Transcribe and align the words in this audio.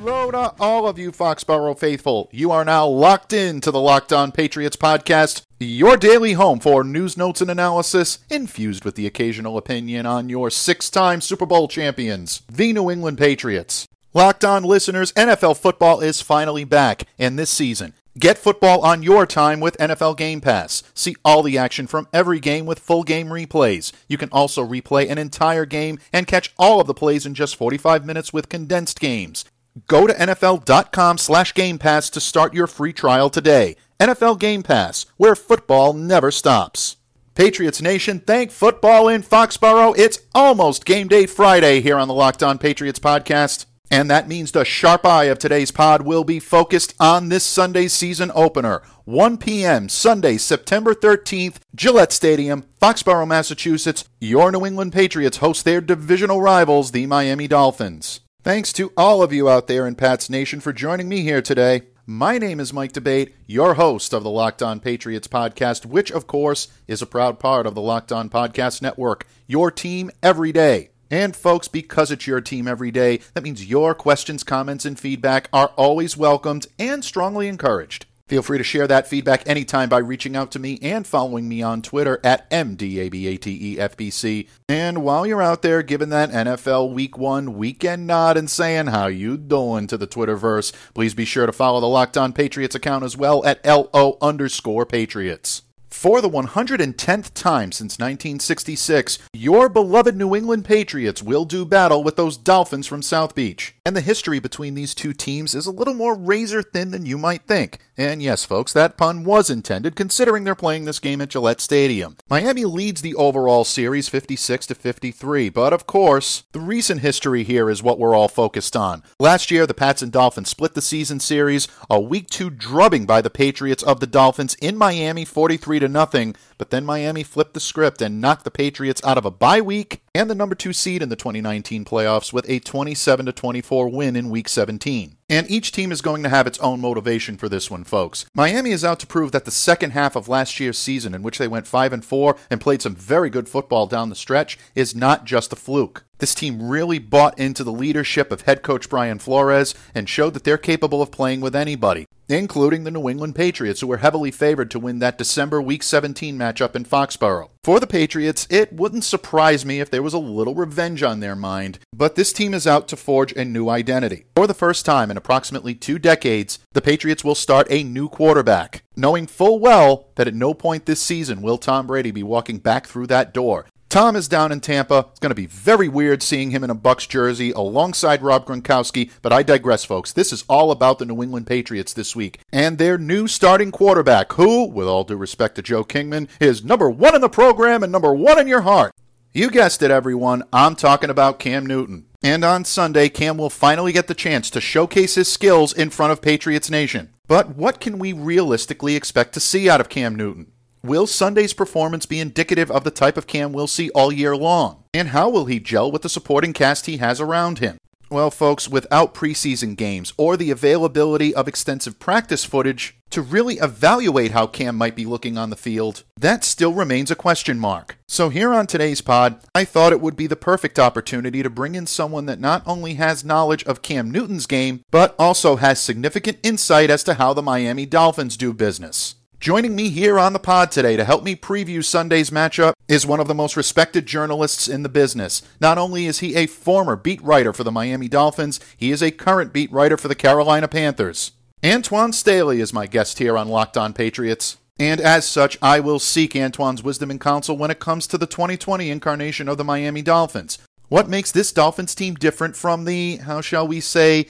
Hello 0.00 0.30
uh, 0.30 0.48
to 0.48 0.54
all 0.58 0.88
of 0.88 0.98
you 0.98 1.12
Foxborough 1.12 1.78
faithful. 1.78 2.30
You 2.32 2.50
are 2.52 2.64
now 2.64 2.86
locked 2.86 3.34
in 3.34 3.60
to 3.60 3.70
the 3.70 3.82
Locked 3.82 4.14
On 4.14 4.32
Patriots 4.32 4.74
podcast, 4.74 5.42
your 5.58 5.98
daily 5.98 6.32
home 6.32 6.58
for 6.58 6.82
news, 6.82 7.18
notes, 7.18 7.42
and 7.42 7.50
analysis, 7.50 8.18
infused 8.30 8.82
with 8.82 8.94
the 8.94 9.06
occasional 9.06 9.58
opinion 9.58 10.06
on 10.06 10.30
your 10.30 10.48
six 10.48 10.88
time 10.88 11.20
Super 11.20 11.44
Bowl 11.44 11.68
champions, 11.68 12.40
the 12.50 12.72
New 12.72 12.90
England 12.90 13.18
Patriots. 13.18 13.86
Locked 14.14 14.42
On 14.42 14.64
listeners, 14.64 15.12
NFL 15.12 15.58
football 15.58 16.00
is 16.00 16.22
finally 16.22 16.64
back, 16.64 17.02
and 17.18 17.38
this 17.38 17.50
season, 17.50 17.92
Get 18.18 18.38
football 18.38 18.80
on 18.80 19.04
your 19.04 19.24
time 19.24 19.60
with 19.60 19.78
NFL 19.78 20.16
Game 20.16 20.40
Pass. 20.40 20.82
See 20.94 21.14
all 21.24 21.44
the 21.44 21.56
action 21.56 21.86
from 21.86 22.08
every 22.12 22.40
game 22.40 22.66
with 22.66 22.80
full 22.80 23.04
game 23.04 23.28
replays. 23.28 23.92
You 24.08 24.18
can 24.18 24.28
also 24.30 24.66
replay 24.66 25.08
an 25.08 25.16
entire 25.16 25.64
game 25.64 26.00
and 26.12 26.26
catch 26.26 26.52
all 26.58 26.80
of 26.80 26.88
the 26.88 26.92
plays 26.92 27.24
in 27.24 27.34
just 27.34 27.54
45 27.54 28.04
minutes 28.04 28.32
with 28.32 28.48
condensed 28.48 28.98
games. 28.98 29.44
Go 29.86 30.06
to 30.06 30.14
NFL.com 30.14 31.18
slash 31.18 31.54
Game 31.54 31.78
Pass 31.78 32.10
to 32.10 32.20
start 32.20 32.54
your 32.54 32.66
free 32.66 32.92
trial 32.92 33.30
today. 33.30 33.76
NFL 33.98 34.38
Game 34.38 34.62
Pass, 34.62 35.06
where 35.16 35.34
football 35.34 35.92
never 35.92 36.30
stops. 36.30 36.96
Patriots 37.34 37.80
Nation, 37.80 38.20
thank 38.20 38.50
football 38.50 39.08
in 39.08 39.22
Foxborough. 39.22 39.96
It's 39.96 40.20
almost 40.34 40.84
game 40.84 41.08
day 41.08 41.26
Friday 41.26 41.80
here 41.80 41.96
on 41.96 42.08
the 42.08 42.14
Locked 42.14 42.42
On 42.42 42.58
Patriots 42.58 42.98
podcast. 42.98 43.66
And 43.90 44.08
that 44.08 44.28
means 44.28 44.52
the 44.52 44.64
sharp 44.64 45.04
eye 45.04 45.24
of 45.24 45.38
today's 45.38 45.72
pod 45.72 46.02
will 46.02 46.22
be 46.22 46.38
focused 46.38 46.94
on 47.00 47.28
this 47.28 47.44
Sunday's 47.44 47.92
season 47.92 48.30
opener. 48.34 48.82
1 49.04 49.38
p.m. 49.38 49.88
Sunday, 49.88 50.36
September 50.36 50.94
13th, 50.94 51.56
Gillette 51.74 52.12
Stadium, 52.12 52.64
Foxborough, 52.80 53.26
Massachusetts. 53.26 54.04
Your 54.20 54.52
New 54.52 54.64
England 54.64 54.92
Patriots 54.92 55.38
host 55.38 55.64
their 55.64 55.80
divisional 55.80 56.40
rivals, 56.40 56.92
the 56.92 57.06
Miami 57.06 57.48
Dolphins. 57.48 58.20
Thanks 58.42 58.72
to 58.72 58.90
all 58.96 59.22
of 59.22 59.34
you 59.34 59.50
out 59.50 59.66
there 59.66 59.86
in 59.86 59.96
Pats 59.96 60.30
Nation 60.30 60.60
for 60.60 60.72
joining 60.72 61.10
me 61.10 61.20
here 61.20 61.42
today. 61.42 61.82
My 62.06 62.38
name 62.38 62.58
is 62.58 62.72
Mike 62.72 62.92
D'Abate, 62.92 63.34
your 63.46 63.74
host 63.74 64.14
of 64.14 64.22
the 64.22 64.30
Locked 64.30 64.62
On 64.62 64.80
Patriots 64.80 65.28
podcast, 65.28 65.84
which, 65.84 66.10
of 66.10 66.26
course, 66.26 66.68
is 66.88 67.02
a 67.02 67.06
proud 67.06 67.38
part 67.38 67.66
of 67.66 67.74
the 67.74 67.82
Locked 67.82 68.12
On 68.12 68.30
Podcast 68.30 68.80
Network, 68.80 69.26
your 69.46 69.70
team 69.70 70.10
every 70.22 70.52
day. 70.52 70.88
And 71.10 71.36
folks, 71.36 71.68
because 71.68 72.10
it's 72.10 72.26
your 72.26 72.40
team 72.40 72.66
every 72.66 72.90
day, 72.90 73.20
that 73.34 73.44
means 73.44 73.68
your 73.68 73.94
questions, 73.94 74.42
comments, 74.42 74.86
and 74.86 74.98
feedback 74.98 75.50
are 75.52 75.74
always 75.76 76.16
welcomed 76.16 76.66
and 76.78 77.04
strongly 77.04 77.46
encouraged. 77.46 78.06
Feel 78.30 78.42
free 78.42 78.58
to 78.58 78.64
share 78.64 78.86
that 78.86 79.08
feedback 79.08 79.42
anytime 79.44 79.88
by 79.88 79.98
reaching 79.98 80.36
out 80.36 80.52
to 80.52 80.60
me 80.60 80.78
and 80.82 81.04
following 81.04 81.48
me 81.48 81.62
on 81.62 81.82
Twitter 81.82 82.20
at 82.22 82.48
MDABATEFBC. 82.50 84.46
And 84.68 85.02
while 85.02 85.26
you're 85.26 85.42
out 85.42 85.62
there 85.62 85.82
giving 85.82 86.10
that 86.10 86.30
NFL 86.30 86.92
Week 86.92 87.18
1 87.18 87.54
weekend 87.54 88.06
nod 88.06 88.36
and 88.36 88.48
saying 88.48 88.86
how 88.86 89.08
you 89.08 89.36
doing 89.36 89.88
to 89.88 89.96
the 89.96 90.06
Twitterverse, 90.06 90.72
please 90.94 91.12
be 91.12 91.24
sure 91.24 91.46
to 91.46 91.50
follow 91.50 91.80
the 91.80 91.88
Locked 91.88 92.16
On 92.16 92.32
Patriots 92.32 92.76
account 92.76 93.02
as 93.02 93.16
well 93.16 93.44
at 93.44 93.66
LO 93.66 94.16
underscore 94.22 94.86
Patriots. 94.86 95.62
For 95.88 96.20
the 96.20 96.30
110th 96.30 97.34
time 97.34 97.72
since 97.72 97.98
1966, 97.98 99.18
your 99.32 99.68
beloved 99.68 100.16
New 100.16 100.36
England 100.36 100.64
Patriots 100.64 101.20
will 101.20 101.44
do 101.44 101.64
battle 101.64 102.04
with 102.04 102.14
those 102.14 102.36
Dolphins 102.36 102.86
from 102.86 103.02
South 103.02 103.34
Beach. 103.34 103.74
And 103.90 103.96
the 103.96 104.02
history 104.02 104.38
between 104.38 104.74
these 104.74 104.94
two 104.94 105.12
teams 105.12 105.52
is 105.52 105.66
a 105.66 105.72
little 105.72 105.94
more 105.94 106.14
razor 106.14 106.62
thin 106.62 106.92
than 106.92 107.06
you 107.06 107.18
might 107.18 107.42
think. 107.48 107.80
And 107.96 108.22
yes, 108.22 108.44
folks, 108.44 108.72
that 108.72 108.96
pun 108.96 109.24
was 109.24 109.50
intended 109.50 109.96
considering 109.96 110.44
they're 110.44 110.54
playing 110.54 110.84
this 110.84 111.00
game 111.00 111.20
at 111.20 111.30
Gillette 111.30 111.60
Stadium. 111.60 112.16
Miami 112.28 112.64
leads 112.64 113.02
the 113.02 113.16
overall 113.16 113.64
series 113.64 114.08
56 114.08 114.68
to 114.68 114.76
53, 114.76 115.48
but 115.48 115.72
of 115.72 115.88
course, 115.88 116.44
the 116.52 116.60
recent 116.60 117.00
history 117.00 117.42
here 117.42 117.68
is 117.68 117.82
what 117.82 117.98
we're 117.98 118.14
all 118.14 118.28
focused 118.28 118.76
on. 118.76 119.02
Last 119.18 119.50
year, 119.50 119.66
the 119.66 119.74
Pats 119.74 120.02
and 120.02 120.12
Dolphins 120.12 120.50
split 120.50 120.74
the 120.74 120.80
season 120.80 121.18
series, 121.18 121.66
a 121.90 122.00
week 122.00 122.30
2 122.30 122.48
drubbing 122.48 123.06
by 123.06 123.20
the 123.20 123.28
Patriots 123.28 123.82
of 123.82 123.98
the 123.98 124.06
Dolphins 124.06 124.54
in 124.62 124.78
Miami 124.78 125.24
43 125.24 125.80
to 125.80 125.88
nothing, 125.88 126.36
but 126.60 126.68
then 126.68 126.84
Miami 126.84 127.22
flipped 127.22 127.54
the 127.54 127.58
script 127.58 128.02
and 128.02 128.20
knocked 128.20 128.44
the 128.44 128.50
Patriots 128.50 129.00
out 129.02 129.16
of 129.16 129.24
a 129.24 129.30
bye 129.30 129.62
week 129.62 130.02
and 130.14 130.28
the 130.28 130.34
number 130.34 130.54
2 130.54 130.74
seed 130.74 131.00
in 131.00 131.08
the 131.08 131.16
2019 131.16 131.86
playoffs 131.86 132.34
with 132.34 132.46
a 132.50 132.58
27 132.58 133.24
to 133.24 133.32
24 133.32 133.88
win 133.88 134.14
in 134.14 134.28
week 134.28 134.46
17. 134.46 135.16
And 135.30 135.50
each 135.50 135.72
team 135.72 135.90
is 135.90 136.02
going 136.02 136.22
to 136.22 136.28
have 136.28 136.46
its 136.46 136.58
own 136.58 136.82
motivation 136.82 137.38
for 137.38 137.48
this 137.48 137.70
one, 137.70 137.84
folks. 137.84 138.26
Miami 138.34 138.72
is 138.72 138.84
out 138.84 139.00
to 139.00 139.06
prove 139.06 139.32
that 139.32 139.46
the 139.46 139.50
second 139.50 139.92
half 139.92 140.14
of 140.16 140.28
last 140.28 140.60
year's 140.60 140.76
season 140.76 141.14
in 141.14 141.22
which 141.22 141.38
they 141.38 141.48
went 141.48 141.66
5 141.66 141.94
and 141.94 142.04
4 142.04 142.36
and 142.50 142.60
played 142.60 142.82
some 142.82 142.94
very 142.94 143.30
good 143.30 143.48
football 143.48 143.86
down 143.86 144.10
the 144.10 144.14
stretch 144.14 144.58
is 144.74 144.94
not 144.94 145.24
just 145.24 145.54
a 145.54 145.56
fluke. 145.56 146.04
This 146.20 146.34
team 146.34 146.68
really 146.68 146.98
bought 146.98 147.38
into 147.38 147.64
the 147.64 147.72
leadership 147.72 148.30
of 148.30 148.42
head 148.42 148.62
coach 148.62 148.90
Brian 148.90 149.18
Flores 149.18 149.74
and 149.94 150.06
showed 150.06 150.34
that 150.34 150.44
they're 150.44 150.58
capable 150.58 151.00
of 151.00 151.10
playing 151.10 151.40
with 151.40 151.56
anybody, 151.56 152.04
including 152.28 152.84
the 152.84 152.90
New 152.90 153.08
England 153.08 153.34
Patriots, 153.34 153.80
who 153.80 153.86
were 153.86 153.96
heavily 153.96 154.30
favored 154.30 154.70
to 154.70 154.78
win 154.78 154.98
that 154.98 155.16
December 155.16 155.62
Week 155.62 155.82
17 155.82 156.38
matchup 156.38 156.76
in 156.76 156.84
Foxborough. 156.84 157.48
For 157.64 157.80
the 157.80 157.86
Patriots, 157.86 158.46
it 158.50 158.70
wouldn't 158.70 159.04
surprise 159.04 159.64
me 159.64 159.80
if 159.80 159.90
there 159.90 160.02
was 160.02 160.12
a 160.12 160.18
little 160.18 160.54
revenge 160.54 161.02
on 161.02 161.20
their 161.20 161.34
mind, 161.34 161.78
but 161.90 162.16
this 162.16 162.34
team 162.34 162.52
is 162.52 162.66
out 162.66 162.86
to 162.88 162.96
forge 162.96 163.32
a 163.32 163.42
new 163.46 163.70
identity. 163.70 164.26
For 164.36 164.46
the 164.46 164.52
first 164.52 164.84
time 164.84 165.10
in 165.10 165.16
approximately 165.16 165.74
two 165.74 165.98
decades, 165.98 166.58
the 166.72 166.82
Patriots 166.82 167.24
will 167.24 167.34
start 167.34 167.66
a 167.70 167.82
new 167.82 168.10
quarterback, 168.10 168.82
knowing 168.94 169.26
full 169.26 169.58
well 169.58 170.08
that 170.16 170.28
at 170.28 170.34
no 170.34 170.52
point 170.52 170.84
this 170.84 171.00
season 171.00 171.40
will 171.40 171.56
Tom 171.56 171.86
Brady 171.86 172.10
be 172.10 172.22
walking 172.22 172.58
back 172.58 172.86
through 172.86 173.06
that 173.06 173.32
door. 173.32 173.64
Tom 173.90 174.14
is 174.14 174.28
down 174.28 174.52
in 174.52 174.60
Tampa. 174.60 175.06
It's 175.10 175.18
going 175.18 175.32
to 175.32 175.34
be 175.34 175.46
very 175.46 175.88
weird 175.88 176.22
seeing 176.22 176.52
him 176.52 176.62
in 176.62 176.70
a 176.70 176.76
Bucks 176.76 177.08
jersey 177.08 177.50
alongside 177.50 178.22
Rob 178.22 178.46
Gronkowski, 178.46 179.10
but 179.20 179.32
I 179.32 179.42
digress, 179.42 179.84
folks. 179.84 180.12
This 180.12 180.32
is 180.32 180.44
all 180.48 180.70
about 180.70 181.00
the 181.00 181.06
New 181.06 181.24
England 181.24 181.48
Patriots 181.48 181.92
this 181.92 182.14
week 182.14 182.38
and 182.52 182.78
their 182.78 182.96
new 182.96 183.26
starting 183.26 183.72
quarterback, 183.72 184.34
who, 184.34 184.66
with 184.66 184.86
all 184.86 185.02
due 185.02 185.16
respect 185.16 185.56
to 185.56 185.62
Joe 185.62 185.82
Kingman, 185.82 186.28
is 186.38 186.62
number 186.62 186.88
one 186.88 187.16
in 187.16 187.20
the 187.20 187.28
program 187.28 187.82
and 187.82 187.90
number 187.90 188.14
one 188.14 188.38
in 188.38 188.46
your 188.46 188.60
heart. 188.60 188.94
You 189.32 189.50
guessed 189.50 189.82
it, 189.82 189.90
everyone. 189.90 190.44
I'm 190.52 190.76
talking 190.76 191.10
about 191.10 191.40
Cam 191.40 191.66
Newton. 191.66 192.06
And 192.22 192.44
on 192.44 192.64
Sunday, 192.64 193.08
Cam 193.08 193.38
will 193.38 193.50
finally 193.50 193.90
get 193.90 194.06
the 194.06 194.14
chance 194.14 194.50
to 194.50 194.60
showcase 194.60 195.16
his 195.16 195.26
skills 195.26 195.72
in 195.72 195.90
front 195.90 196.12
of 196.12 196.22
Patriots 196.22 196.70
Nation. 196.70 197.12
But 197.26 197.56
what 197.56 197.80
can 197.80 197.98
we 197.98 198.12
realistically 198.12 198.94
expect 198.94 199.34
to 199.34 199.40
see 199.40 199.68
out 199.68 199.80
of 199.80 199.88
Cam 199.88 200.14
Newton? 200.14 200.52
Will 200.82 201.06
Sunday's 201.06 201.52
performance 201.52 202.06
be 202.06 202.20
indicative 202.20 202.70
of 202.70 202.84
the 202.84 202.90
type 202.90 203.18
of 203.18 203.26
Cam 203.26 203.52
we'll 203.52 203.66
see 203.66 203.90
all 203.90 204.10
year 204.10 204.34
long? 204.34 204.84
And 204.94 205.08
how 205.08 205.28
will 205.28 205.44
he 205.44 205.60
gel 205.60 205.92
with 205.92 206.00
the 206.00 206.08
supporting 206.08 206.54
cast 206.54 206.86
he 206.86 206.96
has 206.96 207.20
around 207.20 207.58
him? 207.58 207.76
Well, 208.08 208.30
folks, 208.30 208.66
without 208.66 209.14
preseason 209.14 209.76
games 209.76 210.14
or 210.16 210.38
the 210.38 210.50
availability 210.50 211.34
of 211.34 211.46
extensive 211.46 212.00
practice 212.00 212.46
footage 212.46 212.96
to 213.10 213.20
really 213.20 213.56
evaluate 213.58 214.30
how 214.30 214.46
Cam 214.46 214.74
might 214.74 214.96
be 214.96 215.04
looking 215.04 215.36
on 215.36 215.50
the 215.50 215.56
field, 215.56 216.02
that 216.18 216.44
still 216.44 216.72
remains 216.72 217.10
a 217.10 217.14
question 217.14 217.60
mark. 217.60 217.98
So, 218.08 218.30
here 218.30 218.52
on 218.52 218.66
today's 218.66 219.00
pod, 219.00 219.40
I 219.54 219.64
thought 219.64 219.92
it 219.92 220.00
would 220.00 220.16
be 220.16 220.26
the 220.26 220.34
perfect 220.34 220.78
opportunity 220.78 221.42
to 221.42 221.50
bring 221.50 221.74
in 221.74 221.86
someone 221.86 222.26
that 222.26 222.40
not 222.40 222.62
only 222.66 222.94
has 222.94 223.22
knowledge 223.22 223.64
of 223.64 223.82
Cam 223.82 224.10
Newton's 224.10 224.46
game, 224.46 224.82
but 224.90 225.14
also 225.18 225.56
has 225.56 225.78
significant 225.78 226.38
insight 226.42 226.88
as 226.88 227.04
to 227.04 227.14
how 227.14 227.34
the 227.34 227.42
Miami 227.42 227.84
Dolphins 227.84 228.36
do 228.36 228.52
business. 228.52 229.16
Joining 229.40 229.74
me 229.74 229.88
here 229.88 230.18
on 230.18 230.34
the 230.34 230.38
pod 230.38 230.70
today 230.70 230.96
to 230.96 231.04
help 231.06 231.24
me 231.24 231.34
preview 231.34 231.82
Sunday's 231.82 232.28
matchup 232.28 232.74
is 232.88 233.06
one 233.06 233.20
of 233.20 233.26
the 233.26 233.34
most 233.34 233.56
respected 233.56 234.04
journalists 234.04 234.68
in 234.68 234.82
the 234.82 234.88
business. 234.90 235.40
Not 235.58 235.78
only 235.78 236.04
is 236.04 236.18
he 236.18 236.36
a 236.36 236.46
former 236.46 236.94
beat 236.94 237.22
writer 237.22 237.54
for 237.54 237.64
the 237.64 237.72
Miami 237.72 238.06
Dolphins, 238.06 238.60
he 238.76 238.90
is 238.90 239.02
a 239.02 239.10
current 239.10 239.54
beat 239.54 239.72
writer 239.72 239.96
for 239.96 240.08
the 240.08 240.14
Carolina 240.14 240.68
Panthers. 240.68 241.32
Antoine 241.64 242.12
Staley 242.12 242.60
is 242.60 242.74
my 242.74 242.86
guest 242.86 243.18
here 243.18 243.38
on 243.38 243.48
Locked 243.48 243.78
On 243.78 243.94
Patriots. 243.94 244.58
And 244.78 245.00
as 245.00 245.26
such, 245.26 245.56
I 245.62 245.80
will 245.80 245.98
seek 245.98 246.36
Antoine's 246.36 246.82
wisdom 246.82 247.10
and 247.10 247.18
counsel 247.18 247.56
when 247.56 247.70
it 247.70 247.80
comes 247.80 248.06
to 248.08 248.18
the 248.18 248.26
2020 248.26 248.90
incarnation 248.90 249.48
of 249.48 249.56
the 249.56 249.64
Miami 249.64 250.02
Dolphins. 250.02 250.58
What 250.88 251.08
makes 251.08 251.32
this 251.32 251.50
Dolphins 251.50 251.94
team 251.94 252.14
different 252.14 252.56
from 252.56 252.84
the, 252.84 253.16
how 253.16 253.40
shall 253.40 253.66
we 253.66 253.80
say, 253.80 254.26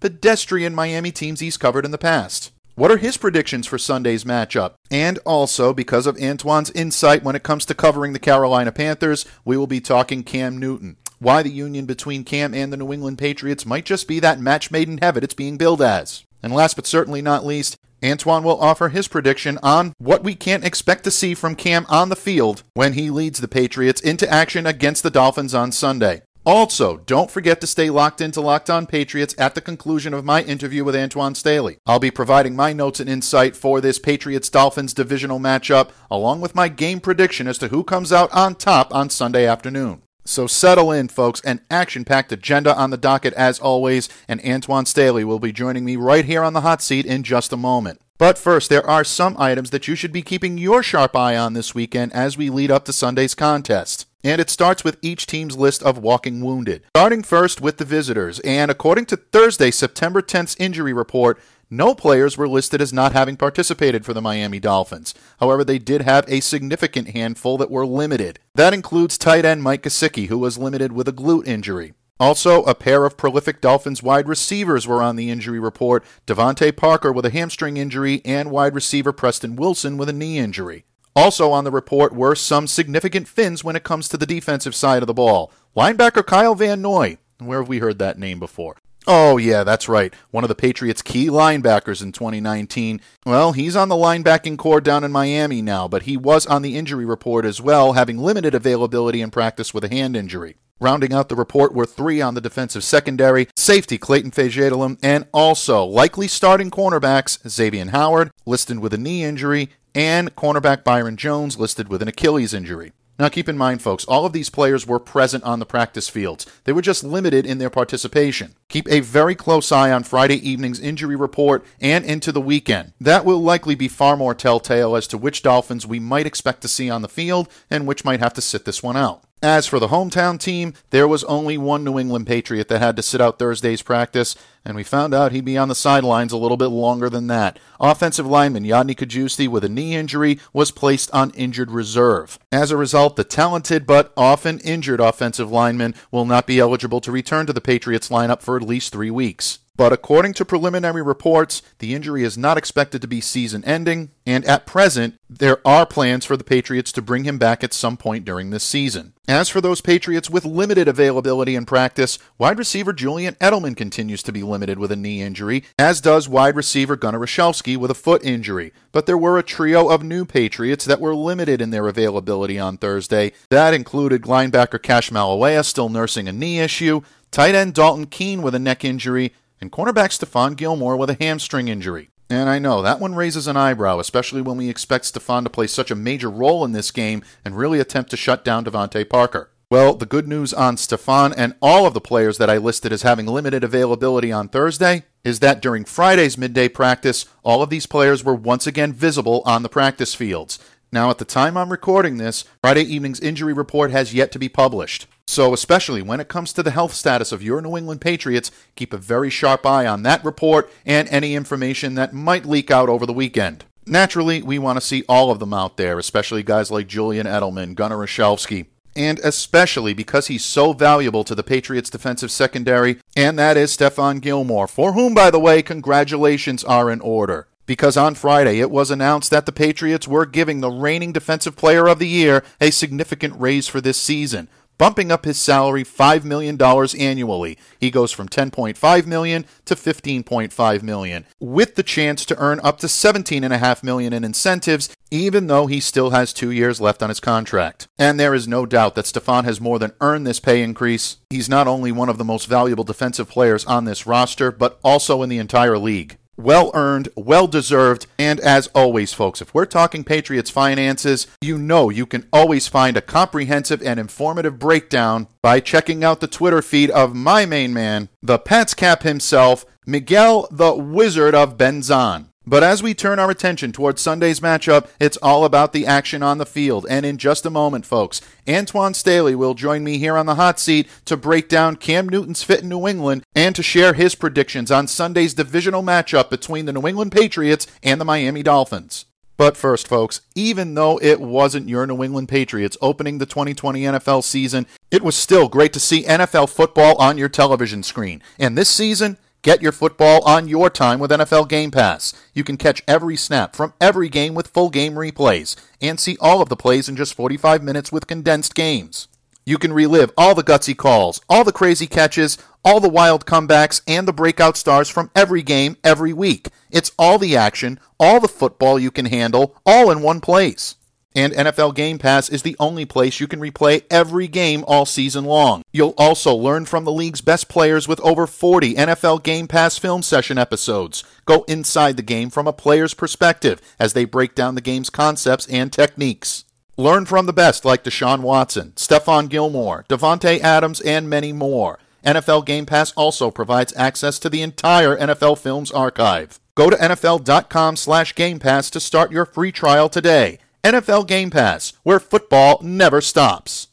pedestrian 0.00 0.74
Miami 0.74 1.12
teams 1.12 1.40
he's 1.40 1.58
covered 1.58 1.84
in 1.84 1.90
the 1.90 1.98
past? 1.98 2.52
What 2.76 2.90
are 2.90 2.98
his 2.98 3.16
predictions 3.16 3.66
for 3.66 3.78
Sunday's 3.78 4.24
matchup? 4.24 4.74
And 4.90 5.18
also, 5.24 5.72
because 5.72 6.06
of 6.06 6.18
Antoine's 6.18 6.70
insight 6.72 7.22
when 7.22 7.34
it 7.34 7.42
comes 7.42 7.64
to 7.64 7.74
covering 7.74 8.12
the 8.12 8.18
Carolina 8.18 8.70
Panthers, 8.70 9.24
we 9.46 9.56
will 9.56 9.66
be 9.66 9.80
talking 9.80 10.22
Cam 10.22 10.58
Newton. 10.58 10.98
Why 11.18 11.42
the 11.42 11.50
union 11.50 11.86
between 11.86 12.22
Cam 12.22 12.52
and 12.52 12.70
the 12.70 12.76
New 12.76 12.92
England 12.92 13.16
Patriots 13.16 13.64
might 13.64 13.86
just 13.86 14.06
be 14.06 14.20
that 14.20 14.40
match 14.40 14.70
made 14.70 14.88
in 14.88 14.98
heaven 14.98 15.24
it's 15.24 15.32
being 15.32 15.56
billed 15.56 15.80
as. 15.80 16.24
And 16.42 16.52
last 16.52 16.76
but 16.76 16.86
certainly 16.86 17.22
not 17.22 17.46
least, 17.46 17.78
Antoine 18.04 18.44
will 18.44 18.60
offer 18.60 18.90
his 18.90 19.08
prediction 19.08 19.58
on 19.62 19.94
what 19.96 20.22
we 20.22 20.34
can't 20.34 20.62
expect 20.62 21.04
to 21.04 21.10
see 21.10 21.32
from 21.32 21.56
Cam 21.56 21.86
on 21.88 22.10
the 22.10 22.14
field 22.14 22.62
when 22.74 22.92
he 22.92 23.08
leads 23.08 23.40
the 23.40 23.48
Patriots 23.48 24.02
into 24.02 24.30
action 24.30 24.66
against 24.66 25.02
the 25.02 25.08
Dolphins 25.08 25.54
on 25.54 25.72
Sunday. 25.72 26.20
Also, 26.46 26.98
don't 26.98 27.28
forget 27.28 27.60
to 27.60 27.66
stay 27.66 27.90
locked 27.90 28.20
into 28.20 28.40
Locked 28.40 28.70
On 28.70 28.86
Patriots 28.86 29.34
at 29.36 29.56
the 29.56 29.60
conclusion 29.60 30.14
of 30.14 30.24
my 30.24 30.42
interview 30.42 30.84
with 30.84 30.94
Antoine 30.94 31.34
Staley. 31.34 31.78
I'll 31.86 31.98
be 31.98 32.12
providing 32.12 32.54
my 32.54 32.72
notes 32.72 33.00
and 33.00 33.10
insight 33.10 33.56
for 33.56 33.80
this 33.80 33.98
Patriots 33.98 34.48
Dolphins 34.48 34.94
divisional 34.94 35.40
matchup, 35.40 35.90
along 36.08 36.40
with 36.40 36.54
my 36.54 36.68
game 36.68 37.00
prediction 37.00 37.48
as 37.48 37.58
to 37.58 37.68
who 37.68 37.82
comes 37.82 38.12
out 38.12 38.32
on 38.32 38.54
top 38.54 38.94
on 38.94 39.10
Sunday 39.10 39.44
afternoon. 39.44 40.02
So 40.24 40.46
settle 40.46 40.92
in, 40.92 41.08
folks. 41.08 41.40
An 41.40 41.62
action 41.68 42.04
packed 42.04 42.30
agenda 42.30 42.76
on 42.76 42.90
the 42.90 42.96
docket 42.96 43.34
as 43.34 43.58
always, 43.58 44.08
and 44.28 44.40
Antoine 44.46 44.86
Staley 44.86 45.24
will 45.24 45.40
be 45.40 45.50
joining 45.50 45.84
me 45.84 45.96
right 45.96 46.24
here 46.24 46.44
on 46.44 46.52
the 46.52 46.60
hot 46.60 46.80
seat 46.80 47.06
in 47.06 47.24
just 47.24 47.52
a 47.52 47.56
moment. 47.56 48.00
But 48.18 48.38
first, 48.38 48.70
there 48.70 48.88
are 48.88 49.02
some 49.02 49.36
items 49.36 49.70
that 49.70 49.88
you 49.88 49.96
should 49.96 50.12
be 50.12 50.22
keeping 50.22 50.58
your 50.58 50.84
sharp 50.84 51.16
eye 51.16 51.36
on 51.36 51.54
this 51.54 51.74
weekend 51.74 52.12
as 52.12 52.38
we 52.38 52.50
lead 52.50 52.70
up 52.70 52.84
to 52.84 52.92
Sunday's 52.92 53.34
contest 53.34 54.06
and 54.26 54.40
it 54.40 54.50
starts 54.50 54.82
with 54.82 54.98
each 55.02 55.24
team's 55.26 55.56
list 55.56 55.84
of 55.84 55.98
walking 55.98 56.40
wounded. 56.40 56.82
Starting 56.96 57.22
first 57.22 57.60
with 57.60 57.76
the 57.76 57.84
visitors, 57.84 58.40
and 58.40 58.72
according 58.72 59.06
to 59.06 59.16
Thursday, 59.16 59.70
September 59.70 60.20
10th's 60.20 60.56
injury 60.58 60.92
report, 60.92 61.38
no 61.70 61.94
players 61.94 62.36
were 62.36 62.48
listed 62.48 62.80
as 62.80 62.92
not 62.92 63.12
having 63.12 63.36
participated 63.36 64.04
for 64.04 64.12
the 64.12 64.20
Miami 64.20 64.58
Dolphins. 64.58 65.14
However, 65.38 65.62
they 65.62 65.78
did 65.78 66.02
have 66.02 66.24
a 66.26 66.40
significant 66.40 67.10
handful 67.10 67.56
that 67.58 67.70
were 67.70 67.86
limited. 67.86 68.40
That 68.56 68.74
includes 68.74 69.16
tight 69.16 69.44
end 69.44 69.62
Mike 69.62 69.84
Gesicki, 69.84 70.26
who 70.26 70.38
was 70.38 70.58
limited 70.58 70.90
with 70.90 71.06
a 71.06 71.12
glute 71.12 71.46
injury. 71.46 71.94
Also, 72.18 72.64
a 72.64 72.74
pair 72.74 73.04
of 73.04 73.16
prolific 73.16 73.60
Dolphins 73.60 74.02
wide 74.02 74.26
receivers 74.26 74.88
were 74.88 75.02
on 75.02 75.14
the 75.14 75.30
injury 75.30 75.60
report 75.60 76.04
DeVante 76.26 76.76
Parker 76.76 77.12
with 77.12 77.26
a 77.26 77.30
hamstring 77.30 77.76
injury 77.76 78.22
and 78.24 78.50
wide 78.50 78.74
receiver 78.74 79.12
Preston 79.12 79.54
Williams 79.54 79.98
with 79.98 80.08
a 80.08 80.12
knee 80.12 80.38
injury. 80.38 80.84
Also 81.16 81.50
on 81.50 81.64
the 81.64 81.70
report 81.70 82.14
were 82.14 82.34
some 82.34 82.66
significant 82.66 83.26
fins 83.26 83.64
when 83.64 83.74
it 83.74 83.82
comes 83.82 84.06
to 84.06 84.18
the 84.18 84.26
defensive 84.26 84.74
side 84.74 85.02
of 85.02 85.06
the 85.06 85.14
ball. 85.14 85.50
Linebacker 85.74 86.24
Kyle 86.24 86.54
Van 86.54 86.82
Noy. 86.82 87.16
Where 87.38 87.60
have 87.60 87.68
we 87.68 87.78
heard 87.78 87.98
that 87.98 88.18
name 88.18 88.38
before? 88.38 88.76
Oh, 89.08 89.36
yeah, 89.36 89.62
that's 89.62 89.88
right. 89.88 90.12
One 90.32 90.42
of 90.42 90.48
the 90.48 90.56
Patriots' 90.56 91.00
key 91.00 91.28
linebackers 91.28 92.02
in 92.02 92.10
2019. 92.10 93.00
Well, 93.24 93.52
he's 93.52 93.76
on 93.76 93.88
the 93.88 93.94
linebacking 93.94 94.58
corps 94.58 94.80
down 94.80 95.04
in 95.04 95.12
Miami 95.12 95.62
now, 95.62 95.86
but 95.86 96.02
he 96.02 96.16
was 96.16 96.44
on 96.44 96.62
the 96.62 96.76
injury 96.76 97.04
report 97.04 97.44
as 97.44 97.60
well, 97.60 97.92
having 97.92 98.18
limited 98.18 98.52
availability 98.54 99.20
in 99.20 99.30
practice 99.30 99.72
with 99.72 99.84
a 99.84 99.88
hand 99.88 100.16
injury. 100.16 100.56
Rounding 100.80 101.12
out 101.12 101.28
the 101.28 101.36
report 101.36 101.72
were 101.72 101.86
three 101.86 102.20
on 102.20 102.34
the 102.34 102.40
defensive 102.40 102.82
secondary, 102.84 103.48
safety 103.56 103.96
Clayton 103.96 104.32
Fejedelem, 104.32 104.98
and 105.02 105.26
also 105.32 105.84
likely 105.84 106.26
starting 106.26 106.70
cornerbacks 106.70 107.48
Xavier 107.48 107.88
Howard, 107.90 108.30
listed 108.44 108.80
with 108.80 108.92
a 108.92 108.98
knee 108.98 109.24
injury, 109.24 109.70
and 109.94 110.34
cornerback 110.34 110.84
Byron 110.84 111.16
Jones 111.16 111.58
listed 111.58 111.88
with 111.88 112.02
an 112.02 112.08
Achilles 112.08 112.52
injury. 112.52 112.92
Now, 113.18 113.28
keep 113.28 113.48
in 113.48 113.56
mind, 113.56 113.80
folks, 113.80 114.04
all 114.04 114.26
of 114.26 114.32
these 114.32 114.50
players 114.50 114.86
were 114.86 114.98
present 114.98 115.42
on 115.44 115.58
the 115.58 115.66
practice 115.66 116.08
fields. 116.08 116.46
They 116.64 116.72
were 116.72 116.82
just 116.82 117.02
limited 117.02 117.46
in 117.46 117.58
their 117.58 117.70
participation. 117.70 118.54
Keep 118.68 118.88
a 118.90 119.00
very 119.00 119.34
close 119.34 119.72
eye 119.72 119.90
on 119.90 120.04
Friday 120.04 120.36
evening's 120.36 120.80
injury 120.80 121.16
report 121.16 121.64
and 121.80 122.04
into 122.04 122.30
the 122.30 122.40
weekend. 122.40 122.92
That 123.00 123.24
will 123.24 123.42
likely 123.42 123.74
be 123.74 123.88
far 123.88 124.16
more 124.16 124.34
telltale 124.34 124.96
as 124.96 125.06
to 125.08 125.18
which 125.18 125.42
Dolphins 125.42 125.86
we 125.86 125.98
might 125.98 126.26
expect 126.26 126.60
to 126.62 126.68
see 126.68 126.90
on 126.90 127.02
the 127.02 127.08
field 127.08 127.48
and 127.70 127.86
which 127.86 128.04
might 128.04 128.20
have 128.20 128.34
to 128.34 128.42
sit 128.42 128.66
this 128.66 128.82
one 128.82 128.96
out. 128.96 129.25
As 129.42 129.66
for 129.66 129.78
the 129.78 129.88
hometown 129.88 130.40
team, 130.40 130.72
there 130.88 131.06
was 131.06 131.22
only 131.24 131.58
one 131.58 131.84
New 131.84 131.98
England 131.98 132.26
Patriot 132.26 132.68
that 132.68 132.78
had 132.78 132.96
to 132.96 133.02
sit 133.02 133.20
out 133.20 133.38
Thursday's 133.38 133.82
practice, 133.82 134.34
and 134.64 134.74
we 134.74 134.82
found 134.82 135.12
out 135.12 135.30
he'd 135.30 135.44
be 135.44 135.58
on 135.58 135.68
the 135.68 135.74
sidelines 135.74 136.32
a 136.32 136.38
little 136.38 136.56
bit 136.56 136.68
longer 136.68 137.10
than 137.10 137.26
that. 137.26 137.58
Offensive 137.78 138.26
lineman 138.26 138.64
Yodny 138.64 138.96
Cajuste 138.96 139.46
with 139.48 139.62
a 139.62 139.68
knee 139.68 139.94
injury 139.94 140.40
was 140.54 140.70
placed 140.70 141.10
on 141.10 141.32
injured 141.32 141.70
reserve. 141.70 142.38
As 142.50 142.70
a 142.70 142.78
result, 142.78 143.16
the 143.16 143.24
talented 143.24 143.86
but 143.86 144.10
often 144.16 144.58
injured 144.60 145.00
offensive 145.00 145.50
lineman 145.50 145.94
will 146.10 146.24
not 146.24 146.46
be 146.46 146.58
eligible 146.58 147.02
to 147.02 147.12
return 147.12 147.44
to 147.44 147.52
the 147.52 147.60
Patriots 147.60 148.08
lineup 148.08 148.40
for 148.40 148.56
at 148.56 148.62
least 148.62 148.90
three 148.90 149.10
weeks. 149.10 149.58
But 149.76 149.92
according 149.92 150.32
to 150.34 150.44
preliminary 150.44 151.02
reports, 151.02 151.60
the 151.80 151.94
injury 151.94 152.22
is 152.22 152.38
not 152.38 152.56
expected 152.56 153.02
to 153.02 153.08
be 153.08 153.20
season 153.20 153.62
ending, 153.64 154.10
and 154.24 154.44
at 154.46 154.64
present, 154.64 155.18
there 155.28 155.58
are 155.66 155.84
plans 155.84 156.24
for 156.24 156.36
the 156.36 156.44
Patriots 156.44 156.90
to 156.92 157.02
bring 157.02 157.24
him 157.24 157.36
back 157.36 157.62
at 157.62 157.74
some 157.74 157.96
point 157.96 158.24
during 158.24 158.50
this 158.50 158.64
season. 158.64 159.12
As 159.28 159.48
for 159.48 159.60
those 159.60 159.80
Patriots 159.80 160.30
with 160.30 160.44
limited 160.44 160.88
availability 160.88 161.56
in 161.56 161.66
practice, 161.66 162.18
wide 162.38 162.58
receiver 162.58 162.92
Julian 162.92 163.34
Edelman 163.34 163.76
continues 163.76 164.22
to 164.22 164.32
be 164.32 164.42
limited 164.42 164.78
with 164.78 164.92
a 164.92 164.96
knee 164.96 165.20
injury, 165.20 165.64
as 165.78 166.00
does 166.00 166.28
wide 166.28 166.56
receiver 166.56 166.96
Gunnar 166.96 167.18
Olszewski 167.18 167.76
with 167.76 167.90
a 167.90 167.94
foot 167.94 168.24
injury. 168.24 168.72
But 168.92 169.06
there 169.06 169.18
were 169.18 169.36
a 169.36 169.42
trio 169.42 169.88
of 169.88 170.02
new 170.02 170.24
Patriots 170.24 170.84
that 170.86 171.00
were 171.00 171.14
limited 171.14 171.60
in 171.60 171.70
their 171.70 171.88
availability 171.88 172.58
on 172.58 172.78
Thursday. 172.78 173.32
That 173.50 173.74
included 173.74 174.22
linebacker 174.22 174.82
Cassh 174.82 175.10
Maluia 175.10 175.64
still 175.64 175.88
nursing 175.88 176.28
a 176.28 176.32
knee 176.32 176.60
issue, 176.60 177.02
tight 177.30 177.54
end 177.54 177.74
Dalton 177.74 178.06
Keene 178.06 178.42
with 178.42 178.54
a 178.54 178.60
neck 178.60 178.84
injury, 178.84 179.34
and 179.60 179.72
cornerback 179.72 180.10
Stephon 180.10 180.56
Gilmore 180.56 180.96
with 180.96 181.10
a 181.10 181.16
hamstring 181.20 181.68
injury. 181.68 182.10
And 182.28 182.48
I 182.48 182.58
know 182.58 182.82
that 182.82 182.98
one 182.98 183.14
raises 183.14 183.46
an 183.46 183.56
eyebrow, 183.56 183.98
especially 184.00 184.42
when 184.42 184.56
we 184.56 184.68
expect 184.68 185.04
Stephon 185.04 185.44
to 185.44 185.50
play 185.50 185.66
such 185.66 185.90
a 185.90 185.94
major 185.94 186.28
role 186.28 186.64
in 186.64 186.72
this 186.72 186.90
game 186.90 187.22
and 187.44 187.56
really 187.56 187.78
attempt 187.78 188.10
to 188.10 188.16
shut 188.16 188.44
down 188.44 188.64
DeVante 188.64 189.08
Parker. 189.08 189.50
Well, 189.70 189.94
the 189.94 190.06
good 190.06 190.28
news 190.28 190.54
on 190.54 190.76
Stephon 190.76 191.34
and 191.36 191.54
all 191.60 191.86
of 191.86 191.94
the 191.94 192.00
players 192.00 192.38
that 192.38 192.48
I 192.48 192.56
listed 192.56 192.92
as 192.92 193.02
having 193.02 193.26
limited 193.26 193.64
availability 193.64 194.30
on 194.30 194.48
Thursday 194.48 195.04
is 195.24 195.40
that 195.40 195.60
during 195.60 195.84
Friday's 195.84 196.38
midday 196.38 196.68
practice, 196.68 197.26
all 197.42 197.62
of 197.62 197.70
these 197.70 197.86
players 197.86 198.22
were 198.22 198.34
once 198.34 198.68
again 198.68 198.92
visible 198.92 199.42
on 199.44 199.62
the 199.62 199.68
practice 199.68 200.14
fields. 200.14 200.60
Now, 200.92 201.10
at 201.10 201.18
the 201.18 201.24
time 201.24 201.56
I'm 201.56 201.70
recording 201.70 202.16
this, 202.16 202.44
Friday 202.62 202.82
evening's 202.82 203.18
injury 203.18 203.52
report 203.52 203.90
has 203.90 204.14
yet 204.14 204.30
to 204.32 204.38
be 204.38 204.48
published. 204.48 205.08
So, 205.28 205.52
especially 205.52 206.02
when 206.02 206.20
it 206.20 206.28
comes 206.28 206.52
to 206.52 206.62
the 206.62 206.70
health 206.70 206.94
status 206.94 207.32
of 207.32 207.42
your 207.42 207.60
New 207.60 207.76
England 207.76 208.00
Patriots, 208.00 208.50
keep 208.74 208.92
a 208.92 208.96
very 208.96 209.28
sharp 209.28 209.66
eye 209.66 209.86
on 209.86 210.02
that 210.02 210.24
report 210.24 210.72
and 210.86 211.08
any 211.08 211.34
information 211.34 211.94
that 211.96 212.14
might 212.14 212.46
leak 212.46 212.70
out 212.70 212.88
over 212.88 213.04
the 213.04 213.12
weekend. 213.12 213.64
Naturally, 213.84 214.40
we 214.40 214.58
want 214.58 214.78
to 214.78 214.86
see 214.86 215.04
all 215.08 215.30
of 215.30 215.38
them 215.38 215.52
out 215.52 215.76
there, 215.76 215.98
especially 215.98 216.42
guys 216.42 216.70
like 216.70 216.86
Julian 216.86 217.26
Edelman, 217.26 217.74
Gunnar 217.74 217.98
Olszewski, 217.98 218.66
and 218.94 219.18
especially 219.18 219.92
because 219.92 220.28
he's 220.28 220.44
so 220.44 220.72
valuable 220.72 221.22
to 221.24 221.34
the 221.34 221.42
Patriots' 221.42 221.90
defensive 221.90 222.30
secondary, 222.30 222.98
and 223.14 223.38
that 223.38 223.56
is 223.56 223.76
Stephon 223.76 224.20
Gilmore, 224.20 224.66
for 224.66 224.94
whom, 224.94 225.12
by 225.12 225.30
the 225.30 225.40
way, 225.40 225.60
congratulations 225.60 226.64
are 226.64 226.90
in 226.90 227.00
order. 227.00 227.46
Because 227.66 227.96
on 227.96 228.14
Friday 228.14 228.60
it 228.60 228.70
was 228.70 228.92
announced 228.92 229.30
that 229.32 229.44
the 229.44 229.52
Patriots 229.52 230.06
were 230.06 230.24
giving 230.24 230.60
the 230.60 230.70
reigning 230.70 231.12
Defensive 231.12 231.56
Player 231.56 231.88
of 231.88 231.98
the 231.98 232.08
Year 232.08 232.44
a 232.60 232.70
significant 232.70 233.38
raise 233.38 233.66
for 233.66 233.80
this 233.80 234.00
season, 234.00 234.48
bumping 234.78 235.10
up 235.10 235.24
his 235.24 235.38
salary 235.38 235.84
$5 235.84 236.24
million 236.24 236.60
annually. 236.60 237.58
He 237.78 237.90
goes 237.90 238.12
from 238.12 238.28
10.5 238.28 239.06
million 239.06 239.44
to 239.64 239.74
15.5 239.74 240.82
million, 240.82 241.24
with 241.40 241.74
the 241.74 241.82
chance 241.82 242.24
to 242.26 242.38
earn 242.38 242.60
up 242.62 242.78
to 242.78 242.86
17.5 242.86 243.82
million 243.82 244.12
in 244.12 244.24
incentives, 244.24 244.94
even 245.10 245.46
though 245.46 245.66
he 245.66 245.80
still 245.80 246.10
has 246.10 246.32
two 246.32 246.50
years 246.50 246.80
left 246.80 247.02
on 247.02 247.08
his 247.08 247.20
contract. 247.20 247.88
And 247.98 248.18
there 248.18 248.34
is 248.34 248.48
no 248.48 248.66
doubt 248.66 248.94
that 248.94 249.04
Stephon 249.04 249.44
has 249.44 249.60
more 249.60 249.78
than 249.78 249.92
earned 250.00 250.26
this 250.26 250.40
pay 250.40 250.62
increase. 250.62 251.18
He's 251.30 251.48
not 251.48 251.68
only 251.68 251.92
one 251.92 252.08
of 252.08 252.18
the 252.18 252.24
most 252.24 252.46
valuable 252.46 252.84
defensive 252.84 253.28
players 253.28 253.64
on 253.64 253.84
this 253.84 254.06
roster, 254.06 254.50
but 254.50 254.78
also 254.82 255.22
in 255.22 255.28
the 255.28 255.38
entire 255.38 255.78
league 255.78 256.18
well 256.36 256.70
earned, 256.74 257.08
well 257.16 257.46
deserved, 257.46 258.06
and 258.18 258.40
as 258.40 258.66
always, 258.68 259.12
folks, 259.12 259.40
if 259.40 259.54
we're 259.54 259.66
talking 259.66 260.04
Patriots 260.04 260.50
finances, 260.50 261.26
you 261.40 261.58
know 261.58 261.90
you 261.90 262.06
can 262.06 262.26
always 262.32 262.68
find 262.68 262.96
a 262.96 263.02
comprehensive 263.02 263.82
and 263.82 263.98
informative 263.98 264.58
breakdown 264.58 265.28
by 265.42 265.60
checking 265.60 266.04
out 266.04 266.20
the 266.20 266.26
Twitter 266.26 266.62
feed 266.62 266.90
of 266.90 267.14
my 267.14 267.46
main 267.46 267.72
man, 267.72 268.08
the 268.22 268.38
Pats 268.38 268.74
Cap 268.74 269.02
himself, 269.02 269.64
Miguel 269.86 270.48
the 270.50 270.74
Wizard 270.74 271.34
of 271.34 271.56
Benzan. 271.56 272.26
But 272.48 272.62
as 272.62 272.80
we 272.80 272.94
turn 272.94 273.18
our 273.18 273.30
attention 273.30 273.72
towards 273.72 274.00
Sunday's 274.00 274.38
matchup, 274.38 274.88
it's 275.00 275.16
all 275.16 275.44
about 275.44 275.72
the 275.72 275.84
action 275.84 276.22
on 276.22 276.38
the 276.38 276.46
field. 276.46 276.86
And 276.88 277.04
in 277.04 277.18
just 277.18 277.44
a 277.44 277.50
moment, 277.50 277.84
folks, 277.84 278.20
Antoine 278.48 278.94
Staley 278.94 279.34
will 279.34 279.54
join 279.54 279.82
me 279.82 279.98
here 279.98 280.16
on 280.16 280.26
the 280.26 280.36
hot 280.36 280.60
seat 280.60 280.88
to 281.06 281.16
break 281.16 281.48
down 281.48 281.74
Cam 281.74 282.08
Newton's 282.08 282.44
fit 282.44 282.62
in 282.62 282.68
New 282.68 282.86
England 282.86 283.24
and 283.34 283.56
to 283.56 283.64
share 283.64 283.94
his 283.94 284.14
predictions 284.14 284.70
on 284.70 284.86
Sunday's 284.86 285.34
divisional 285.34 285.82
matchup 285.82 286.30
between 286.30 286.66
the 286.66 286.72
New 286.72 286.86
England 286.86 287.10
Patriots 287.10 287.66
and 287.82 288.00
the 288.00 288.04
Miami 288.04 288.44
Dolphins. 288.44 289.06
But 289.36 289.56
first, 289.56 289.86
folks, 289.86 290.22
even 290.34 290.74
though 290.74 290.98
it 291.02 291.20
wasn't 291.20 291.68
your 291.68 291.86
New 291.86 292.02
England 292.02 292.28
Patriots 292.28 292.76
opening 292.80 293.18
the 293.18 293.26
2020 293.26 293.82
NFL 293.82 294.24
season, 294.24 294.66
it 294.90 295.02
was 295.02 295.14
still 295.14 295.48
great 295.48 295.72
to 295.74 295.80
see 295.80 296.04
NFL 296.04 296.48
football 296.48 296.96
on 296.96 297.18
your 297.18 297.28
television 297.28 297.82
screen. 297.82 298.22
And 298.38 298.56
this 298.56 298.70
season, 298.70 299.18
Get 299.46 299.62
your 299.62 299.70
football 299.70 300.24
on 300.24 300.48
your 300.48 300.68
time 300.70 300.98
with 300.98 301.12
NFL 301.12 301.48
Game 301.48 301.70
Pass. 301.70 302.12
You 302.34 302.42
can 302.42 302.56
catch 302.56 302.82
every 302.88 303.14
snap 303.14 303.54
from 303.54 303.74
every 303.80 304.08
game 304.08 304.34
with 304.34 304.48
full 304.48 304.70
game 304.70 304.94
replays 304.94 305.54
and 305.80 306.00
see 306.00 306.16
all 306.20 306.42
of 306.42 306.48
the 306.48 306.56
plays 306.56 306.88
in 306.88 306.96
just 306.96 307.14
45 307.14 307.62
minutes 307.62 307.92
with 307.92 308.08
condensed 308.08 308.56
games. 308.56 309.06
You 309.44 309.56
can 309.56 309.72
relive 309.72 310.10
all 310.16 310.34
the 310.34 310.42
gutsy 310.42 310.76
calls, 310.76 311.20
all 311.28 311.44
the 311.44 311.52
crazy 311.52 311.86
catches, 311.86 312.38
all 312.64 312.80
the 312.80 312.88
wild 312.88 313.24
comebacks, 313.24 313.82
and 313.86 314.08
the 314.08 314.12
breakout 314.12 314.56
stars 314.56 314.88
from 314.88 315.12
every 315.14 315.44
game 315.44 315.76
every 315.84 316.12
week. 316.12 316.48
It's 316.72 316.90
all 316.98 317.16
the 317.16 317.36
action, 317.36 317.78
all 318.00 318.18
the 318.18 318.26
football 318.26 318.80
you 318.80 318.90
can 318.90 319.06
handle, 319.06 319.54
all 319.64 319.92
in 319.92 320.02
one 320.02 320.20
place. 320.20 320.74
And 321.16 321.32
NFL 321.32 321.74
Game 321.74 321.98
Pass 321.98 322.28
is 322.28 322.42
the 322.42 322.56
only 322.60 322.84
place 322.84 323.20
you 323.20 323.26
can 323.26 323.40
replay 323.40 323.84
every 323.90 324.28
game 324.28 324.62
all 324.68 324.84
season 324.84 325.24
long. 325.24 325.62
You'll 325.72 325.94
also 325.96 326.34
learn 326.34 326.66
from 326.66 326.84
the 326.84 326.92
league's 326.92 327.22
best 327.22 327.48
players 327.48 327.88
with 327.88 327.98
over 328.00 328.26
40 328.26 328.74
NFL 328.74 329.22
Game 329.22 329.48
Pass 329.48 329.78
film 329.78 330.02
session 330.02 330.36
episodes. 330.36 331.04
Go 331.24 331.44
inside 331.48 331.96
the 331.96 332.02
game 332.02 332.28
from 332.28 332.46
a 332.46 332.52
player's 332.52 332.92
perspective 332.92 333.62
as 333.78 333.94
they 333.94 334.04
break 334.04 334.34
down 334.34 334.56
the 334.56 334.60
game's 334.60 334.90
concepts 334.90 335.46
and 335.46 335.72
techniques. 335.72 336.44
Learn 336.76 337.06
from 337.06 337.24
the 337.24 337.32
best 337.32 337.64
like 337.64 337.82
Deshaun 337.82 338.20
Watson, 338.20 338.72
Stephon 338.76 339.30
Gilmore, 339.30 339.86
Davante 339.88 340.38
Adams, 340.40 340.82
and 340.82 341.08
many 341.08 341.32
more. 341.32 341.78
NFL 342.04 342.44
Game 342.44 342.66
Pass 342.66 342.92
also 342.92 343.30
provides 343.30 343.72
access 343.74 344.18
to 344.18 344.28
the 344.28 344.42
entire 344.42 344.94
NFL 344.98 345.38
Films 345.38 345.70
archive. 345.70 346.38
Go 346.54 346.68
to 346.68 346.76
nfl.com 346.76 347.76
slash 347.76 348.14
Game 348.14 348.38
Pass 348.38 348.68
to 348.68 348.80
start 348.80 349.10
your 349.10 349.24
free 349.24 349.50
trial 349.50 349.88
today. 349.88 350.40
NFL 350.66 351.06
Game 351.06 351.30
Pass, 351.30 351.74
where 351.84 352.00
football 352.00 352.58
never 352.60 353.00
stops. 353.00 353.68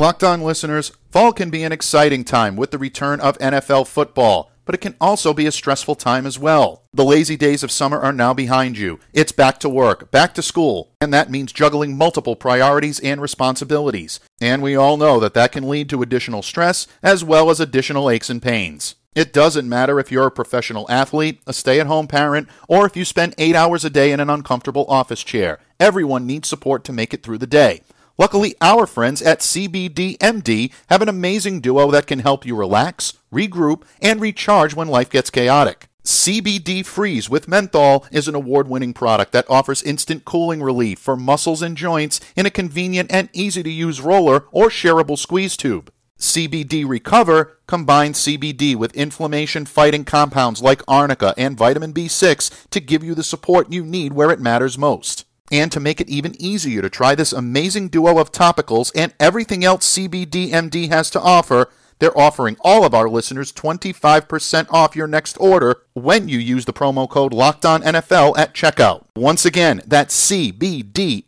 Locked 0.00 0.24
on 0.24 0.42
listeners, 0.42 0.90
fall 1.08 1.32
can 1.32 1.50
be 1.50 1.62
an 1.62 1.70
exciting 1.70 2.24
time 2.24 2.56
with 2.56 2.72
the 2.72 2.78
return 2.78 3.20
of 3.20 3.38
NFL 3.38 3.86
football 3.86 4.50
but 4.64 4.74
it 4.74 4.80
can 4.80 4.94
also 5.00 5.34
be 5.34 5.46
a 5.46 5.52
stressful 5.52 5.96
time 5.96 6.26
as 6.26 6.38
well. 6.38 6.84
The 6.92 7.04
lazy 7.04 7.36
days 7.36 7.62
of 7.62 7.70
summer 7.70 7.98
are 7.98 8.12
now 8.12 8.32
behind 8.32 8.78
you. 8.78 9.00
It's 9.12 9.32
back 9.32 9.58
to 9.60 9.68
work, 9.68 10.10
back 10.10 10.34
to 10.34 10.42
school, 10.42 10.92
and 11.00 11.12
that 11.12 11.30
means 11.30 11.52
juggling 11.52 11.96
multiple 11.96 12.36
priorities 12.36 13.00
and 13.00 13.20
responsibilities. 13.20 14.20
And 14.40 14.62
we 14.62 14.76
all 14.76 14.96
know 14.96 15.18
that 15.20 15.34
that 15.34 15.52
can 15.52 15.68
lead 15.68 15.88
to 15.90 16.02
additional 16.02 16.42
stress 16.42 16.86
as 17.02 17.24
well 17.24 17.50
as 17.50 17.60
additional 17.60 18.08
aches 18.08 18.30
and 18.30 18.40
pains. 18.40 18.94
It 19.14 19.34
doesn't 19.34 19.68
matter 19.68 20.00
if 20.00 20.10
you're 20.10 20.28
a 20.28 20.30
professional 20.30 20.90
athlete, 20.90 21.42
a 21.46 21.52
stay 21.52 21.78
at 21.78 21.86
home 21.86 22.06
parent, 22.06 22.48
or 22.66 22.86
if 22.86 22.96
you 22.96 23.04
spend 23.04 23.34
eight 23.36 23.54
hours 23.54 23.84
a 23.84 23.90
day 23.90 24.10
in 24.10 24.20
an 24.20 24.30
uncomfortable 24.30 24.86
office 24.88 25.22
chair. 25.22 25.58
Everyone 25.82 26.28
needs 26.28 26.48
support 26.48 26.84
to 26.84 26.92
make 26.92 27.12
it 27.12 27.24
through 27.24 27.38
the 27.38 27.44
day. 27.44 27.82
Luckily, 28.16 28.54
our 28.60 28.86
friends 28.86 29.20
at 29.20 29.40
CBDMD 29.40 30.72
have 30.88 31.02
an 31.02 31.08
amazing 31.08 31.60
duo 31.60 31.90
that 31.90 32.06
can 32.06 32.20
help 32.20 32.46
you 32.46 32.54
relax, 32.54 33.14
regroup, 33.32 33.82
and 34.00 34.20
recharge 34.20 34.76
when 34.76 34.86
life 34.86 35.10
gets 35.10 35.28
chaotic. 35.28 35.88
CBD 36.04 36.86
Freeze 36.86 37.28
with 37.28 37.48
menthol 37.48 38.06
is 38.12 38.28
an 38.28 38.36
award 38.36 38.68
winning 38.68 38.94
product 38.94 39.32
that 39.32 39.50
offers 39.50 39.82
instant 39.82 40.24
cooling 40.24 40.62
relief 40.62 41.00
for 41.00 41.16
muscles 41.16 41.62
and 41.62 41.76
joints 41.76 42.20
in 42.36 42.46
a 42.46 42.50
convenient 42.50 43.12
and 43.12 43.28
easy 43.32 43.64
to 43.64 43.70
use 43.70 44.00
roller 44.00 44.44
or 44.52 44.68
shareable 44.68 45.18
squeeze 45.18 45.56
tube. 45.56 45.90
CBD 46.16 46.88
Recover 46.88 47.58
combines 47.66 48.20
CBD 48.20 48.76
with 48.76 48.94
inflammation 48.94 49.64
fighting 49.64 50.04
compounds 50.04 50.62
like 50.62 50.82
arnica 50.86 51.34
and 51.36 51.58
vitamin 51.58 51.92
B6 51.92 52.68
to 52.70 52.78
give 52.78 53.02
you 53.02 53.16
the 53.16 53.24
support 53.24 53.72
you 53.72 53.84
need 53.84 54.12
where 54.12 54.30
it 54.30 54.38
matters 54.38 54.78
most. 54.78 55.24
And 55.52 55.70
to 55.70 55.78
make 55.78 56.00
it 56.00 56.08
even 56.08 56.34
easier 56.42 56.82
to 56.82 56.90
try 56.90 57.14
this 57.14 57.32
amazing 57.32 57.90
duo 57.90 58.18
of 58.18 58.32
topicals 58.32 58.90
and 58.96 59.12
everything 59.20 59.64
else 59.64 59.96
CBDMD 59.96 60.88
has 60.88 61.10
to 61.10 61.20
offer, 61.20 61.68
they're 61.98 62.18
offering 62.18 62.56
all 62.62 62.84
of 62.84 62.94
our 62.94 63.08
listeners 63.08 63.52
25% 63.52 64.66
off 64.70 64.96
your 64.96 65.06
next 65.06 65.36
order 65.38 65.82
when 65.92 66.28
you 66.28 66.38
use 66.38 66.64
the 66.64 66.72
promo 66.72 67.08
code 67.08 67.32
LOCKEDONNFL 67.32 68.36
at 68.36 68.54
checkout. 68.54 69.04
Once 69.14 69.44
again, 69.44 69.82
that's 69.86 70.28
CBDMD.com, 70.30 71.26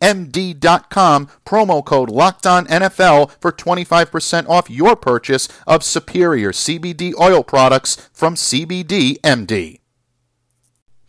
promo 1.47 1.85
code 1.85 2.09
LOCKEDONNFL 2.09 3.31
for 3.40 3.52
25% 3.52 4.49
off 4.49 4.69
your 4.69 4.97
purchase 4.97 5.49
of 5.64 5.85
superior 5.85 6.50
CBD 6.50 7.12
oil 7.21 7.45
products 7.45 8.09
from 8.12 8.35
CBDMD. 8.35 9.84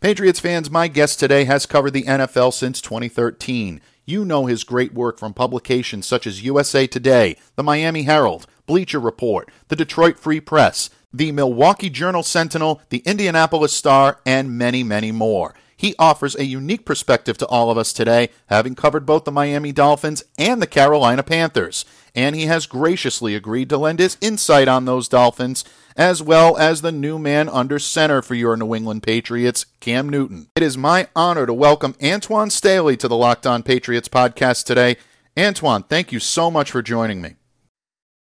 Patriots 0.06 0.40
fans, 0.40 0.70
my 0.70 0.88
guest 0.88 1.20
today 1.20 1.46
has 1.46 1.66
covered 1.66 1.94
the 1.94 2.04
NFL 2.04 2.54
since 2.54 2.80
2013. 2.80 3.82
You 4.06 4.24
know 4.24 4.46
his 4.46 4.64
great 4.64 4.94
work 4.94 5.18
from 5.18 5.34
publications 5.34 6.06
such 6.06 6.28
as 6.28 6.44
USA 6.44 6.86
Today, 6.86 7.38
the 7.56 7.64
Miami 7.64 8.04
Herald, 8.04 8.46
Bleacher 8.68 9.00
Report, 9.00 9.50
the 9.70 9.76
Detroit 9.76 10.20
Free 10.20 10.40
Press, 10.40 10.92
the 11.12 11.32
Milwaukee 11.32 11.90
Journal 11.90 12.22
Sentinel, 12.22 12.82
the 12.90 13.00
Indianapolis 13.00 13.74
Star, 13.74 14.20
and 14.28 14.56
many, 14.56 14.84
many 14.84 15.12
more. 15.12 15.56
He 15.76 15.96
offers 15.98 16.36
a 16.36 16.46
unique 16.46 16.86
perspective 16.86 17.40
to 17.40 17.48
all 17.48 17.72
of 17.72 17.78
us 17.80 17.92
today, 17.92 18.30
having 18.46 18.76
covered 18.76 19.08
both 19.08 19.24
the 19.24 19.32
Miami 19.32 19.72
Dolphins 19.72 20.24
and 20.38 20.62
the 20.62 20.68
Carolina 20.68 21.24
Panthers. 21.24 21.84
And 22.14 22.36
he 22.36 22.46
has 22.46 22.68
graciously 22.68 23.34
agreed 23.34 23.70
to 23.70 23.78
lend 23.80 23.98
his 23.98 24.18
insight 24.22 24.68
on 24.68 24.86
those 24.86 25.10
Dolphins 25.10 25.66
as 25.96 26.22
well 26.22 26.58
as 26.58 26.82
the 26.82 26.92
new 26.92 27.18
man 27.18 27.48
under 27.48 27.80
center 27.80 28.22
for 28.22 28.36
your 28.36 28.58
New 28.58 28.76
England 28.76 29.04
Patriots, 29.04 29.66
Cam 29.80 30.10
Newton. 30.10 30.50
It 30.56 30.64
is 30.64 30.78
my 30.78 31.08
honor 31.16 31.46
to 31.46 31.54
welcome 31.54 31.96
Antoine 32.04 32.50
Staley 32.50 32.98
to 32.98 33.08
the 33.08 33.16
Locked 33.16 33.48
On 33.48 33.64
Patriots 33.64 34.10
podcast 34.10 34.66
today. 34.66 34.98
Antoine, 35.38 35.84
thank 35.84 36.12
you 36.12 36.20
so 36.20 36.52
much 36.52 36.72
for 36.72 36.82
joining 36.82 37.22
me. 37.22 37.36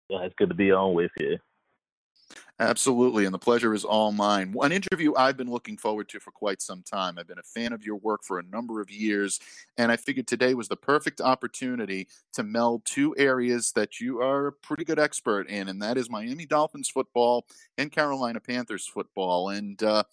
Yeah, 0.08 0.24
it's 0.24 0.34
good 0.36 0.50
to 0.50 0.54
be 0.54 0.70
on 0.72 0.94
with 0.94 1.10
you. 1.18 1.38
Absolutely, 2.60 3.24
and 3.24 3.34
the 3.34 3.38
pleasure 3.38 3.74
is 3.74 3.84
all 3.84 4.12
mine. 4.12 4.54
An 4.62 4.70
interview 4.70 5.12
I've 5.16 5.36
been 5.36 5.50
looking 5.50 5.76
forward 5.76 6.08
to 6.10 6.20
for 6.20 6.30
quite 6.30 6.62
some 6.62 6.82
time. 6.84 7.18
I've 7.18 7.26
been 7.26 7.40
a 7.40 7.42
fan 7.42 7.72
of 7.72 7.84
your 7.84 7.96
work 7.96 8.22
for 8.22 8.38
a 8.38 8.44
number 8.44 8.80
of 8.80 8.92
years, 8.92 9.40
and 9.76 9.90
I 9.90 9.96
figured 9.96 10.28
today 10.28 10.54
was 10.54 10.68
the 10.68 10.76
perfect 10.76 11.20
opportunity 11.20 12.06
to 12.34 12.44
meld 12.44 12.84
two 12.84 13.12
areas 13.18 13.72
that 13.72 13.98
you 13.98 14.20
are 14.22 14.46
a 14.46 14.52
pretty 14.52 14.84
good 14.84 15.00
expert 15.00 15.48
in, 15.48 15.66
and 15.68 15.82
that 15.82 15.98
is 15.98 16.08
Miami 16.08 16.46
Dolphins 16.46 16.88
football 16.88 17.44
and 17.76 17.90
Carolina 17.90 18.38
Panthers 18.38 18.86
football. 18.86 19.48
And 19.48 19.82
uh, 19.82 20.04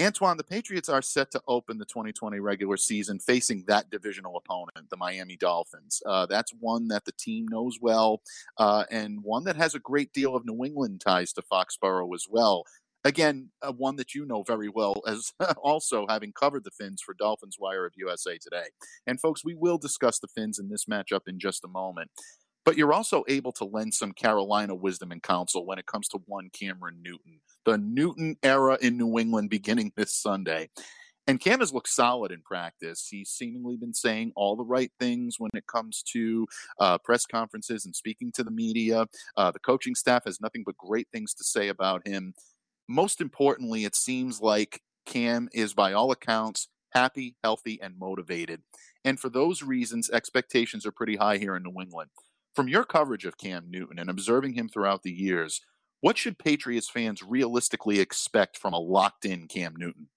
Antoine, 0.00 0.36
the 0.36 0.42
Patriots 0.42 0.88
are 0.88 1.02
set 1.02 1.30
to 1.30 1.42
open 1.46 1.78
the 1.78 1.84
2020 1.84 2.40
regular 2.40 2.76
season 2.76 3.20
facing 3.20 3.64
that 3.68 3.90
divisional 3.90 4.36
opponent, 4.36 4.90
the 4.90 4.96
Miami 4.96 5.36
Dolphins. 5.36 6.02
Uh, 6.04 6.26
that's 6.26 6.52
one 6.58 6.88
that 6.88 7.04
the 7.04 7.12
team 7.12 7.46
knows 7.48 7.78
well, 7.80 8.20
uh, 8.58 8.84
and 8.90 9.22
one 9.22 9.44
that 9.44 9.54
has 9.54 9.76
a 9.76 9.78
great 9.78 10.12
deal 10.12 10.34
of 10.34 10.44
New 10.44 10.64
England 10.64 11.00
ties 11.00 11.32
to 11.34 11.42
Foxborough 11.42 12.12
as 12.12 12.26
well. 12.28 12.64
Again, 13.04 13.50
uh, 13.62 13.70
one 13.70 13.94
that 13.96 14.14
you 14.14 14.24
know 14.24 14.42
very 14.42 14.68
well 14.68 15.00
as 15.06 15.32
also 15.62 16.06
having 16.08 16.32
covered 16.32 16.64
the 16.64 16.72
Fins 16.72 17.00
for 17.00 17.14
Dolphins 17.14 17.58
Wire 17.60 17.86
of 17.86 17.92
USA 17.96 18.36
Today. 18.36 18.66
And 19.06 19.20
folks, 19.20 19.44
we 19.44 19.54
will 19.54 19.78
discuss 19.78 20.18
the 20.18 20.26
Fins 20.26 20.58
in 20.58 20.70
this 20.70 20.86
matchup 20.86 21.28
in 21.28 21.38
just 21.38 21.64
a 21.64 21.68
moment 21.68 22.10
but 22.64 22.78
you're 22.78 22.92
also 22.92 23.24
able 23.28 23.52
to 23.52 23.64
lend 23.64 23.92
some 23.92 24.12
Carolina 24.12 24.74
wisdom 24.74 25.12
and 25.12 25.22
counsel 25.22 25.66
when 25.66 25.78
it 25.78 25.86
comes 25.86 26.08
to 26.08 26.18
one 26.26 26.48
Cameron 26.50 27.00
Newton 27.02 27.40
the 27.64 27.78
Newton 27.78 28.36
era 28.42 28.78
in 28.80 28.96
New 28.96 29.18
England 29.18 29.50
beginning 29.50 29.92
this 29.96 30.14
Sunday. 30.14 30.68
And 31.26 31.40
Cam 31.40 31.60
has 31.60 31.72
looked 31.72 31.88
solid 31.88 32.32
in 32.32 32.42
practice. 32.42 33.08
He's 33.10 33.30
seemingly 33.30 33.76
been 33.76 33.94
saying 33.94 34.32
all 34.36 34.56
the 34.56 34.64
right 34.64 34.92
things 35.00 35.36
when 35.38 35.50
it 35.54 35.66
comes 35.66 36.02
to 36.12 36.46
uh, 36.78 36.98
press 36.98 37.24
conferences 37.24 37.86
and 37.86 37.96
speaking 37.96 38.30
to 38.32 38.44
the 38.44 38.50
media. 38.50 39.06
Uh, 39.36 39.50
the 39.50 39.58
coaching 39.58 39.94
staff 39.94 40.24
has 40.26 40.40
nothing 40.40 40.64
but 40.66 40.76
great 40.76 41.08
things 41.12 41.32
to 41.34 41.44
say 41.44 41.68
about 41.68 42.06
him. 42.06 42.34
Most 42.88 43.22
importantly, 43.22 43.84
it 43.84 43.96
seems 43.96 44.42
like 44.42 44.82
Cam 45.06 45.48
is, 45.52 45.72
by 45.72 45.94
all 45.94 46.10
accounts, 46.10 46.68
happy, 46.90 47.36
healthy, 47.42 47.80
and 47.80 47.98
motivated. 47.98 48.62
And 49.02 49.18
for 49.18 49.30
those 49.30 49.62
reasons, 49.62 50.10
expectations 50.10 50.84
are 50.84 50.92
pretty 50.92 51.16
high 51.16 51.38
here 51.38 51.56
in 51.56 51.62
New 51.62 51.80
England. 51.80 52.10
From 52.54 52.68
your 52.68 52.84
coverage 52.84 53.24
of 53.24 53.38
Cam 53.38 53.66
Newton 53.68 53.98
and 53.98 54.10
observing 54.10 54.54
him 54.54 54.68
throughout 54.68 55.02
the 55.02 55.10
years, 55.10 55.60
what 56.04 56.18
should 56.18 56.38
Patriots 56.38 56.90
fans 56.90 57.22
realistically 57.22 57.98
expect 57.98 58.58
from 58.58 58.74
a 58.74 58.78
locked 58.78 59.24
in 59.24 59.46
Cam 59.46 59.72
Newton? 59.74 60.08